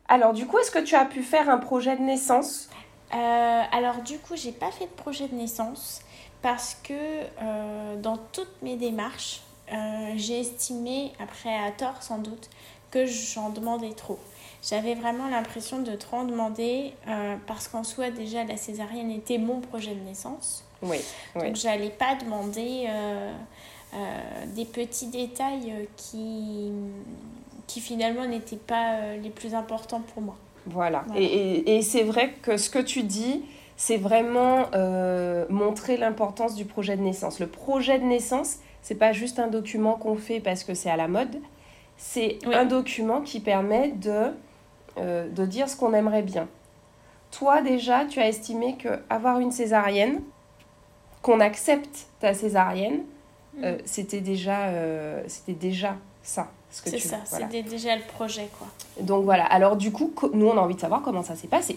Alors, 0.06 0.32
du 0.32 0.46
coup, 0.46 0.58
est-ce 0.58 0.70
que 0.70 0.84
tu 0.84 0.94
as 0.94 1.06
pu 1.06 1.24
faire 1.24 1.50
un 1.50 1.58
projet 1.58 1.96
de 1.96 2.02
naissance? 2.02 2.70
Alors, 3.10 4.02
du 4.02 4.18
coup, 4.18 4.36
j'ai 4.36 4.52
pas 4.52 4.70
fait 4.70 4.86
de 4.86 4.90
projet 4.90 5.26
de 5.26 5.34
naissance 5.34 6.00
parce 6.42 6.76
que 6.84 7.96
dans 8.00 8.16
toutes 8.32 8.62
mes 8.62 8.76
démarches, 8.76 9.42
euh, 9.72 10.12
j'ai 10.16 10.40
estimé, 10.40 11.12
après 11.22 11.54
à 11.54 11.70
tort 11.70 12.02
sans 12.02 12.18
doute, 12.18 12.48
que 12.90 13.06
j'en 13.06 13.50
demandais 13.50 13.92
trop. 13.92 14.18
J'avais 14.68 14.94
vraiment 14.94 15.28
l'impression 15.28 15.80
de 15.80 15.92
trop 15.96 16.18
en 16.18 16.24
demander 16.24 16.92
euh, 17.08 17.36
parce 17.46 17.68
qu'en 17.68 17.84
soi, 17.84 18.10
déjà, 18.10 18.44
la 18.44 18.56
césarienne 18.56 19.10
était 19.10 19.38
mon 19.38 19.60
projet 19.60 19.94
de 19.94 20.00
naissance. 20.00 20.64
Oui. 20.82 20.98
Donc, 21.34 21.56
j'allais 21.56 21.90
pas 21.90 22.16
demander 22.16 22.86
euh, 22.88 23.32
des 24.54 24.64
petits 24.64 25.06
détails 25.06 25.88
qui, 25.96 26.72
qui 27.66 27.80
finalement 27.80 28.26
n'étaient 28.26 28.56
pas 28.56 29.16
les 29.22 29.30
plus 29.30 29.54
importants 29.54 30.02
pour 30.14 30.22
moi. 30.22 30.36
Voilà. 30.66 31.04
Et, 31.14 31.24
et, 31.24 31.76
et 31.76 31.82
c'est 31.82 32.02
vrai 32.02 32.34
que 32.42 32.56
ce 32.56 32.68
que 32.70 32.78
tu 32.78 33.02
dis, 33.02 33.42
c'est 33.76 33.96
vraiment 33.96 34.66
montrer 35.48 35.96
l'importance 35.96 36.54
du 36.54 36.66
projet 36.66 36.96
de 36.96 37.02
naissance. 37.02 37.40
Le 37.40 37.46
projet 37.46 37.98
de 37.98 38.04
naissance, 38.04 38.56
c'est 38.82 38.94
pas 38.94 39.12
juste 39.12 39.38
un 39.38 39.48
document 39.48 39.94
qu'on 39.94 40.16
fait 40.16 40.40
parce 40.40 40.64
que 40.64 40.74
c'est 40.74 40.90
à 40.90 40.96
la 40.96 41.08
mode. 41.08 41.40
C'est 41.96 42.38
un 42.46 42.64
document 42.64 43.20
qui 43.20 43.40
permet 43.40 43.88
de, 43.88 44.32
euh, 44.96 45.28
de 45.28 45.44
dire 45.44 45.68
ce 45.68 45.76
qu'on 45.76 45.92
aimerait 45.92 46.22
bien. 46.22 46.48
Toi, 47.30 47.60
déjà, 47.62 48.06
tu 48.06 48.20
as 48.20 48.28
estimé 48.28 48.76
que 48.76 48.88
avoir 49.10 49.38
une 49.38 49.52
césarienne, 49.52 50.20
qu'on 51.22 51.40
accepte 51.40 52.06
ta 52.18 52.32
césarienne, 52.32 53.02
mm. 53.54 53.64
euh, 53.64 53.78
c'était 53.84 54.20
déjà, 54.20 54.68
euh, 54.68 55.22
c'était 55.26 55.52
déjà 55.52 55.96
ça. 56.22 56.50
C'est 56.70 56.98
ça, 56.98 57.18
c'était 57.24 57.64
déjà 57.64 57.96
le 57.96 58.02
projet. 58.02 58.48
quoi. 58.56 58.68
Donc 59.00 59.24
voilà, 59.24 59.44
alors 59.44 59.76
du 59.76 59.90
coup, 59.90 60.14
nous, 60.32 60.46
on 60.46 60.56
a 60.56 60.60
envie 60.60 60.76
de 60.76 60.80
savoir 60.80 61.02
comment 61.02 61.22
ça 61.22 61.34
s'est 61.34 61.48
passé. 61.48 61.76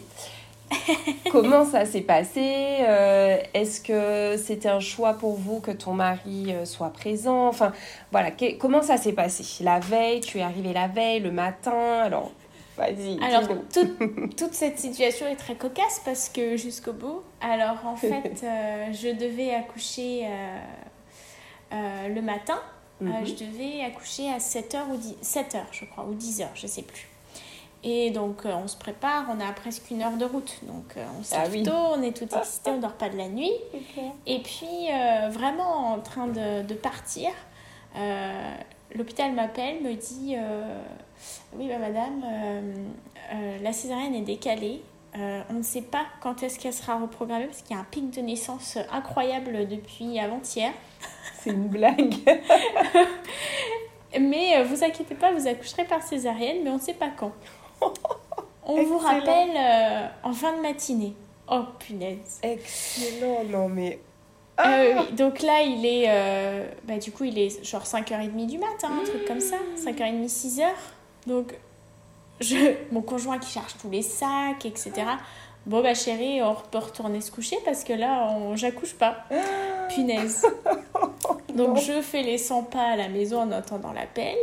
Comment 1.31 1.65
ça 1.65 1.85
s'est 1.85 2.01
passé 2.01 2.41
euh, 2.81 3.37
Est-ce 3.53 3.81
que 3.81 4.37
c'était 4.37 4.69
un 4.69 4.79
choix 4.79 5.13
pour 5.13 5.35
vous 5.35 5.59
que 5.59 5.71
ton 5.71 5.93
mari 5.93 6.53
euh, 6.53 6.65
soit 6.65 6.91
présent? 6.91 7.47
Enfin, 7.47 7.73
voilà, 8.11 8.31
comment 8.59 8.81
ça 8.81 8.97
s'est 8.97 9.13
passé? 9.13 9.63
La 9.63 9.79
veille, 9.79 10.21
tu 10.21 10.39
es 10.39 10.41
arrivée 10.41 10.73
la 10.73 10.87
veille, 10.87 11.19
le 11.19 11.31
matin 11.31 12.01
Alors, 12.01 12.31
vas-y. 12.77 13.19
Alors, 13.23 13.47
toute, 13.71 14.35
toute, 14.37 14.53
cette 14.53 14.79
situation 14.79 15.27
est 15.27 15.35
très 15.35 15.55
cocasse 15.55 16.01
parce 16.05 16.29
que 16.29 16.57
jusqu'au 16.57 16.93
bout, 16.93 17.21
alors 17.41 17.85
en 17.85 17.95
fait, 17.95 18.43
euh, 18.43 18.93
je 18.93 19.15
devais 19.15 19.53
accoucher 19.53 20.27
le 21.71 22.21
matin. 22.21 22.59
Mhm. 23.01 23.25
je 23.25 23.33
devais 23.33 23.83
accoucher 23.83 24.29
à 24.29 24.37
7h 24.37 24.87
ou 24.91 24.95
10, 24.95 25.15
7h, 25.23 25.63
je 25.71 25.83
crois, 25.85 26.05
ou 26.05 26.13
10h, 26.13 26.45
je 26.53 26.67
sais 26.67 26.83
plus. 26.83 27.09
Et 27.83 28.11
donc, 28.11 28.45
euh, 28.45 28.53
on 28.55 28.67
se 28.67 28.77
prépare, 28.77 29.25
on 29.29 29.41
a 29.41 29.51
presque 29.51 29.91
une 29.91 30.01
heure 30.01 30.15
de 30.15 30.23
route. 30.23 30.59
Donc, 30.63 30.95
euh, 30.95 31.05
on 31.19 31.23
se 31.23 31.35
ah 31.35 31.43
tôt, 31.63 31.97
on 31.97 32.01
est 32.01 32.15
tout 32.15 32.33
excité, 32.33 32.71
on 32.71 32.79
dort 32.79 32.93
pas 32.93 33.09
de 33.09 33.17
la 33.17 33.27
nuit. 33.27 33.51
Et 34.25 34.39
puis, 34.39 34.89
euh, 34.89 35.27
vraiment 35.29 35.93
en 35.93 35.99
train 35.99 36.27
de, 36.27 36.63
de 36.63 36.73
partir, 36.73 37.29
l'hôpital 38.95 39.33
m'appelle, 39.33 39.83
me 39.83 39.93
dit 39.95 40.37
Oui, 41.57 41.67
bah, 41.67 41.77
madame, 41.77 42.23
la 43.61 43.73
césarienne 43.73 44.15
est 44.15 44.21
décalée. 44.21 44.81
on 45.15 45.53
ne 45.53 45.63
sait 45.63 45.81
pas 45.81 46.05
quand 46.21 46.41
est-ce 46.41 46.59
qu'elle 46.59 46.73
sera 46.73 46.97
reprogrammée 46.97 47.47
parce 47.47 47.63
qu'il 47.63 47.75
y 47.75 47.79
a 47.79 47.81
un 47.81 47.87
pic 47.91 48.11
de 48.11 48.21
naissance 48.21 48.77
incroyable 48.93 49.67
depuis 49.67 50.19
avant-hier. 50.19 50.71
C'est 51.39 51.49
une 51.49 51.67
blague. 51.67 52.15
mais 54.17 54.63
vous 54.63 54.85
inquiétez 54.85 55.15
pas, 55.15 55.33
vous 55.33 55.47
accoucherez 55.47 55.83
par 55.83 56.01
césarienne, 56.01 56.59
mais 56.63 56.69
on 56.69 56.77
ne 56.77 56.81
sait 56.81 56.93
pas 56.93 57.09
quand. 57.09 57.33
On 58.65 58.83
vous 58.83 58.97
rappelle 58.97 59.51
euh, 59.55 60.07
en 60.23 60.33
fin 60.33 60.55
de 60.55 60.61
matinée. 60.61 61.13
Oh 61.49 61.63
punaise. 61.79 62.39
Excellent, 62.41 63.43
non 63.49 63.69
mais. 63.69 63.99
Euh, 64.59 64.95
ah 64.97 65.11
donc 65.11 65.41
là, 65.41 65.61
il 65.61 65.85
est. 65.85 66.05
Euh, 66.07 66.67
bah, 66.85 66.97
du 66.97 67.11
coup, 67.11 67.25
il 67.25 67.37
est 67.37 67.63
genre 67.65 67.83
5h30 67.83 68.45
du 68.45 68.57
matin, 68.57 68.89
un 69.01 69.03
truc 69.03 69.25
comme 69.25 69.39
ça. 69.39 69.57
5h30, 69.77 70.29
6h. 70.29 70.65
Donc, 71.27 71.55
je, 72.39 72.75
mon 72.91 73.01
conjoint 73.01 73.39
qui 73.39 73.51
charge 73.51 73.75
tous 73.81 73.89
les 73.89 74.01
sacs, 74.01 74.65
etc. 74.65 74.91
Bon, 75.65 75.81
bah 75.81 75.93
chérie, 75.93 76.41
on 76.41 76.55
peut 76.71 76.77
retourner 76.77 77.21
se 77.21 77.31
coucher 77.31 77.57
parce 77.65 77.83
que 77.83 77.93
là, 77.93 78.27
on... 78.31 78.55
j'accouche 78.55 78.93
pas. 78.93 79.25
Ah. 79.31 79.87
Punaise. 79.89 80.45
Donc, 81.55 81.77
je 81.77 82.01
fais 82.01 82.21
les 82.21 82.37
100 82.37 82.63
pas 82.63 82.91
à 82.91 82.95
la 82.95 83.09
maison 83.09 83.41
en 83.41 83.51
attendant 83.51 83.91
l'appel. 83.91 84.35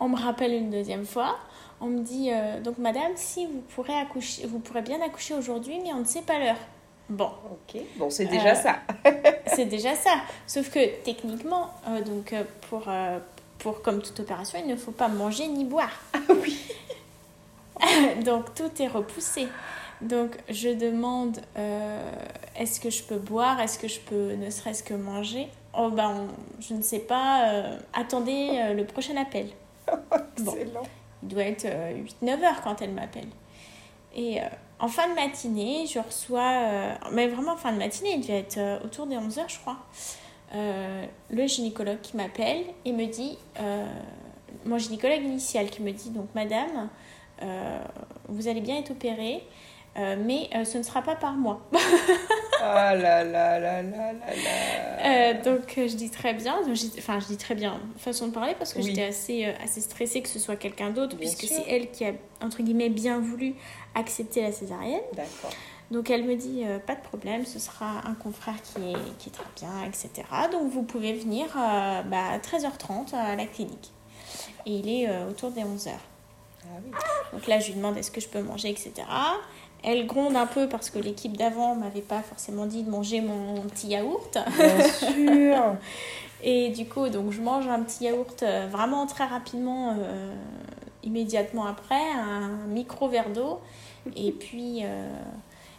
On 0.00 0.08
me 0.08 0.16
rappelle 0.16 0.52
une 0.52 0.70
deuxième 0.70 1.06
fois 1.06 1.36
on 1.80 1.86
me 1.86 2.00
dit 2.00 2.30
euh, 2.32 2.60
donc 2.60 2.78
madame 2.78 3.12
si 3.16 3.46
vous 3.46 3.60
pourrez 3.74 3.94
accoucher 3.94 4.46
vous 4.46 4.58
pourrez 4.58 4.82
bien 4.82 5.00
accoucher 5.02 5.34
aujourd'hui 5.34 5.78
mais 5.82 5.92
on 5.92 6.00
ne 6.00 6.04
sait 6.04 6.22
pas 6.22 6.38
l'heure. 6.38 6.58
Bon. 7.08 7.30
Ok. 7.50 7.80
Bon 7.96 8.10
c'est 8.10 8.24
déjà 8.26 8.52
euh, 8.52 8.54
ça. 8.54 8.76
c'est 9.54 9.66
déjà 9.66 9.94
ça. 9.94 10.16
Sauf 10.46 10.70
que 10.70 11.02
techniquement 11.02 11.70
euh, 11.88 12.02
donc 12.02 12.34
pour 12.68 12.88
pour 13.58 13.82
comme 13.82 14.02
toute 14.02 14.18
opération 14.20 14.58
il 14.62 14.68
ne 14.68 14.76
faut 14.76 14.92
pas 14.92 15.08
manger 15.08 15.46
ni 15.48 15.64
boire. 15.64 16.00
Ah 16.14 16.32
oui. 16.42 16.58
Donc 18.24 18.54
tout 18.54 18.70
est 18.80 18.88
repoussé. 18.88 19.48
Donc 20.00 20.36
je 20.48 20.70
demande 20.70 21.38
est-ce 22.58 22.80
que 22.80 22.90
je 22.90 23.02
peux 23.02 23.18
boire? 23.18 23.60
Est-ce 23.60 23.78
que 23.78 23.88
je 23.88 24.00
peux 24.00 24.32
ne 24.32 24.50
serait-ce 24.50 24.82
que 24.82 24.94
manger? 24.94 25.48
Oh 25.78 25.90
ben 25.90 26.26
je 26.58 26.72
ne 26.72 26.82
sais 26.82 27.00
pas 27.00 27.66
attendez 27.92 28.72
le 28.74 28.84
prochain 28.84 29.16
appel. 29.16 29.48
Excellent. 30.38 30.82
Il 31.22 31.28
doit 31.28 31.44
être 31.44 31.66
8-9 31.66 31.66
euh, 32.22 32.42
heures 32.44 32.60
quand 32.62 32.82
elle 32.82 32.92
m'appelle. 32.92 33.28
Et 34.14 34.40
euh, 34.40 34.44
en 34.78 34.88
fin 34.88 35.08
de 35.08 35.14
matinée, 35.14 35.86
je 35.86 35.98
reçois, 35.98 36.52
euh, 36.52 36.94
mais 37.12 37.28
vraiment 37.28 37.52
en 37.52 37.56
fin 37.56 37.72
de 37.72 37.78
matinée, 37.78 38.14
il 38.14 38.20
devait 38.20 38.38
être 38.38 38.84
autour 38.84 39.06
des 39.06 39.16
11 39.16 39.38
heures, 39.38 39.48
je 39.48 39.58
crois, 39.58 39.78
le 40.52 41.46
gynécologue 41.46 42.00
qui 42.00 42.16
m'appelle 42.16 42.64
et 42.84 42.92
me 42.92 43.06
dit, 43.06 43.38
mon 44.64 44.78
gynécologue 44.78 45.22
initial 45.22 45.70
qui 45.70 45.82
me 45.82 45.92
dit, 45.92 46.10
donc 46.10 46.28
madame, 46.34 46.88
vous 48.28 48.48
allez 48.48 48.60
bien 48.60 48.78
être 48.78 48.92
opérée, 48.92 49.42
mais 49.96 50.48
ce 50.64 50.78
ne 50.78 50.82
sera 50.82 51.02
pas 51.02 51.16
par 51.16 51.34
moi. 51.34 51.60
Ah 52.68 52.94
là 52.94 53.22
là 53.22 53.58
là 53.58 53.82
là 53.82 54.12
là 54.12 54.12
là. 54.12 55.34
donc 55.34 55.74
je 55.76 55.94
dis 55.94 56.10
très 56.10 56.34
bien, 56.34 56.56
enfin 56.98 57.20
je 57.20 57.26
dis 57.26 57.36
très 57.36 57.54
bien 57.54 57.80
façon 57.98 58.28
de 58.28 58.32
parler 58.32 58.54
parce 58.58 58.72
que 58.72 58.82
j'étais 58.82 59.04
assez, 59.04 59.46
euh, 59.46 59.52
assez 59.62 59.80
stressée 59.80 60.22
que 60.22 60.28
ce 60.28 60.38
soit 60.38 60.56
quelqu'un 60.56 60.90
d'autre 60.90 61.16
puisque 61.16 61.44
c'est 61.44 61.64
elle 61.68 61.90
qui 61.90 62.04
a 62.04 62.12
entre 62.42 62.62
guillemets 62.62 62.88
bien 62.88 63.18
voulu 63.20 63.54
accepter 63.94 64.42
la 64.42 64.52
césarienne. 64.52 65.02
D'accord. 65.14 65.50
Donc 65.90 66.10
elle 66.10 66.24
me 66.24 66.34
dit 66.34 66.62
euh, 66.64 66.78
pas 66.78 66.94
de 66.94 67.00
problème, 67.00 67.44
ce 67.44 67.58
sera 67.58 68.06
un 68.06 68.14
confrère 68.14 68.60
qui 68.62 68.80
est, 68.82 69.18
qui 69.18 69.28
est 69.28 69.32
très 69.32 69.44
bien, 69.56 69.84
etc. 69.84 70.26
Donc 70.50 70.70
vous 70.70 70.82
pouvez 70.82 71.12
venir 71.12 71.46
euh, 71.56 72.02
bah, 72.02 72.32
à 72.32 72.38
13h30 72.38 73.14
à 73.14 73.36
la 73.36 73.46
clinique. 73.46 73.92
Et 74.66 74.72
il 74.72 74.88
est 74.88 75.08
autour 75.28 75.52
des 75.52 75.60
11h. 75.60 75.90
Ah 76.64 76.68
oui. 76.84 76.90
Donc 77.32 77.46
là 77.46 77.60
je 77.60 77.68
lui 77.68 77.74
demande 77.74 77.96
est-ce 77.96 78.10
que 78.10 78.20
je 78.20 78.28
peux 78.28 78.42
manger, 78.42 78.70
etc. 78.70 78.92
elle 79.86 80.06
gronde 80.06 80.36
un 80.36 80.46
peu 80.46 80.68
parce 80.68 80.90
que 80.90 80.98
l'équipe 80.98 81.36
d'avant 81.36 81.74
m'avait 81.74 82.02
pas 82.02 82.20
forcément 82.20 82.66
dit 82.66 82.82
de 82.82 82.90
manger 82.90 83.22
mon, 83.22 83.62
petit 83.62 83.88
yaourt. 83.88 84.36
Bien 84.58 84.88
sûr. 84.88 85.76
Et 86.42 86.68
du 86.68 86.86
coup, 86.86 87.08
donc 87.08 87.32
je 87.32 87.40
mange 87.40 87.66
un 87.66 87.80
petit 87.82 88.04
yaourt 88.04 88.44
vraiment 88.70 89.06
très 89.06 89.24
rapidement, 89.24 89.96
immédiatement 91.02 91.64
après, 91.64 92.10
un 92.14 92.66
micro 92.68 93.08
verre 93.08 93.30
d'eau. 93.30 93.60
Et 94.14 94.32
puis, 94.32 94.82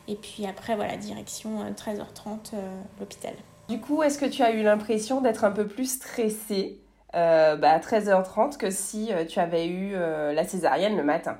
et 0.07 0.15
puis 0.15 0.47
après, 0.47 0.75
voilà, 0.75 0.97
direction 0.97 1.63
13h30, 1.71 2.53
l'hôpital. 2.99 3.33
Du 3.69 3.79
coup, 3.79 4.01
est-ce 4.01 4.17
que 4.17 4.25
tu 4.25 4.43
as 4.43 4.51
eu 4.51 4.63
l'impression 4.63 5.19
d'être 5.19 5.43
un 5.43 5.51
peu 5.51 5.67
plus 5.67 5.91
stressée 5.91 6.79
euh, 7.15 7.57
bah, 7.57 7.71
à 7.71 7.79
13h30 7.79 8.57
que 8.57 8.69
si 8.69 9.11
euh, 9.11 9.25
tu 9.25 9.39
avais 9.39 9.67
eu 9.67 9.91
euh, 9.93 10.31
la 10.31 10.45
césarienne 10.45 10.95
le 10.95 11.03
matin? 11.03 11.37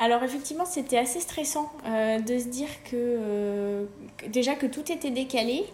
Alors 0.00 0.22
effectivement, 0.24 0.64
c'était 0.64 0.98
assez 0.98 1.20
stressant 1.20 1.70
de 1.84 2.38
se 2.38 2.48
dire 2.48 2.68
que 2.90 3.86
déjà 4.28 4.54
que 4.54 4.66
tout 4.66 4.90
était 4.90 5.10
décalé. 5.10 5.64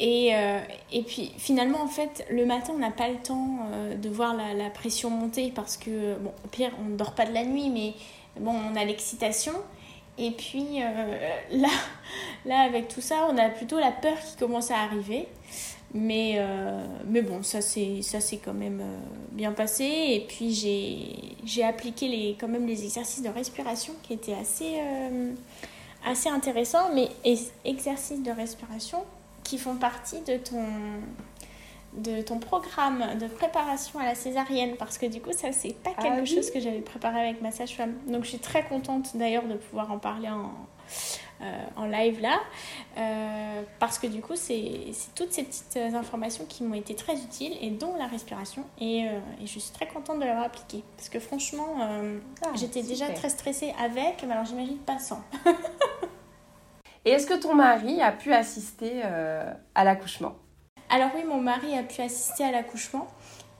Et, 0.00 0.32
et 0.92 1.02
puis 1.02 1.32
finalement, 1.38 1.80
en 1.80 1.86
fait, 1.88 2.26
le 2.30 2.44
matin, 2.44 2.72
on 2.74 2.78
n'a 2.78 2.90
pas 2.90 3.08
le 3.08 3.16
temps 3.16 3.60
de 3.96 4.08
voir 4.08 4.34
la, 4.34 4.54
la, 4.54 4.70
pression 4.70 5.08
monter 5.10 5.52
parce 5.54 5.76
que, 5.76 6.14
bon, 6.16 6.32
au 6.44 6.48
pire, 6.48 6.72
on 6.80 6.90
ne 6.90 6.96
dort 6.96 7.14
pas 7.14 7.26
de 7.26 7.32
la 7.32 7.44
nuit, 7.44 7.70
mais 7.70 7.94
bon, 8.40 8.52
on 8.52 8.76
a 8.76 8.84
l'excitation. 8.84 9.52
Et 10.18 10.32
puis 10.32 10.80
là, 11.52 11.68
Là, 12.44 12.60
avec 12.60 12.88
tout 12.88 13.00
ça, 13.00 13.28
on 13.30 13.36
a 13.36 13.48
plutôt 13.48 13.78
la 13.78 13.92
peur 13.92 14.18
qui 14.18 14.36
commence 14.36 14.70
à 14.70 14.78
arriver. 14.78 15.28
Mais, 15.94 16.34
euh, 16.36 16.84
mais 17.06 17.22
bon, 17.22 17.42
ça 17.42 17.62
s'est 17.62 18.02
quand 18.44 18.52
même 18.52 18.80
euh, 18.80 18.98
bien 19.32 19.52
passé. 19.52 19.84
Et 19.84 20.26
puis, 20.28 20.52
j'ai 21.44 21.64
appliqué 21.64 22.08
les, 22.08 22.36
quand 22.38 22.48
même 22.48 22.66
les 22.66 22.84
exercices 22.84 23.22
de 23.22 23.30
respiration 23.30 23.94
qui 24.02 24.12
étaient 24.12 24.34
assez, 24.34 24.74
euh, 24.80 25.32
assez 26.06 26.28
intéressants. 26.28 26.92
Mais 26.94 27.08
exercices 27.64 28.22
de 28.22 28.30
respiration 28.30 29.02
qui 29.44 29.56
font 29.56 29.76
partie 29.76 30.20
de 30.20 30.36
ton, 30.36 30.66
de 31.94 32.20
ton 32.20 32.38
programme 32.38 33.02
de 33.18 33.26
préparation 33.26 33.98
à 33.98 34.04
la 34.04 34.14
césarienne. 34.14 34.74
Parce 34.78 34.98
que 34.98 35.06
du 35.06 35.22
coup, 35.22 35.32
ça, 35.32 35.52
c'est 35.52 35.74
pas 35.74 35.92
ah 35.96 36.02
quelque 36.02 36.26
chose 36.26 36.50
que 36.50 36.60
j'avais 36.60 36.80
préparé 36.80 37.20
avec 37.20 37.40
ma 37.40 37.50
sage-femme. 37.50 37.94
Donc, 38.06 38.24
je 38.24 38.28
suis 38.28 38.38
très 38.38 38.64
contente 38.64 39.16
d'ailleurs 39.16 39.46
de 39.46 39.54
pouvoir 39.54 39.90
en 39.90 39.98
parler 39.98 40.28
en 40.28 40.52
en 41.76 41.86
live 41.86 42.20
là, 42.20 42.40
euh, 42.96 43.62
parce 43.78 43.98
que 43.98 44.06
du 44.06 44.20
coup, 44.20 44.36
c'est 44.36 44.86
toutes 45.14 45.32
ces 45.32 45.44
petites 45.44 45.76
informations 45.76 46.44
qui 46.46 46.64
m'ont 46.64 46.74
été 46.74 46.94
très 46.94 47.14
utiles, 47.14 47.56
et 47.60 47.70
dont 47.70 47.94
la 47.96 48.06
respiration, 48.06 48.64
et, 48.80 49.06
euh, 49.06 49.20
je 49.40 49.58
suis 49.58 49.72
très 49.72 49.86
contente 49.86 50.18
de 50.18 50.24
l'avoir 50.24 50.46
appliquée, 50.46 50.82
parce 50.96 51.08
que 51.08 51.20
franchement, 51.20 51.76
ah, 51.80 52.48
j'étais 52.54 52.82
déjà 52.82 53.10
très 53.10 53.28
stressée 53.28 53.74
avec, 53.82 54.24
mais 54.26 54.32
alors 54.32 54.44
j'imagine 54.44 54.78
pas 54.78 54.98
sans. 54.98 55.22
et 57.04 57.10
est-ce 57.10 57.26
que 57.26 57.40
ton 57.40 57.54
mari 57.54 58.02
a 58.02 58.12
pu 58.12 58.32
assister 58.32 59.02
à 59.02 59.84
l'accouchement? 59.84 60.34
Alors 60.90 61.10
oui, 61.14 61.22
mon 61.24 61.40
mari 61.40 61.76
a 61.76 61.82
pu 61.82 62.00
assister 62.00 62.44
à 62.44 62.50
l'accouchement. 62.50 63.06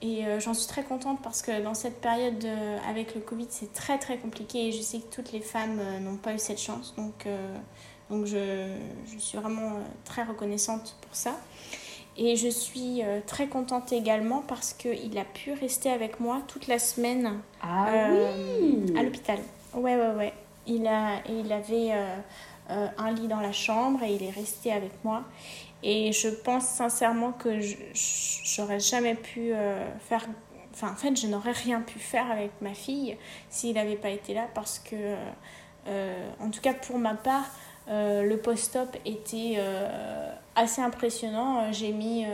Et 0.01 0.25
euh, 0.25 0.39
j'en 0.39 0.55
suis 0.55 0.69
très 0.69 0.85
contente 0.85 1.21
parce 1.23 1.43
que 1.43 1.61
dans 1.63 1.75
cette 1.75 2.01
période 2.01 2.47
avec 2.89 3.15
le 3.15 3.21
Covid, 3.21 3.47
c'est 3.51 3.73
très 3.73 3.99
très 3.99 4.17
compliqué 4.17 4.69
et 4.69 4.73
je 4.73 4.81
sais 4.81 5.01
que 5.01 5.13
toutes 5.13 5.33
les 5.33 5.41
femmes 5.41 5.81
euh, 5.81 5.99
n'ont 5.99 6.17
pas 6.17 6.35
eu 6.35 6.39
cette 6.39 6.61
chance. 6.61 6.95
Donc, 6.97 7.27
euh, 7.27 7.57
donc 8.09 8.27
je, 8.27 8.77
je, 9.13 9.19
suis 9.19 9.39
vraiment 9.39 9.73
très 10.05 10.23
reconnaissante 10.23 10.97
pour 11.01 11.15
ça. 11.17 11.35
Et 12.17 12.35
je 12.35 12.49
suis 12.49 13.03
très 13.27 13.47
contente 13.47 13.93
également 13.93 14.43
parce 14.43 14.73
qu'il 14.73 15.17
a 15.19 15.25
pu 15.25 15.53
rester 15.53 15.89
avec 15.89 16.19
moi 16.19 16.43
toute 16.49 16.67
la 16.67 16.81
semaine 16.81 17.39
ah 17.63 17.87
oui. 18.11 18.93
à 18.99 19.05
l'hôpital. 19.05 19.39
Ouais, 19.73 19.95
ouais, 19.95 20.15
ouais. 20.17 20.33
Il, 20.67 20.89
a, 20.89 21.23
il 21.29 21.53
avait 21.53 21.93
un 22.69 23.11
lit 23.13 23.29
dans 23.29 23.39
la 23.39 23.53
chambre 23.53 24.03
et 24.03 24.17
il 24.17 24.25
est 24.25 24.33
resté 24.33 24.73
avec 24.73 24.91
moi. 25.05 25.23
Et 25.83 26.13
je 26.13 26.29
pense 26.29 26.65
sincèrement 26.65 27.33
que 27.33 27.61
j'aurais 28.45 28.81
jamais 28.81 29.15
pu 29.15 29.53
euh, 29.53 29.87
faire. 30.01 30.27
Enfin, 30.73 30.93
en 30.93 30.97
fait, 30.97 31.17
je 31.17 31.27
n'aurais 31.27 31.53
rien 31.53 31.81
pu 31.81 31.99
faire 31.99 32.31
avec 32.31 32.51
ma 32.61 32.75
fille 32.75 33.17
s'il 33.49 33.75
n'avait 33.75 33.97
pas 33.97 34.11
été 34.11 34.35
là 34.35 34.47
parce 34.55 34.79
que, 34.79 35.17
euh, 35.87 36.31
en 36.41 36.51
tout 36.51 36.61
cas 36.61 36.75
pour 36.75 36.99
ma 36.99 37.15
part, 37.15 37.47
euh, 37.89 38.23
le 38.23 38.39
post-op 38.39 38.97
était 39.05 39.59
assez 40.57 40.81
impressionnant. 40.81 41.73
J'ai 41.73 41.93
mis, 41.93 42.27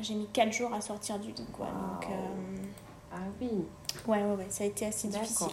j'ai 0.00 0.14
mis 0.14 0.28
4 0.32 0.52
jours 0.52 0.72
à 0.72 0.80
sortir 0.80 1.18
du 1.18 1.32
lit. 1.32 1.46
Quoi. 1.52 1.66
Donc, 1.66 2.08
ah 3.12 3.18
oui 3.40 3.50
Ouais, 4.06 4.22
ouais, 4.22 4.34
ouais, 4.36 4.46
ça 4.48 4.64
a 4.64 4.66
été 4.66 4.86
assez 4.86 5.08
difficile. 5.08 5.48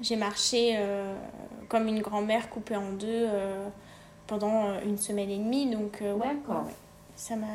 J'ai 0.00 0.16
marché 0.16 0.78
comme 1.68 1.88
une 1.88 2.00
grand-mère 2.00 2.50
coupée 2.50 2.76
en 2.76 2.92
deux 2.92 3.28
pendant 4.26 4.70
euh, 4.70 4.80
une 4.84 4.98
semaine 4.98 5.30
et 5.30 5.38
demie. 5.38 5.66
Donc, 5.66 6.02
euh, 6.02 6.14
ouais, 6.14 6.36
ça 7.14 7.36
m'a, 7.36 7.46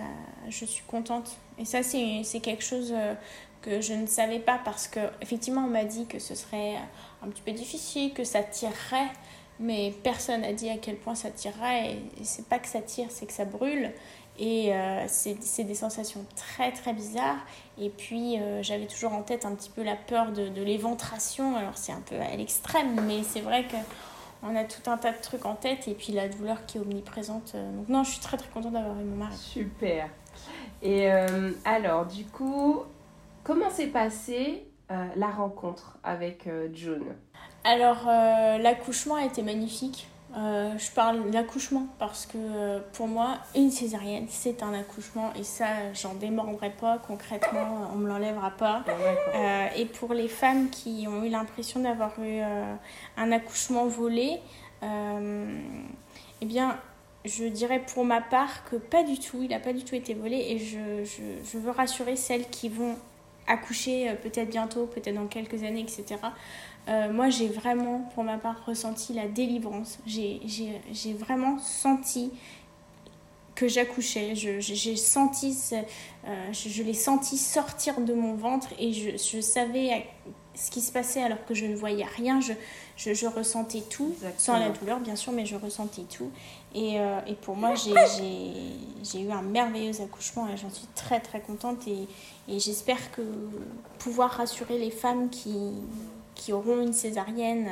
je 0.50 0.66
suis 0.66 0.84
contente. 0.86 1.38
Et 1.58 1.66
ça, 1.66 1.84
c'est 1.84 2.40
quelque 2.42 2.64
chose 2.64 2.92
euh, 2.96 3.14
que 3.62 3.82
je 3.82 3.94
ne 3.94 4.08
savais 4.08 4.40
pas 4.40 4.60
parce 4.64 4.88
que 4.88 5.00
effectivement 5.22 5.66
on 5.66 5.70
m'a 5.70 5.84
dit 5.84 6.08
que 6.08 6.18
ce 6.18 6.34
serait 6.34 6.78
un 7.24 7.28
petit 7.28 7.44
peu 7.44 7.52
difficile, 7.52 8.12
que 8.14 8.24
ça 8.24 8.42
tirerait, 8.42 9.12
mais 9.60 9.94
personne 10.04 10.42
n'a 10.42 10.54
dit 10.54 10.70
à 10.70 10.78
quel 10.78 10.96
point 10.96 11.14
ça 11.14 11.30
tirerait. 11.30 11.98
Et 12.20 12.24
c'est 12.24 12.48
pas 12.48 12.58
que 12.58 12.68
ça 12.68 12.82
tire, 12.82 13.08
c'est 13.10 13.28
que 13.28 13.34
ça 13.34 13.46
brûle. 13.46 13.92
Et 14.40 14.72
c'est 15.08 15.64
des 15.64 15.76
sensations 15.76 16.26
très 16.36 16.72
très 16.72 16.94
bizarres. 16.94 17.46
Et 17.78 17.90
puis 17.90 18.40
j'avais 18.62 18.88
toujours 18.88 19.14
en 19.14 19.22
tête 19.22 19.46
un 19.46 19.54
petit 19.54 19.70
peu 19.70 19.84
la 19.84 19.96
peur 19.96 20.32
de, 20.32 20.48
de 20.48 20.64
l'éventration. 20.64 21.56
Alors 21.56 21.78
c'est 21.78 21.92
un 21.92 22.02
peu 22.04 22.16
à 22.20 22.36
l'extrême, 22.36 23.00
mais 23.06 23.22
c'est 23.22 23.42
vrai 23.42 23.66
que 23.66 23.78
on 24.44 24.56
a 24.56 24.64
tout 24.64 24.90
un 24.90 24.98
tas 24.98 25.12
de 25.12 25.22
trucs 25.22 25.46
en 25.46 25.56
tête 25.56 25.88
et 25.88 25.94
puis 25.94 26.14
la 26.14 26.28
douleur 26.28 26.66
qui 26.66 26.78
est 26.78 26.82
omniprésente. 26.82 27.54
Euh, 27.56 27.72
donc 27.74 27.90
non, 27.90 28.04
je 28.04 28.12
suis 28.12 28.20
très 28.20 28.38
très 28.38 28.50
contente 28.50 28.74
d'avoir 28.74 29.00
eu 29.00 29.04
mon 29.04 29.18
mari. 29.18 29.36
Super. 29.36 30.10
Et 30.82 31.12
euh, 31.12 31.52
alors, 31.64 32.06
du 32.06 32.26
coup, 32.26 32.82
comment 33.44 33.70
s'est 33.70 33.88
passée 33.88 34.66
euh, 34.90 35.06
la 35.16 35.28
rencontre 35.28 35.98
avec 36.04 36.50
June? 36.74 37.16
Alors, 37.64 38.06
l'accouchement 38.06 39.16
a 39.16 39.26
été 39.26 39.44
magnifique. 39.44 40.08
Euh, 40.38 40.78
je 40.78 40.92
parle 40.92 41.30
d'accouchement 41.30 41.88
parce 42.00 42.26
que 42.26 42.38
euh, 42.38 42.80
pour 42.94 43.08
moi, 43.08 43.40
une 43.54 43.70
césarienne, 43.70 44.28
c'est 44.30 44.64
un 44.64 44.74
accouchement 44.74 45.34
et 45.36 45.44
ça, 45.44 45.92
j'en 45.94 46.14
démordrai 46.14 46.70
pas 46.70 47.00
concrètement, 47.06 47.90
on 47.94 47.98
me 47.98 48.08
l'enlèvera 48.08 48.52
pas. 48.52 48.86
Euh, 49.36 49.68
et 49.76 49.86
pour 49.86 50.14
les 50.14 50.30
femmes 50.30 50.70
qui 50.70 51.06
ont 51.08 51.24
eu 51.24 51.30
l'impression 51.30 51.82
d'avoir 51.82 52.14
eu 52.20 52.40
un 53.18 53.32
accouchement 53.32 53.88
volé, 53.88 54.40
eh 54.84 56.46
bien, 56.46 56.78
je 57.26 57.46
dirais 57.46 57.84
pour 57.94 58.06
ma 58.06 58.22
part 58.22 58.64
que 58.70 58.78
pas 58.78 59.04
du 59.04 59.20
tout, 59.20 59.44
il 59.44 59.50
n'a 59.50 59.60
pas 59.60 59.74
du 59.74 59.84
tout 59.84 59.96
été 59.96 60.14
volé 60.14 60.38
et 60.50 60.58
je, 60.58 61.04
je, 61.04 61.22
je 61.44 61.58
veux 61.58 61.72
rassurer 61.72 62.16
celles 62.16 62.48
qui 62.50 62.70
vont 62.70 62.96
accoucher 63.52 64.14
peut-être 64.22 64.50
bientôt, 64.50 64.86
peut-être 64.86 65.16
dans 65.16 65.28
quelques 65.28 65.64
années, 65.64 65.82
etc. 65.82 66.18
Euh, 66.90 67.12
moi, 67.12 67.30
j'ai 67.30 67.48
vraiment, 67.48 68.10
pour 68.16 68.24
ma 68.24 68.38
part, 68.38 68.66
ressenti 68.66 69.14
la 69.14 69.28
délivrance. 69.28 70.00
J'ai 70.06 71.14
vraiment 71.14 71.60
senti 71.60 72.32
que 73.54 73.68
j'accouchais. 73.68 74.34
J'ai 74.36 74.96
senti, 74.96 75.58
euh, 75.74 75.84
je, 76.52 76.70
je 76.70 76.84
l'ai 76.84 76.94
senti 76.94 77.38
sortir 77.38 78.02
de 78.02 78.14
mon 78.14 78.34
ventre 78.34 78.70
et 78.80 78.94
je, 78.94 79.12
je, 79.12 79.42
savais 79.42 80.08
ce 80.56 80.72
qui 80.72 80.82
se 80.82 80.92
passait 80.92 81.22
alors 81.22 81.46
que 81.46 81.54
je 81.54 81.66
ne 81.66 81.76
voyais 81.76 82.06
rien. 82.18 82.40
Je, 82.42 83.14
je 83.14 83.28
ressentais 83.28 83.84
tout, 83.90 84.16
sans 84.38 84.58
la 84.58 84.70
douleur 84.70 85.00
bien 85.00 85.16
sûr, 85.16 85.34
mais 85.34 85.46
je 85.46 85.56
ressentais 85.56 86.04
tout. 86.04 86.32
Et, 86.74 87.00
euh, 87.00 87.20
et 87.28 87.36
pour 87.36 87.56
moi, 87.56 87.74
j'ai 87.76 89.22
eu 89.22 89.32
un 89.32 89.42
merveilleux 89.44 90.02
accouchement 90.02 90.48
et 90.48 90.58
j'en 90.58 90.70
suis 90.70 90.88
très 90.96 91.20
très 91.20 91.42
contente 91.42 91.88
et, 91.88 92.08
et 92.48 92.60
j'espère 92.60 93.12
que 93.12 93.22
pouvoir 94.00 94.32
rassurer 94.32 94.78
les 94.78 94.92
femmes 94.92 95.30
qui 95.30 95.74
qui 96.42 96.54
auront 96.54 96.82
une 96.82 96.94
césarienne 96.94 97.70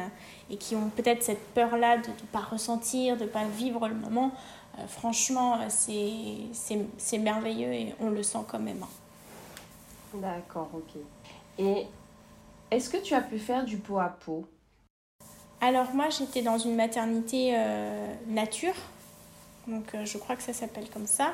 et 0.51 0.57
qui 0.57 0.75
ont 0.75 0.89
peut-être 0.89 1.23
cette 1.23 1.43
peur-là 1.55 1.97
de 1.97 2.09
ne 2.09 2.27
pas 2.31 2.41
ressentir, 2.41 3.17
de 3.17 3.23
ne 3.23 3.29
pas 3.29 3.45
vivre 3.45 3.87
le 3.87 3.95
moment, 3.95 4.31
euh, 4.77 4.85
franchement, 4.87 5.57
c'est 5.69 7.17
merveilleux 7.17 7.73
et 7.73 7.95
on 7.99 8.11
le 8.11 8.21
sent 8.21 8.39
quand 8.47 8.59
même. 8.59 8.85
D'accord, 10.13 10.69
ok. 10.73 11.01
Et 11.57 11.87
est-ce 12.69 12.89
que 12.89 12.97
tu 12.97 13.13
as 13.13 13.21
pu 13.21 13.39
faire 13.39 13.65
du 13.65 13.77
pot 13.77 13.99
à 13.99 14.09
pot? 14.09 14.45
Alors 15.61 15.93
moi, 15.93 16.09
j'étais 16.09 16.41
dans 16.41 16.57
une 16.57 16.75
maternité 16.75 17.51
euh, 17.53 18.13
nature, 18.27 18.75
donc 19.67 19.93
euh, 19.93 20.05
je 20.05 20.17
crois 20.17 20.35
que 20.35 20.43
ça 20.43 20.53
s'appelle 20.53 20.89
comme 20.89 21.07
ça. 21.07 21.33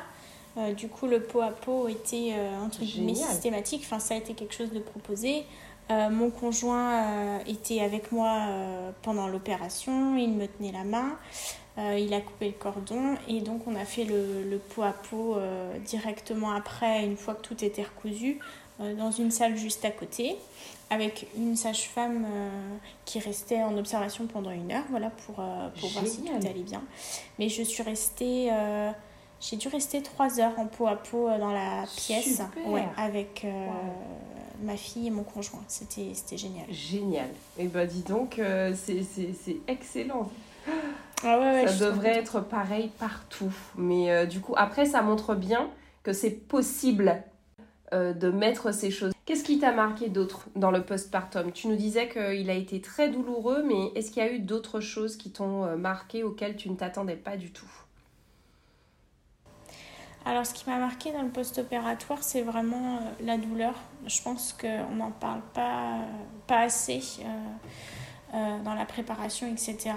Du 0.76 0.88
coup, 0.88 1.06
le 1.06 1.20
pot 1.22 1.42
à 1.42 1.50
pot 1.50 1.88
était 1.88 2.34
entre 2.64 2.80
guillemets 2.80 3.14
systématique. 3.14 3.82
Enfin, 3.84 3.98
ça 3.98 4.14
a 4.14 4.16
été 4.16 4.34
quelque 4.34 4.54
chose 4.54 4.70
de 4.72 4.80
proposé. 4.80 5.44
Euh, 5.90 6.10
mon 6.10 6.30
conjoint 6.30 7.04
euh, 7.04 7.38
était 7.46 7.80
avec 7.80 8.10
moi 8.10 8.46
euh, 8.48 8.90
pendant 9.02 9.28
l'opération, 9.28 10.16
il 10.16 10.32
me 10.32 10.48
tenait 10.48 10.72
la 10.72 10.82
main, 10.82 11.16
il 11.78 12.12
a 12.14 12.22
coupé 12.22 12.46
le 12.46 12.52
cordon 12.52 13.16
et 13.28 13.42
donc 13.42 13.66
on 13.66 13.76
a 13.76 13.84
fait 13.84 14.04
le, 14.04 14.56
pot 14.56 14.82
à 14.82 14.92
pot 14.92 15.36
directement 15.84 16.52
après, 16.52 17.04
une 17.04 17.18
fois 17.18 17.34
que 17.34 17.42
tout 17.42 17.62
était 17.62 17.82
recousu, 17.82 18.38
dans 18.78 19.10
une 19.10 19.30
salle 19.30 19.58
juste 19.58 19.84
à 19.84 19.90
côté 19.90 20.36
avec 20.88 21.26
une 21.36 21.54
sage-femme 21.54 22.26
qui 23.04 23.18
restait 23.18 23.62
en 23.62 23.76
observation 23.76 24.26
pendant 24.26 24.52
une 24.52 24.72
heure, 24.72 24.84
voilà, 24.88 25.10
pour, 25.10 25.34
pour 25.34 25.90
voir 25.90 26.06
si 26.06 26.22
tout 26.22 26.32
allait 26.32 26.62
bien. 26.62 26.82
Mais 27.38 27.50
je 27.50 27.62
suis 27.62 27.82
restée 27.82 28.50
j'ai 29.40 29.56
dû 29.56 29.68
rester 29.68 30.02
trois 30.02 30.40
heures 30.40 30.58
en 30.58 30.66
peau 30.66 30.86
à 30.86 30.96
peau 30.96 31.28
dans 31.28 31.52
la 31.52 31.84
pièce 31.96 32.40
ouais, 32.66 32.88
avec 32.96 33.46
ma 34.62 34.76
fille 34.76 35.08
et 35.08 35.10
mon 35.10 35.22
conjoint. 35.22 35.62
C'était 35.68 36.36
génial. 36.36 36.66
Génial. 36.70 37.28
Et 37.58 37.64
eh 37.64 37.66
ben 37.66 37.86
dis 37.86 38.02
donc, 38.02 38.38
euh, 38.38 38.74
c'est 38.74 39.56
excellent. 39.68 40.30
Ah 41.22 41.66
ça 41.66 41.86
devrait 41.86 42.18
être 42.18 42.40
pareil 42.40 42.90
partout. 42.98 43.52
Mais 43.76 44.10
euh, 44.10 44.26
du 44.26 44.40
coup, 44.40 44.54
après, 44.56 44.84
ça 44.84 45.02
montre 45.02 45.34
bien 45.34 45.70
que 46.02 46.12
c'est 46.12 46.30
possible 46.30 47.22
euh, 47.92 48.12
de 48.12 48.30
mettre 48.30 48.72
ces 48.72 48.90
choses. 48.90 49.12
Qu'est-ce 49.24 49.44
qui 49.44 49.58
t'a 49.58 49.72
marqué 49.72 50.08
d'autre 50.08 50.46
dans 50.54 50.70
le 50.70 50.84
postpartum? 50.84 51.52
Tu 51.52 51.68
nous 51.68 51.76
disais 51.76 52.08
qu'il 52.08 52.50
a 52.50 52.54
été 52.54 52.80
très 52.80 53.08
douloureux, 53.08 53.64
mais 53.66 53.98
est-ce 53.98 54.10
qu'il 54.10 54.22
y 54.22 54.26
a 54.26 54.30
eu 54.30 54.38
d'autres 54.38 54.80
choses 54.80 55.16
qui 55.16 55.30
t'ont 55.30 55.76
marqué 55.76 56.22
auxquelles 56.22 56.56
tu 56.56 56.70
ne 56.70 56.76
t'attendais 56.76 57.16
pas 57.16 57.36
du 57.36 57.50
tout? 57.50 57.70
Alors, 60.26 60.44
ce 60.44 60.52
qui 60.52 60.68
m'a 60.68 60.78
marqué 60.78 61.12
dans 61.12 61.22
le 61.22 61.28
post-opératoire, 61.28 62.20
c'est 62.20 62.42
vraiment 62.42 62.96
euh, 62.96 63.00
la 63.20 63.38
douleur. 63.38 63.74
Je 64.06 64.20
pense 64.20 64.52
qu'on 64.52 64.96
n'en 64.96 65.12
parle 65.12 65.40
pas, 65.54 66.00
pas 66.48 66.62
assez 66.62 67.00
euh, 67.20 68.34
euh, 68.34 68.62
dans 68.64 68.74
la 68.74 68.84
préparation, 68.84 69.46
etc. 69.46 69.94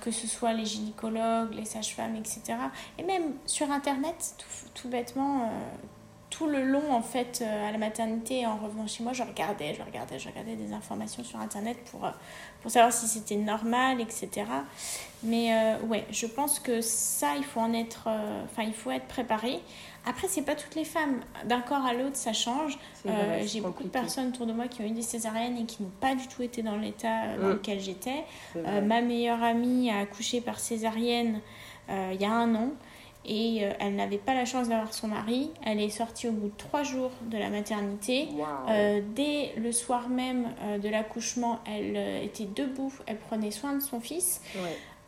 que 0.00 0.10
ce 0.10 0.26
soit 0.26 0.54
les 0.54 0.64
gynécologues, 0.64 1.52
les 1.52 1.66
sages-femmes, 1.66 2.16
etc. 2.16 2.54
Et 2.98 3.02
même 3.02 3.34
sur 3.44 3.70
Internet, 3.70 4.34
tout 4.74 4.88
bêtement, 4.88 5.50
tout 6.34 6.48
le 6.48 6.64
long, 6.64 6.92
en 6.92 7.00
fait, 7.00 7.42
euh, 7.42 7.68
à 7.68 7.70
la 7.70 7.78
maternité, 7.78 8.44
en 8.44 8.56
revenant 8.56 8.88
chez 8.88 9.04
moi, 9.04 9.12
je 9.12 9.22
regardais, 9.22 9.72
je 9.74 9.82
regardais, 9.82 10.18
je 10.18 10.28
regardais 10.28 10.56
des 10.56 10.72
informations 10.72 11.22
sur 11.22 11.38
Internet 11.38 11.78
pour, 11.92 12.04
euh, 12.04 12.10
pour 12.64 12.70
savoir 12.70 12.94
si 12.94 13.06
c'était 13.06 13.36
normal, 13.36 14.00
etc. 14.00 14.46
Mais 15.22 15.52
euh, 15.52 15.86
ouais, 15.86 16.06
je 16.10 16.24
pense 16.24 16.58
que 16.58 16.80
ça, 16.80 17.36
il 17.36 17.44
faut 17.44 17.60
en 17.60 17.74
être, 17.74 18.08
enfin, 18.44 18.62
il 18.62 18.72
faut 18.72 18.90
être 18.90 19.06
préparé. 19.06 19.60
Après, 20.06 20.28
c'est 20.28 20.40
pas 20.40 20.54
toutes 20.54 20.74
les 20.74 20.86
femmes. 20.86 21.20
D'un 21.44 21.60
corps 21.60 21.84
à 21.84 21.92
l'autre, 21.92 22.16
ça 22.16 22.32
change. 22.32 22.78
J'ai 23.44 23.60
beaucoup 23.60 23.82
de 23.82 23.88
personnes 23.88 24.28
autour 24.28 24.46
de 24.46 24.54
moi 24.54 24.66
qui 24.66 24.80
ont 24.80 24.86
eu 24.86 24.92
des 24.92 25.02
césariennes 25.02 25.58
et 25.58 25.66
qui 25.66 25.82
n'ont 25.82 25.92
pas 26.00 26.14
du 26.14 26.26
tout 26.26 26.42
été 26.42 26.62
dans 26.62 26.78
l'état 26.78 27.36
dans 27.38 27.48
mm. 27.48 27.52
lequel 27.52 27.80
j'étais. 27.80 28.24
ma 28.54 29.02
meilleure 29.02 29.42
amie 29.42 29.90
a 29.90 29.98
accouché 29.98 30.40
par 30.40 30.58
césarienne 30.58 31.40
il 31.90 32.18
y 32.18 32.24
a 32.24 32.32
un 32.32 32.54
an 32.54 32.70
et 33.26 33.64
euh, 33.64 33.72
elle 33.78 33.96
n'avait 33.96 34.18
pas 34.18 34.34
la 34.34 34.44
chance 34.44 34.68
d'avoir 34.68 34.92
son 34.92 35.08
mari. 35.08 35.50
Elle 35.64 35.80
est 35.80 35.90
sortie 35.90 36.28
au 36.28 36.32
bout 36.32 36.48
de 36.48 36.56
trois 36.56 36.82
jours 36.82 37.10
de 37.30 37.38
la 37.38 37.48
maternité. 37.48 38.28
Euh, 38.68 39.00
dès 39.14 39.52
le 39.56 39.72
soir 39.72 40.08
même 40.08 40.52
euh, 40.62 40.78
de 40.78 40.88
l'accouchement, 40.88 41.60
elle 41.66 41.96
était 42.22 42.46
debout, 42.46 42.92
elle 43.06 43.16
prenait 43.16 43.50
soin 43.50 43.74
de 43.74 43.80
son 43.80 44.00
fils. 44.00 44.42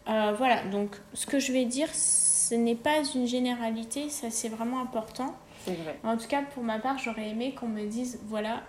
voilà, 0.06 0.64
donc 0.70 0.96
ce 1.12 1.26
que 1.26 1.38
je 1.38 1.52
vais 1.52 1.64
dire, 1.64 1.88
ce 1.92 2.54
n'est 2.54 2.74
pas 2.74 3.02
une 3.14 3.26
généralité, 3.26 4.08
ça 4.08 4.30
c'est 4.30 4.48
vraiment 4.48 4.80
important. 4.80 5.34
C'est 5.64 5.74
vrai. 5.74 5.98
En 6.04 6.16
tout 6.16 6.28
cas, 6.28 6.42
pour 6.42 6.62
ma 6.62 6.78
part, 6.78 6.96
j'aurais 6.98 7.28
aimé 7.28 7.54
qu'on 7.58 7.66
me 7.66 7.84
dise, 7.86 8.20
voilà, 8.26 8.62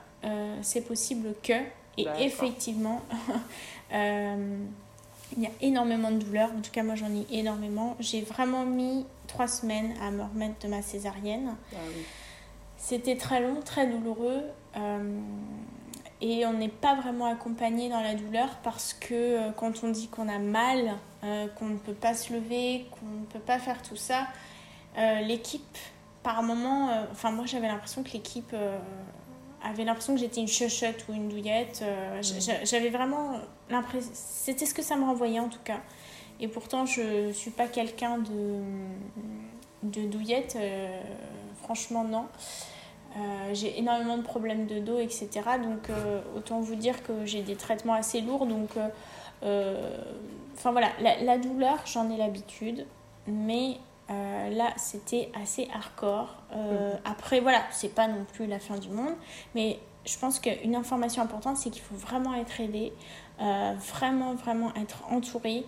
c'est 0.62 0.86
possible 0.86 1.34
que. 1.44 1.54
Et 2.00 2.08
effectivement, 2.20 3.02
il 5.36 5.44
y 5.44 5.46
a 5.46 5.52
énormément 5.62 6.12
de 6.12 6.18
douleurs. 6.18 6.52
En 6.58 6.62
tout 6.62 6.72
cas, 6.72 6.84
moi, 6.84 6.96
j'en 6.96 7.08
ai 7.08 7.26
énormément. 7.32 7.96
J'ai 8.00 8.22
vraiment 8.22 8.66
mis 8.66 9.06
trois 9.28 9.48
semaines 9.48 9.94
à 10.02 10.12
me 10.12 10.24
remettre 10.24 10.60
de 10.60 10.68
ma 10.68 10.82
césarienne. 10.82 11.56
Ah 11.74 11.78
C'était 12.78 13.18
très 13.18 13.42
long, 13.42 13.62
très 13.64 13.88
douloureux. 13.88 14.44
Euh, 14.76 15.20
et 16.20 16.46
on 16.46 16.54
n'est 16.54 16.70
pas 16.70 16.96
vraiment 16.96 17.28
accompagné 17.28 17.90
dans 17.90 18.02
la 18.02 18.16
douleur 18.16 18.50
parce 18.64 18.94
que 18.94 19.14
euh, 19.14 19.52
quand 19.52 19.84
on 19.84 19.90
dit 19.90 20.08
qu'on 20.08 20.28
a 20.28 20.40
mal, 20.40 20.96
euh, 21.24 21.48
qu'on 21.48 21.68
ne 21.68 21.78
peut 21.78 21.94
pas 21.94 22.16
se 22.16 22.34
lever, 22.34 22.88
qu'on 22.92 23.06
ne 23.06 23.26
peut 23.26 23.40
pas 23.40 23.60
faire 23.60 23.82
tout 23.82 23.98
ça, 23.98 24.28
l'équipe, 25.28 25.78
par 26.24 26.42
moment, 26.42 26.90
enfin 27.12 27.30
moi 27.30 27.46
j'avais 27.46 27.68
l'impression 27.68 28.02
que 28.02 28.14
l'équipe 28.14 28.56
avait 29.64 29.84
l'impression 29.84 30.16
que 30.16 30.20
j'étais 30.20 30.42
une 30.42 30.48
chuchotte 30.48 31.06
ou 31.08 31.14
une 31.14 31.30
douillette. 31.30 31.84
Mm. 31.84 32.64
J'avais 32.64 32.90
vraiment 32.90 33.40
l'impression... 33.70 34.10
C'était 34.16 34.66
ce 34.66 34.74
que 34.74 34.82
ça 34.82 34.96
me 34.96 35.06
renvoyait 35.06 35.40
en 35.40 35.50
tout 35.50 35.60
cas. 35.64 35.82
Et 36.40 36.48
pourtant, 36.48 36.86
je 36.86 37.28
ne 37.28 37.34
suis 37.34 37.52
pas 37.52 37.68
quelqu'un 37.68 38.20
de, 38.20 38.62
de 39.84 40.08
douillette. 40.08 40.56
Euh, 40.60 41.02
franchement, 41.64 42.04
non. 42.04 42.26
Euh, 43.16 43.54
j'ai 43.54 43.80
énormément 43.80 44.18
de 44.18 44.24
problèmes 44.24 44.68
de 44.68 44.80
dos, 44.80 45.00
etc. 45.00 45.30
Donc, 45.64 45.90
euh, 45.90 46.22
autant 46.36 46.60
vous 46.60 46.76
dire 46.76 47.02
que 47.04 47.26
j'ai 47.26 47.42
des 47.42 47.56
traitements 47.56 47.94
assez 47.94 48.22
lourds. 48.22 48.46
Donc, 48.46 48.72
enfin 49.42 50.72
voilà, 50.72 50.90
la, 51.02 51.22
la 51.24 51.38
douleur, 51.38 51.80
j'en 51.86 52.10
ai 52.12 52.18
l'habitude. 52.18 52.86
Mais 53.28 53.78
là, 54.10 54.72
c'était 54.78 55.32
assez 55.42 55.68
hardcore. 55.74 56.36
Mhm. 56.52 57.00
Après, 57.04 57.40
voilà, 57.40 57.62
c'est 57.72 57.94
pas 57.94 58.08
non 58.08 58.26
plus 58.34 58.46
la 58.46 58.60
fin 58.60 58.78
du 58.78 58.90
monde. 58.90 59.16
Mais 59.56 59.80
je 60.06 60.18
pense 60.18 60.40
qu'une 60.40 60.76
information 60.76 61.24
importante, 61.24 61.58
c'est 61.58 61.72
qu'il 61.72 61.82
faut 61.82 61.96
vraiment 61.96 62.36
être 62.36 62.62
aidé, 62.62 62.94
vraiment, 63.40 64.36
vraiment 64.36 64.74
être 64.76 65.04
entouré 65.10 65.66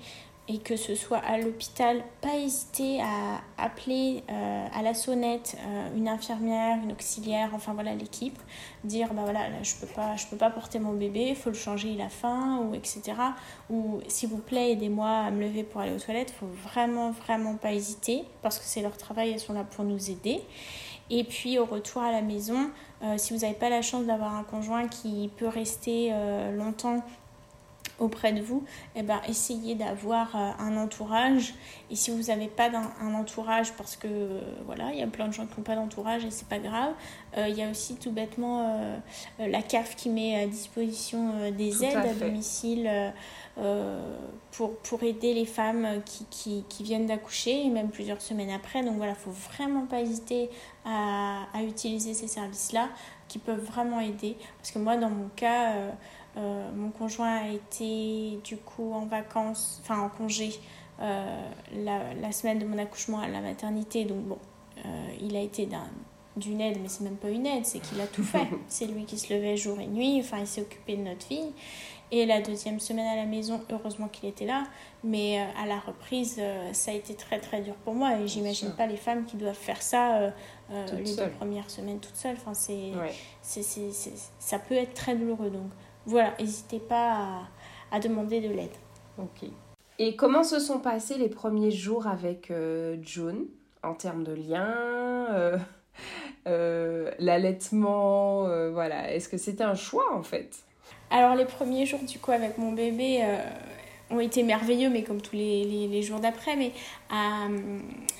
et 0.50 0.58
que 0.58 0.76
ce 0.76 0.96
soit 0.96 1.20
à 1.20 1.38
l'hôpital, 1.38 2.04
pas 2.22 2.36
hésiter 2.36 3.00
à 3.02 3.42
appeler 3.64 4.24
euh, 4.32 4.68
à 4.74 4.82
la 4.82 4.96
sonnette 4.96 5.56
euh, 5.60 5.96
une 5.96 6.08
infirmière, 6.08 6.80
une 6.84 6.92
auxiliaire, 6.92 7.52
enfin 7.54 7.74
voilà 7.74 7.94
l'équipe, 7.94 8.38
dire 8.84 9.14
bah 9.14 9.22
voilà 9.26 9.42
je 9.62 9.76
peux 9.76 9.86
pas 9.86 10.16
je 10.16 10.26
peux 10.26 10.38
pas 10.38 10.50
porter 10.50 10.80
mon 10.80 10.94
bébé, 10.94 11.28
il 11.30 11.36
faut 11.36 11.52
le 11.52 11.56
changer, 11.56 11.90
il 11.90 12.02
a 12.02 12.10
faim 12.10 12.64
ou 12.64 12.74
etc. 12.74 13.14
Ou 13.70 14.02
s'il 14.08 14.30
vous 14.30 14.40
plaît 14.40 14.72
aidez-moi 14.72 15.08
à 15.08 15.30
me 15.30 15.40
lever 15.40 15.64
pour 15.64 15.82
aller 15.82 15.94
aux 15.94 16.00
toilettes, 16.00 16.32
faut 16.32 16.50
vraiment 16.64 17.12
vraiment 17.12 17.56
pas 17.56 17.72
hésiter 17.72 18.24
parce 18.42 18.58
que 18.58 18.66
c'est 18.66 18.82
leur 18.82 18.98
travail, 18.98 19.30
elles 19.30 19.40
sont 19.40 19.54
là 19.54 19.64
pour 19.64 19.86
nous 19.86 20.10
aider. 20.10 20.42
Et 21.12 21.24
puis 21.24 21.60
au 21.60 21.66
retour 21.66 22.02
à 22.02 22.12
la 22.12 22.24
maison, 22.24 22.72
euh, 23.04 23.18
si 23.18 23.34
vous 23.34 23.42
n'avez 23.42 23.54
pas 23.54 23.70
la 23.70 23.84
chance 23.84 24.06
d'avoir 24.06 24.34
un 24.34 24.44
conjoint 24.44 24.88
qui 24.88 25.30
peut 25.38 25.48
rester 25.48 26.12
longtemps 26.56 27.04
auprès 28.00 28.34
de 28.34 28.42
vous, 28.42 28.64
eh 28.96 29.04
ben, 29.04 29.22
essayez 29.28 29.76
d'avoir 29.76 30.36
euh, 30.36 30.52
un 30.60 30.78
entourage. 30.78 31.54
Et 31.92 31.96
si 31.96 32.12
vous 32.12 32.24
n'avez 32.24 32.48
pas 32.48 32.70
un, 32.70 33.14
entourage, 33.14 33.74
parce 33.74 33.96
que 33.96 34.08
euh, 34.08 34.42
voilà, 34.66 34.92
il 34.94 35.00
y 35.00 35.04
a 35.04 35.08
plein 35.08 35.28
de 35.28 35.34
gens 35.34 35.46
qui 35.46 35.58
n'ont 35.58 35.64
pas 35.64 35.76
d'entourage 35.76 36.26
et 36.26 36.32
c'est 36.32 36.48
pas 36.48 36.60
grave, 36.60 36.94
euh, 37.38 37.48
il 37.48 37.58
y 37.58 37.64
a 37.64 37.70
aussi 37.70 37.96
tout 37.96 38.12
bêtement 38.12 39.00
la 39.40 39.62
CAF 39.62 39.96
qui 39.96 40.10
met 40.10 40.42
à 40.42 40.48
disposition 40.48 41.52
des 41.52 41.84
aides 41.84 41.96
à, 41.96 42.14
domicile 42.14 42.90
pour, 44.52 44.78
pour 44.78 45.04
aider 45.04 45.34
les 45.34 45.46
femmes 45.46 46.02
qui, 46.06 46.26
qui, 46.30 46.64
qui 46.70 46.84
viennent 46.84 47.08
d'accoucher 47.08 47.66
et 47.66 47.70
même 47.70 47.90
plusieurs 47.90 48.22
semaines 48.22 48.52
après. 48.52 48.84
Donc 48.84 48.96
voilà, 48.98 49.14
il 49.14 49.22
faut 49.22 49.32
vraiment 49.32 49.86
pas 49.86 50.02
hésiter 50.02 50.50
à, 50.86 51.44
à 51.54 51.64
utiliser 51.64 52.14
ces 52.14 52.28
services-là 52.28 52.90
qui 53.28 53.40
peuvent 53.40 53.64
vraiment 53.64 54.00
aider. 54.00 54.38
Parce 54.58 54.72
que 54.72 54.80
moi, 54.80 54.98
dans 54.98 55.10
mon 55.10 55.30
cas, 55.36 55.74
euh, 56.38 56.70
mon 56.76 56.90
conjoint 56.90 57.38
a 57.38 57.48
été 57.48 58.40
du 58.44 58.58
coup 58.58 58.94
en 58.94 59.06
vacances, 59.06 59.82
enfin 59.84 60.00
en 60.00 60.10
congé 60.10 60.52
euh, 61.02 61.50
la, 61.74 62.32
semaine 62.32 62.60
de 62.60 62.66
mon 62.66 62.78
accouchement 62.78 63.20
à 63.20 63.28
la 63.28 63.42
maternité. 63.42 64.06
Donc 64.06 64.20
bon, 64.20 64.38
euh, 64.86 65.08
il 65.22 65.36
a 65.36 65.42
été 65.42 65.68
d'une 66.38 66.62
aide, 66.62 66.78
mais 66.82 66.88
c'est 66.88 67.04
même 67.04 67.18
pas 67.18 67.30
une 67.30 67.46
aide, 67.46 67.66
c'est 67.66 67.80
qu'il 67.80 68.00
a 68.00 68.08
tout 68.08 68.24
fait. 68.24 68.48
c'est 68.68 68.86
lui 68.86 69.06
qui 69.06 69.18
se 69.18 69.34
levait 69.34 69.58
jour 69.58 69.80
et 69.80 69.88
nuit, 69.88 70.20
enfin 70.20 70.38
il 70.40 70.48
s'est 70.48 70.62
occupé 70.62 70.96
de 70.96 71.02
notre 71.02 71.26
fille. 71.26 71.52
Et 72.12 72.26
la 72.26 72.42
deuxième 72.42 72.80
semaine 72.80 73.06
à 73.06 73.16
la 73.16 73.26
maison, 73.26 73.62
heureusement 73.72 74.08
qu'il 74.08 74.28
était 74.30 74.48
là, 74.48 74.64
mais 75.04 75.46
à 75.62 75.68
la 75.68 75.80
reprise, 75.80 76.42
ça 76.72 76.90
a 76.90 76.94
été 76.96 77.14
très 77.14 77.40
très 77.40 77.62
dur 77.62 77.76
pour 77.86 77.94
moi. 77.94 78.18
Et 78.18 78.28
j'imagine 78.28 78.72
pas 78.72 78.88
les 78.88 78.98
femmes 78.98 79.26
qui 79.26 79.38
doivent 79.38 79.54
faire 79.54 79.80
ça 79.80 80.32
les 80.72 81.16
deux 81.16 81.30
premières 81.38 81.70
semaines 81.70 82.00
toutes 82.00 82.16
seules. 82.16 82.36
Enfin, 82.44 82.56
c'est, 82.56 82.94
ça 84.40 84.58
peut 84.58 84.74
être 84.74 84.96
très 84.96 85.16
douloureux. 85.16 85.52
Donc 85.52 85.70
voilà, 86.06 86.34
n'hésitez 86.40 86.80
pas 86.80 87.42
à, 87.92 88.00
demander 88.00 88.42
de 88.42 88.50
l'aide. 88.50 88.72
Ok. 89.18 89.50
Et 89.98 90.16
comment 90.16 90.44
se 90.44 90.60
sont 90.60 90.80
passés 90.80 91.18
les 91.18 91.30
premiers 91.30 91.72
jours 91.72 92.08
avec 92.08 92.52
euh, 92.52 92.98
June 93.04 93.46
en 93.84 93.94
termes 93.94 94.24
de 94.24 94.34
lien 94.34 94.74
euh, 95.32 95.58
euh, 96.48 97.12
l'allaitement, 97.20 98.44
voilà. 98.72 99.14
Est-ce 99.14 99.30
que 99.30 99.38
c'était 99.38 99.64
un 99.64 99.76
choix 99.76 100.14
en 100.14 100.24
fait? 100.24 100.56
Alors 101.12 101.36
les 101.36 101.46
premiers 101.46 101.86
jours 101.86 102.02
du 102.02 102.20
coup 102.20 102.32
avec 102.32 102.58
mon 102.58 102.72
bébé 102.72 103.24
ont 104.12 104.20
été 104.20 104.44
merveilleux, 104.44 104.90
mais 104.90 105.04
comme 105.04 105.22
tous 105.22 105.36
les, 105.36 106.02
jours 106.02 106.20
d'après. 106.20 106.56
Mais 106.56 106.72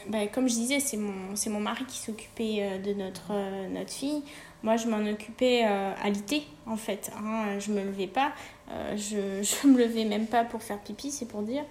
bah, 0.10 0.28
comme 0.34 0.50
je 0.50 0.54
disais, 0.56 0.80
c'est 0.80 0.98
mon, 0.98 1.34
mon 1.48 1.60
mari 1.60 1.86
qui 1.86 1.98
s'occupait 1.98 2.80
de 2.80 2.94
notre, 2.94 3.34
notre 3.70 3.92
fille. 3.92 4.24
Moi, 4.62 4.76
je 4.76 4.88
m'en 4.88 5.10
occupais 5.10 5.64
euh, 5.66 5.94
à 6.02 6.10
l'été, 6.10 6.44
en 6.66 6.76
fait. 6.76 7.12
Hein. 7.18 7.60
Je 7.60 7.72
me 7.72 7.84
levais 7.84 8.08
pas. 8.08 8.34
Euh, 8.72 8.98
je, 8.98 9.42
je 9.44 9.68
me 9.68 9.78
levais 9.78 10.06
même 10.06 10.28
pas 10.28 10.44
pour 10.44 10.62
faire 10.62 10.80
pipi, 10.80 11.12
c'est 11.12 11.28
pour 11.28 11.44
dire. 11.44 11.64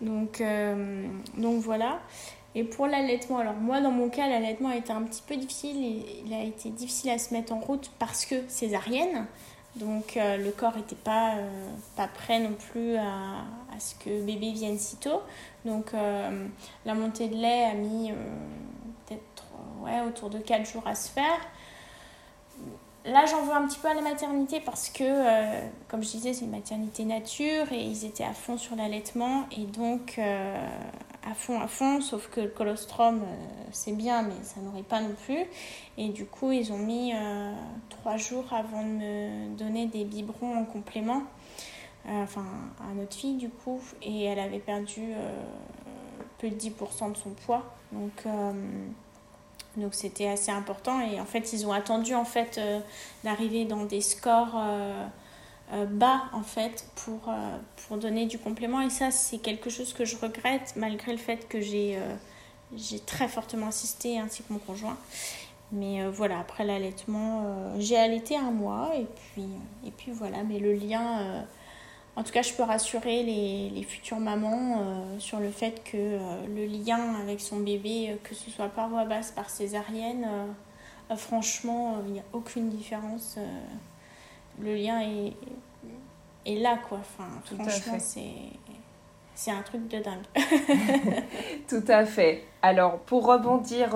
Donc, 0.00 0.40
euh, 0.40 1.06
donc 1.36 1.60
voilà. 1.60 2.00
Et 2.54 2.64
pour 2.64 2.88
l'allaitement, 2.88 3.38
alors 3.38 3.54
moi 3.54 3.80
dans 3.80 3.92
mon 3.92 4.08
cas, 4.08 4.28
l'allaitement 4.28 4.70
a 4.70 4.76
été 4.76 4.92
un 4.92 5.02
petit 5.02 5.22
peu 5.24 5.36
difficile. 5.36 6.02
Il 6.26 6.34
a 6.34 6.42
été 6.42 6.70
difficile 6.70 7.10
à 7.10 7.18
se 7.18 7.32
mettre 7.32 7.52
en 7.52 7.60
route 7.60 7.92
parce 8.00 8.26
que 8.26 8.34
césarienne. 8.48 9.26
Donc 9.76 10.16
le 10.16 10.50
corps 10.50 10.76
n'était 10.76 10.96
pas, 10.96 11.34
pas 11.94 12.08
prêt 12.08 12.40
non 12.40 12.54
plus 12.54 12.96
à, 12.96 13.44
à, 13.72 13.78
ce 13.78 13.94
que 13.94 14.10
bébé 14.24 14.50
vienne 14.50 14.76
si 14.80 14.96
tôt. 14.96 15.22
Donc 15.64 15.92
la 15.92 16.94
montée 16.94 17.28
de 17.28 17.36
lait 17.36 17.66
a 17.66 17.74
mis 17.74 18.10
peut-être 19.06 19.44
ouais, 19.84 20.00
autour 20.00 20.28
de 20.28 20.38
4 20.38 20.68
jours 20.72 20.88
à 20.88 20.96
se 20.96 21.08
faire. 21.08 21.38
Là, 23.06 23.24
j'en 23.24 23.42
veux 23.44 23.52
un 23.52 23.66
petit 23.66 23.78
peu 23.78 23.88
à 23.88 23.94
la 23.94 24.02
maternité 24.02 24.60
parce 24.60 24.90
que, 24.90 25.04
euh, 25.04 25.66
comme 25.88 26.02
je 26.02 26.10
disais, 26.10 26.34
c'est 26.34 26.44
une 26.44 26.50
maternité 26.50 27.06
nature 27.06 27.72
et 27.72 27.82
ils 27.82 28.04
étaient 28.04 28.24
à 28.24 28.34
fond 28.34 28.58
sur 28.58 28.76
l'allaitement 28.76 29.46
et 29.56 29.64
donc 29.64 30.16
euh, 30.18 30.68
à 31.26 31.32
fond, 31.32 31.58
à 31.60 31.66
fond, 31.66 32.02
sauf 32.02 32.28
que 32.28 32.42
le 32.42 32.48
colostrum, 32.48 33.22
euh, 33.22 33.36
c'est 33.72 33.92
bien, 33.92 34.20
mais 34.20 34.34
ça 34.42 34.60
n'aurait 34.60 34.82
pas 34.82 35.00
non 35.00 35.14
plus. 35.24 35.46
Et 35.96 36.10
du 36.10 36.26
coup, 36.26 36.52
ils 36.52 36.72
ont 36.74 36.78
mis 36.78 37.14
trois 37.88 38.18
jours 38.18 38.44
avant 38.52 38.82
de 38.82 38.88
me 38.88 39.56
donner 39.56 39.86
des 39.86 40.04
biberons 40.04 40.58
en 40.58 40.64
complément, 40.64 41.22
enfin, 42.06 42.44
à 42.80 42.94
notre 42.94 43.16
fille 43.16 43.36
du 43.36 43.48
coup, 43.48 43.80
et 44.02 44.24
elle 44.24 44.38
avait 44.38 44.58
perdu 44.58 45.12
plus 46.38 46.50
de 46.50 46.56
10% 46.56 47.12
de 47.12 47.16
son 47.16 47.30
poids. 47.30 47.64
Donc, 47.92 48.24
donc 49.76 49.94
c'était 49.94 50.28
assez 50.28 50.50
important. 50.50 51.00
Et 51.00 51.20
en 51.20 51.24
fait 51.24 51.52
ils 51.52 51.66
ont 51.66 51.72
attendu 51.72 52.14
en 52.14 52.24
fait 52.24 52.58
euh, 52.58 52.80
d'arriver 53.24 53.64
dans 53.64 53.84
des 53.84 54.00
scores 54.00 54.56
euh, 54.56 55.06
euh, 55.72 55.86
bas 55.86 56.24
en 56.32 56.42
fait 56.42 56.86
pour, 56.96 57.32
pour 57.86 57.98
donner 57.98 58.26
du 58.26 58.38
complément. 58.38 58.80
Et 58.80 58.90
ça 58.90 59.10
c'est 59.10 59.38
quelque 59.38 59.70
chose 59.70 59.92
que 59.92 60.04
je 60.04 60.16
regrette 60.16 60.74
malgré 60.76 61.12
le 61.12 61.18
fait 61.18 61.48
que 61.48 61.60
j'ai 61.60 61.98
j'ai 62.76 63.00
très 63.00 63.26
fortement 63.26 63.66
insisté 63.66 64.18
ainsi 64.18 64.42
que 64.42 64.52
mon 64.52 64.60
conjoint. 64.60 64.96
Mais 65.72 66.04
voilà, 66.08 66.40
après 66.40 66.64
l'allaitement, 66.64 67.44
j'ai 67.78 67.96
allaité 67.96 68.36
un 68.36 68.50
mois 68.50 68.90
et 68.96 69.06
puis, 69.06 69.46
et 69.86 69.92
puis 69.92 70.10
voilà, 70.10 70.42
mais 70.42 70.58
le 70.58 70.72
lien 70.72 71.44
en 72.16 72.22
tout 72.22 72.32
cas, 72.32 72.42
je 72.42 72.52
peux 72.52 72.62
rassurer 72.62 73.22
les, 73.22 73.82
futures 73.82 74.18
mamans 74.18 74.80
euh, 74.80 75.18
sur 75.18 75.40
le 75.40 75.50
fait 75.50 75.82
que 75.84 75.96
euh, 75.96 76.18
le 76.54 76.66
lien 76.66 77.14
avec 77.22 77.40
son 77.40 77.60
bébé, 77.60 78.10
euh, 78.10 78.16
que 78.22 78.34
ce 78.34 78.50
soit 78.50 78.68
par 78.68 78.88
voie 78.88 79.04
basse, 79.04 79.30
par 79.30 79.48
césarienne, 79.48 80.28
franchement, 81.16 81.96
il 82.06 82.12
n'y 82.12 82.20
a 82.20 82.24
aucune 82.32 82.68
différence. 82.68 83.38
le 84.60 84.74
lien 84.74 85.00
est, 85.00 85.32
est, 86.46 86.56
là, 86.56 86.78
quoi. 86.88 86.98
Enfin, 86.98 87.28
franchement, 87.44 87.98
c'est 89.34 89.50
un 89.50 89.62
truc 89.62 89.88
de 89.88 89.98
dingue. 89.98 90.22
Tout 91.68 91.84
à 91.88 92.04
fait. 92.04 92.44
Alors, 92.62 92.98
pour 92.98 93.26
rebondir 93.26 93.90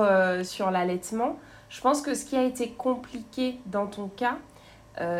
sur 0.44 0.70
l'allaitement, 0.70 1.36
je 1.68 1.80
pense 1.80 2.00
que 2.02 2.14
ce 2.14 2.24
qui 2.24 2.36
a 2.36 2.42
été 2.42 2.70
compliqué 2.70 3.60
dans 3.66 3.86
ton 3.86 4.08
cas, 4.08 4.38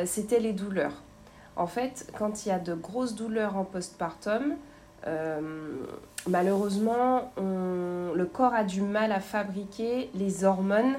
c'était 0.04 0.40
les 0.40 0.52
douleurs. 0.52 1.04
En 1.56 1.66
fait, 1.66 2.10
quand 2.18 2.44
il 2.44 2.48
y 2.48 2.52
a 2.52 2.58
de 2.58 2.74
grosses 2.74 3.14
douleurs 3.14 3.56
en 3.56 3.64
postpartum, 3.64 4.56
euh, 5.06 5.40
malheureusement, 6.28 7.32
le 7.36 8.24
corps 8.24 8.54
a 8.54 8.64
du 8.64 8.80
mal 8.80 9.12
à 9.12 9.20
fabriquer 9.20 10.10
les 10.14 10.44
hormones 10.44 10.96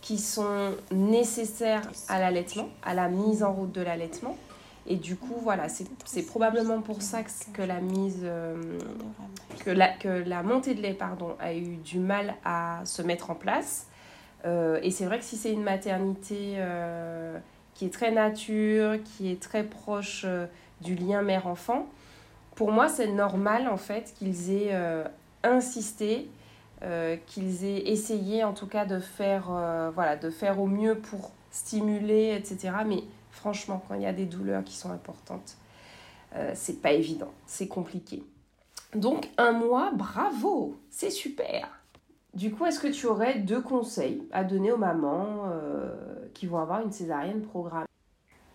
qui 0.00 0.18
sont 0.18 0.72
nécessaires 0.92 1.82
à 2.08 2.20
l'allaitement, 2.20 2.68
à 2.84 2.94
la 2.94 3.08
mise 3.08 3.42
en 3.42 3.52
route 3.52 3.72
de 3.72 3.80
l'allaitement. 3.80 4.36
Et 4.86 4.94
du 4.94 5.16
coup, 5.16 5.34
voilà, 5.42 5.66
c'est 5.68 6.22
probablement 6.22 6.80
pour 6.80 7.02
ça 7.02 7.22
que, 7.52 7.62
la 7.62 7.80
mise, 7.80 8.20
euh, 8.22 8.78
que, 9.64 9.70
la, 9.70 10.42
montée 10.44 10.74
de 10.74 10.82
lait, 10.82 10.94
pardon, 10.94 11.34
a 11.40 11.54
eu 11.54 11.76
du 11.76 11.98
mal 11.98 12.34
à 12.44 12.82
se 12.84 13.02
mettre 13.02 13.30
en 13.30 13.34
place. 13.34 13.88
Euh, 14.44 14.78
et 14.82 14.92
c'est 14.92 15.06
vrai 15.06 15.18
que 15.18 15.24
si 15.24 15.36
c'est 15.36 15.52
une 15.52 15.64
maternité 15.64 16.54
qui 17.76 17.84
est 17.84 17.92
très 17.92 18.10
nature, 18.10 18.96
qui 19.04 19.30
est 19.30 19.40
très 19.40 19.62
proche 19.62 20.22
euh, 20.24 20.46
du 20.80 20.94
lien 20.94 21.20
mère-enfant, 21.20 21.86
pour 22.54 22.72
moi, 22.72 22.88
c'est 22.88 23.08
normal 23.08 23.68
en 23.68 23.76
fait 23.76 24.14
qu'ils 24.18 24.50
aient 24.50 24.70
euh, 24.72 25.04
insisté, 25.42 26.30
euh, 26.82 27.16
qu'ils 27.26 27.66
aient 27.66 27.90
essayé 27.90 28.44
en 28.44 28.54
tout 28.54 28.66
cas 28.66 28.86
de 28.86 28.98
faire, 28.98 29.50
voilà, 29.94 30.16
de 30.16 30.30
faire 30.30 30.58
au 30.58 30.66
mieux 30.66 30.94
pour 30.94 31.32
stimuler, 31.50 32.34
etc. 32.34 32.76
Mais 32.86 33.02
franchement, 33.30 33.82
quand 33.86 33.94
il 33.94 34.02
y 34.02 34.06
a 34.06 34.14
des 34.14 34.24
douleurs 34.24 34.64
qui 34.64 34.74
sont 34.74 34.90
importantes, 34.90 35.56
c'est 36.54 36.80
pas 36.80 36.92
évident, 36.92 37.30
c'est 37.46 37.68
compliqué. 37.68 38.22
Donc 38.94 39.28
un 39.36 39.52
mois, 39.52 39.90
bravo, 39.94 40.78
c'est 40.90 41.10
super. 41.10 41.68
Du 42.32 42.52
coup, 42.52 42.64
est-ce 42.64 42.80
que 42.80 42.88
tu 42.88 43.06
aurais 43.06 43.38
deux 43.38 43.60
conseils 43.60 44.22
à 44.32 44.44
donner 44.44 44.72
aux 44.72 44.78
mamans 44.78 45.44
qui 46.36 46.46
vont 46.46 46.58
avoir 46.58 46.82
une 46.82 46.92
césarienne 46.92 47.42
programmée 47.42 47.86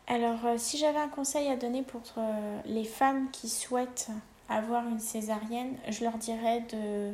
Alors, 0.08 0.46
euh, 0.46 0.56
si 0.58 0.78
j'avais 0.78 1.00
un 1.00 1.08
conseil 1.08 1.50
à 1.50 1.56
donner 1.56 1.82
pour 1.82 2.02
euh, 2.18 2.60
les 2.66 2.84
femmes 2.84 3.30
qui 3.32 3.50
souhaitent 3.50 4.10
avoir 4.50 4.88
une 4.88 5.00
césarienne, 5.00 5.76
je 5.90 6.04
leur 6.04 6.18
dirais 6.18 6.64
de, 6.72 7.12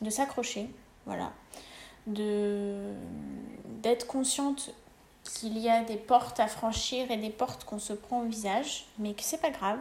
de 0.00 0.10
s'accrocher, 0.10 0.68
voilà, 1.06 1.32
d'être 2.06 2.96
consciente 4.06 4.74
qu'il 5.24 5.58
y 5.58 5.68
a 5.68 5.84
des 5.84 5.96
portes 5.96 6.40
à 6.40 6.48
franchir 6.48 7.10
et 7.10 7.16
des 7.16 7.30
portes 7.30 7.64
qu'on 7.64 7.78
se 7.78 7.92
prend 7.92 8.22
au 8.22 8.24
visage, 8.24 8.86
mais 8.98 9.12
que 9.12 9.22
c'est 9.22 9.40
pas 9.40 9.50
grave, 9.50 9.80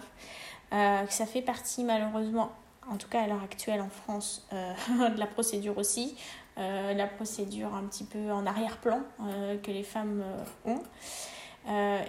euh, 0.74 1.06
que 1.06 1.14
ça 1.14 1.26
fait 1.26 1.41
partie 1.41 1.84
malheureusement 1.84 2.52
en 2.89 2.98
tout 2.98 3.10
cas 3.10 3.22
à 3.22 3.28
l'heure 3.28 3.43
actuelle 3.43 3.82
en 3.82 3.89
France, 3.89 4.45
de 4.52 5.20
la 5.20 5.28
procédure 5.28 5.78
aussi. 5.78 6.16
Euh, 6.60 6.95
la 6.95 7.05
procédure 7.05 7.76
un 7.76 7.84
petit 7.84 8.03
peu 8.03 8.32
en 8.32 8.47
arrière-plan 8.47 9.01
euh, 9.22 9.58
que 9.60 9.70
les 9.70 9.84
femmes 9.84 10.24
euh, 10.66 10.72
ont. 10.74 10.82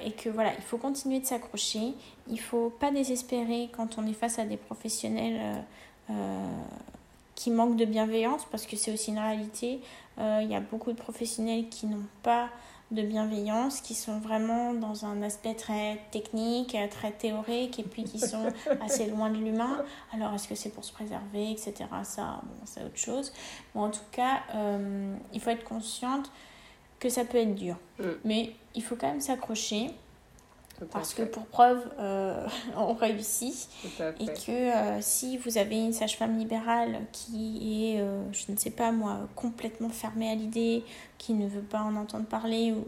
et 0.06 0.12
que 0.12 0.30
voilà, 0.30 0.54
il 0.54 0.62
faut 0.62 0.78
continuer 0.78 1.20
de 1.20 1.26
s'accrocher. 1.26 1.92
Il 2.28 2.40
faut 2.40 2.70
pas 2.70 2.90
désespérer 2.90 3.68
quand 3.76 3.98
on 3.98 4.06
est 4.06 4.14
face 4.14 4.38
à 4.38 4.44
des 4.44 4.56
professionnels 4.56 5.64
qui 7.34 7.50
manquent 7.50 7.76
de 7.76 7.84
bienveillance, 7.84 8.46
parce 8.50 8.66
que 8.66 8.76
c'est 8.76 8.92
aussi 8.92 9.10
une 9.10 9.18
réalité. 9.18 9.80
Il 10.18 10.48
y 10.48 10.54
a 10.54 10.60
beaucoup 10.60 10.92
de 10.92 10.96
professionnels 10.96 11.68
qui 11.68 11.86
n'ont 11.86 12.06
pas 12.22 12.48
de 12.90 13.02
bienveillance, 13.02 13.80
qui 13.80 13.94
sont 13.94 14.18
vraiment 14.18 14.72
dans 14.72 15.04
un 15.04 15.22
aspect 15.22 15.54
très 15.54 16.00
technique, 16.10 16.76
très 16.90 17.12
théorique, 17.12 17.78
et 17.78 17.82
puis 17.82 18.04
qui 18.04 18.18
sont 18.18 18.50
assez 18.80 19.06
loin 19.06 19.30
de 19.30 19.36
l'humain. 19.36 19.84
Alors, 20.12 20.32
est-ce 20.34 20.48
que 20.48 20.54
c'est 20.54 20.70
pour 20.70 20.84
se 20.84 20.92
préserver, 20.92 21.50
etc. 21.50 21.74
Ça, 22.04 22.40
bon, 22.42 22.62
c'est 22.64 22.82
autre 22.82 22.96
chose. 22.96 23.32
Mais 23.74 23.82
en 23.82 23.90
tout 23.90 24.00
cas, 24.10 24.40
euh, 24.54 25.14
il 25.34 25.40
faut 25.40 25.50
être 25.50 25.64
consciente 25.64 26.30
que 26.98 27.08
ça 27.08 27.24
peut 27.24 27.38
être 27.38 27.54
dur. 27.54 27.76
Mm. 27.98 28.04
Mais 28.24 28.52
il 28.74 28.82
faut 28.82 28.96
quand 28.96 29.08
même 29.08 29.20
s'accrocher. 29.20 29.90
Parce 30.92 31.14
que 31.14 31.22
pour 31.22 31.46
preuve, 31.46 31.90
euh, 31.98 32.46
on 32.76 32.94
réussit. 32.94 33.68
Et 34.20 34.26
que 34.26 34.50
euh, 34.50 35.00
si 35.00 35.36
vous 35.38 35.58
avez 35.58 35.76
une 35.76 35.92
sage-femme 35.92 36.38
libérale 36.38 37.00
qui 37.12 37.94
est, 37.94 38.00
euh, 38.00 38.22
je 38.32 38.52
ne 38.52 38.56
sais 38.56 38.70
pas 38.70 38.92
moi, 38.92 39.28
complètement 39.34 39.88
fermée 39.88 40.30
à 40.30 40.34
l'idée, 40.34 40.84
qui 41.18 41.34
ne 41.34 41.48
veut 41.48 41.62
pas 41.62 41.80
en 41.80 41.96
entendre 41.96 42.26
parler 42.26 42.72
ou, 42.72 42.84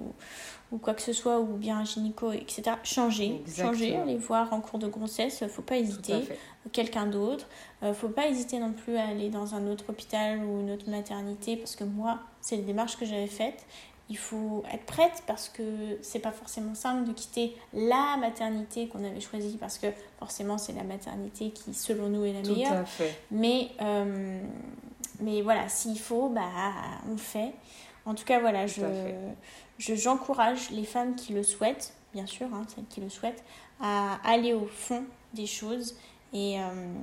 ou 0.72 0.78
quoi 0.78 0.94
que 0.94 1.02
ce 1.02 1.12
soit, 1.12 1.40
ou 1.40 1.56
bien 1.56 1.78
un 1.78 1.84
gynéco, 1.84 2.32
etc., 2.32 2.76
changez. 2.84 3.42
Changez, 3.56 3.96
allez 3.96 4.16
voir 4.16 4.52
en 4.52 4.60
cours 4.60 4.78
de 4.78 4.86
grossesse, 4.86 5.44
faut 5.48 5.62
pas 5.62 5.76
hésiter. 5.76 6.14
Quelqu'un 6.72 7.06
d'autre. 7.06 7.48
faut 7.94 8.10
pas 8.10 8.28
hésiter 8.28 8.58
non 8.58 8.72
plus 8.72 8.96
à 8.96 9.08
aller 9.08 9.30
dans 9.30 9.54
un 9.54 9.66
autre 9.66 9.84
hôpital 9.88 10.38
ou 10.44 10.60
une 10.60 10.70
autre 10.70 10.88
maternité, 10.88 11.56
parce 11.56 11.74
que 11.74 11.84
moi, 11.84 12.20
c'est 12.40 12.56
les 12.56 12.62
démarches 12.62 12.96
que 12.96 13.04
j'avais 13.04 13.26
faites 13.26 13.66
il 14.10 14.18
faut 14.18 14.64
être 14.72 14.84
prête 14.84 15.22
parce 15.28 15.48
que 15.48 15.62
c'est 16.02 16.18
pas 16.18 16.32
forcément 16.32 16.74
simple 16.74 17.08
de 17.08 17.12
quitter 17.12 17.56
la 17.72 18.16
maternité 18.18 18.88
qu'on 18.88 19.04
avait 19.04 19.20
choisie 19.20 19.56
parce 19.58 19.78
que 19.78 19.86
forcément 20.18 20.58
c'est 20.58 20.72
la 20.72 20.82
maternité 20.82 21.50
qui 21.50 21.72
selon 21.72 22.08
nous 22.08 22.24
est 22.24 22.32
la 22.32 22.42
Tout 22.42 22.52
meilleure. 22.52 22.72
À 22.72 22.84
fait. 22.84 23.16
Mais, 23.30 23.68
euh, 23.80 24.42
mais 25.20 25.42
voilà, 25.42 25.68
s'il 25.68 25.98
faut, 25.98 26.28
bah, 26.28 26.42
on 27.08 27.16
fait. 27.16 27.52
En 28.04 28.14
tout 28.14 28.24
cas, 28.24 28.40
voilà, 28.40 28.66
je, 28.66 28.82
j'encourage 29.78 30.70
les 30.70 30.84
femmes 30.84 31.14
qui 31.14 31.32
le 31.32 31.44
souhaitent, 31.44 31.94
bien 32.12 32.26
sûr, 32.26 32.48
hein, 32.52 32.64
celles 32.74 32.86
qui 32.86 33.00
le 33.00 33.08
souhaitent, 33.08 33.44
à 33.80 34.18
aller 34.24 34.54
au 34.54 34.66
fond 34.66 35.04
des 35.34 35.46
choses 35.46 35.94
et, 36.32 36.58
euh, 36.58 36.94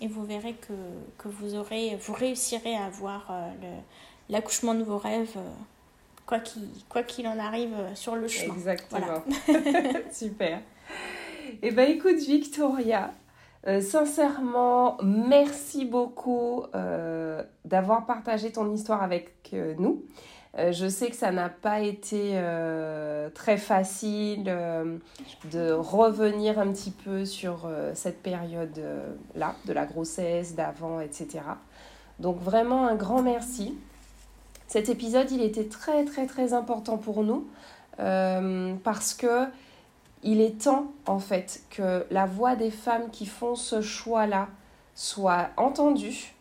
et 0.00 0.08
vous 0.08 0.24
verrez 0.24 0.54
que, 0.54 0.72
que, 1.18 1.28
vous, 1.28 1.54
aurez, 1.54 1.96
vous 2.00 2.14
réussirez 2.14 2.74
à 2.74 2.86
avoir 2.86 3.28
euh, 3.30 3.78
l'accouchement 4.28 4.74
de 4.74 4.82
vos 4.82 4.98
rêves 4.98 5.38
quoi 6.28 6.40
qu'il 6.40 6.68
quoi 6.90 7.02
qu'il 7.02 7.26
en 7.26 7.38
arrive 7.38 7.72
euh, 7.74 7.94
sur 7.94 8.14
le 8.14 8.28
chemin. 8.28 8.54
Exactement. 8.54 9.24
Super. 10.12 10.60
Eh 11.62 11.70
bien, 11.70 11.84
écoute, 11.84 12.18
Victoria, 12.18 13.12
euh, 13.66 13.80
sincèrement, 13.80 14.98
merci 15.02 15.86
beaucoup 15.86 16.64
euh, 16.74 17.42
d'avoir 17.64 18.04
partagé 18.04 18.52
ton 18.52 18.70
histoire 18.72 19.02
avec 19.02 19.34
nous. 19.78 20.04
je 20.70 20.88
sais 20.88 21.08
que 21.08 21.16
ça 21.16 21.32
n'a 21.32 21.48
pas 21.48 21.80
été 21.80 22.38
très 23.34 23.56
facile 23.56 24.44
de 24.44 25.72
revenir 25.72 26.58
un 26.58 26.70
petit 26.72 26.90
peu 26.90 27.24
sur 27.24 27.70
cette 27.94 28.22
période-là, 28.22 29.54
de 29.64 29.72
la 29.72 29.86
grossesse, 29.86 30.54
d'avant, 30.54 31.00
etc. 31.00 31.40
Donc 32.18 32.38
vraiment 32.40 32.86
un 32.86 32.96
grand 32.96 33.22
merci. 33.22 33.78
Cet 34.68 34.90
épisode, 34.90 35.30
il 35.30 35.40
était 35.42 35.64
très 35.64 36.04
très 36.04 36.26
très 36.26 36.52
important 36.52 36.98
pour 36.98 37.24
nous 37.24 37.48
euh, 38.00 38.74
parce 38.84 39.14
que 39.14 39.46
il 40.22 40.42
est 40.42 40.62
temps 40.62 40.92
en 41.06 41.18
fait 41.18 41.62
que 41.70 42.04
la 42.10 42.26
voix 42.26 42.54
des 42.54 42.70
femmes 42.70 43.10
qui 43.10 43.24
font 43.24 43.54
ce 43.54 43.80
choix-là 43.80 44.48
soit 44.94 45.48
entendue. 45.56 46.34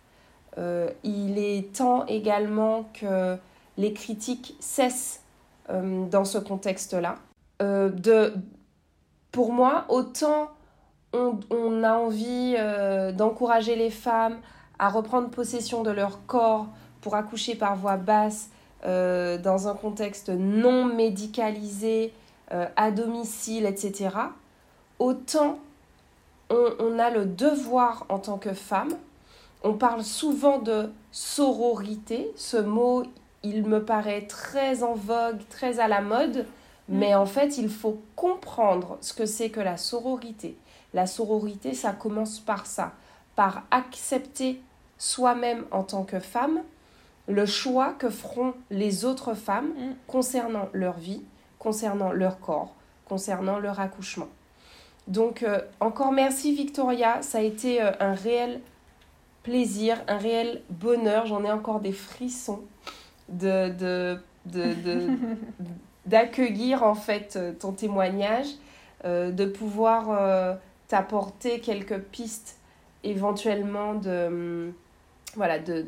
Euh, 0.58 0.90
il 1.04 1.38
est 1.38 1.74
temps 1.74 2.06
également 2.08 2.90
que 2.94 3.38
les 3.78 3.94
critiques 3.94 4.58
cessent 4.60 5.22
euh, 5.70 6.06
dans 6.08 6.26
ce 6.26 6.38
contexte-là. 6.38 7.16
pour 9.32 9.54
moi, 9.54 9.86
autant 9.88 10.50
on 11.14 11.84
a 11.84 11.94
envie 11.94 12.58
d'encourager 13.14 13.78
les 13.78 13.90
femmes 13.90 14.38
à 14.78 14.90
reprendre 14.90 15.30
possession 15.30 15.82
de 15.82 15.90
leur 15.90 16.26
corps 16.26 16.68
pour 17.08 17.16
accoucher 17.16 17.56
par 17.56 17.78
voie 17.78 17.96
basse 17.96 18.50
euh, 18.84 19.38
dans 19.38 19.70
un 19.70 19.76
contexte 19.76 20.28
non 20.28 20.84
médicalisé, 20.84 22.12
euh, 22.52 22.66
à 22.76 22.92
domicile, 22.92 23.66
etc., 23.66 24.10
autant 25.00 25.58
on, 26.50 27.00
a 27.00 27.10
le 27.10 27.24
devoir 27.24 28.06
en 28.10 28.20
tant 28.20 28.38
que 28.38 28.52
femme. 28.52 28.92
On 29.64 29.72
parle 29.72 30.04
souvent 30.04 30.60
de 30.60 30.90
sororité. 31.14 32.30
Ce 32.36 32.58
mot, 32.58 33.04
il 33.42 33.64
me 33.64 33.86
paraît 33.86 34.28
très 34.28 34.84
en 34.84 34.94
vogue, 34.94 35.40
très 35.50 35.80
à 35.80 35.88
la 35.88 36.02
mode. 36.02 36.46
Mm. 36.90 36.98
Mais 36.98 37.16
en 37.16 37.26
fait, 37.26 37.58
il 37.58 37.70
faut 37.70 38.02
comprendre 38.18 38.98
ce 39.00 39.14
que 39.14 39.26
c'est 39.26 39.50
que 39.50 39.62
la 39.62 39.78
sororité. 39.78 40.58
La 40.94 41.08
sororité, 41.08 41.74
ça 41.74 41.94
commence 41.94 42.42
par 42.42 42.66
ça, 42.66 42.92
par 43.38 43.64
accepter 43.72 44.60
soi-même 44.98 45.64
en 45.72 45.84
tant 45.84 46.04
que 46.04 46.20
femme 46.20 46.64
le 47.28 47.46
choix 47.46 47.94
que 47.94 48.10
feront 48.10 48.54
les 48.70 49.06
autres 49.06 49.34
femmes 49.34 49.70
mm. 49.70 49.96
concernant 50.08 50.70
leur 50.74 50.98
vie, 50.98 51.24
concernant 51.60 52.12
leur 52.12 52.40
corps, 52.40 52.74
concernant 53.06 53.60
leur 53.60 53.80
accouchement. 53.80 54.28
Donc 55.08 55.44
euh, 55.44 55.60
encore 55.80 56.12
merci 56.12 56.54
Victoria, 56.54 57.22
ça 57.22 57.38
a 57.38 57.42
été 57.42 57.82
euh, 57.82 57.92
un 58.00 58.14
réel 58.14 58.62
plaisir, 59.44 59.98
un 60.08 60.18
réel 60.18 60.62
bonheur, 60.70 61.26
j'en 61.26 61.44
ai 61.46 61.52
encore 61.52 61.80
des 61.80 61.94
frissons 61.94 62.62
de, 63.30 63.70
de, 63.70 64.20
d'accueillir 66.06 66.84
en 66.84 66.96
fait 66.96 67.36
euh, 67.36 67.54
ton 67.54 67.72
témoignage, 67.72 68.48
de 69.06 69.46
pouvoir 69.46 70.58
t'apporter 70.88 71.60
quelques 71.60 72.00
pistes 72.00 72.58
éventuellement 73.04 73.94
de 73.94 74.28
hum, 74.28 74.74
voilà, 75.38 75.60
de, 75.60 75.86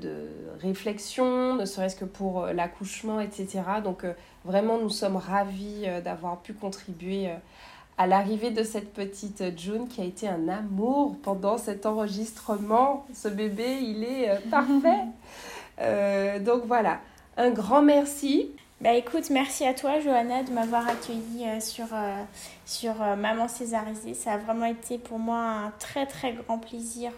réflexion, 0.62 1.56
ne 1.56 1.66
serait-ce 1.66 1.96
que 1.96 2.06
pour 2.06 2.44
euh, 2.44 2.54
l'accouchement, 2.54 3.20
etc. 3.20 3.62
Donc 3.84 4.04
euh, 4.04 4.14
vraiment, 4.46 4.78
nous 4.78 4.90
sommes 4.90 5.18
ravis 5.18 5.84
euh, 5.86 6.02
d'avoir 6.02 6.38
pu 6.38 6.54
contribuer 6.54 7.30
à 7.98 8.08
l'arrivée 8.08 8.52
de 8.52 8.64
cette 8.64 8.94
petite 8.94 9.58
June 9.58 9.88
qui 9.88 10.02
a 10.02 10.06
été 10.06 10.28
un 10.28 10.48
amour 10.48 11.18
pendant 11.24 11.58
cet 11.58 11.86
enregistrement. 11.86 13.06
Ce 13.14 13.28
bébé, 13.28 13.80
il 13.82 14.04
est 14.04 14.40
parfait. 14.50 15.06
donc 16.40 16.64
voilà, 16.66 17.00
un 17.36 17.50
grand 17.50 17.82
merci. 17.82 18.52
Bah 18.80 18.94
écoute, 18.94 19.30
merci 19.30 19.66
à 19.66 19.74
toi 19.74 20.00
Johanna 20.00 20.44
de 20.44 20.54
m'avoir 20.54 20.88
accueilli 20.88 21.60
sur, 21.60 21.88
sur 22.66 22.94
Maman 23.18 23.50
Césarisée. 23.50 24.14
Ça 24.14 24.34
a 24.34 24.38
vraiment 24.38 24.68
été 24.68 24.98
pour 24.98 25.20
moi 25.20 25.40
un 25.40 25.72
très 25.80 26.06
très 26.06 26.32
grand 26.32 26.60
plaisir 26.60 27.12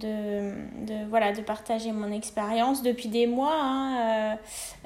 de, 0.00 1.08
voilà, 1.08 1.32
de 1.32 1.42
partager 1.42 1.92
mon 1.92 2.10
expérience 2.10 2.82
depuis 2.82 3.08
des 3.08 3.26
mois, 3.26 3.58
hein, 3.60 3.96
euh, 3.98 4.36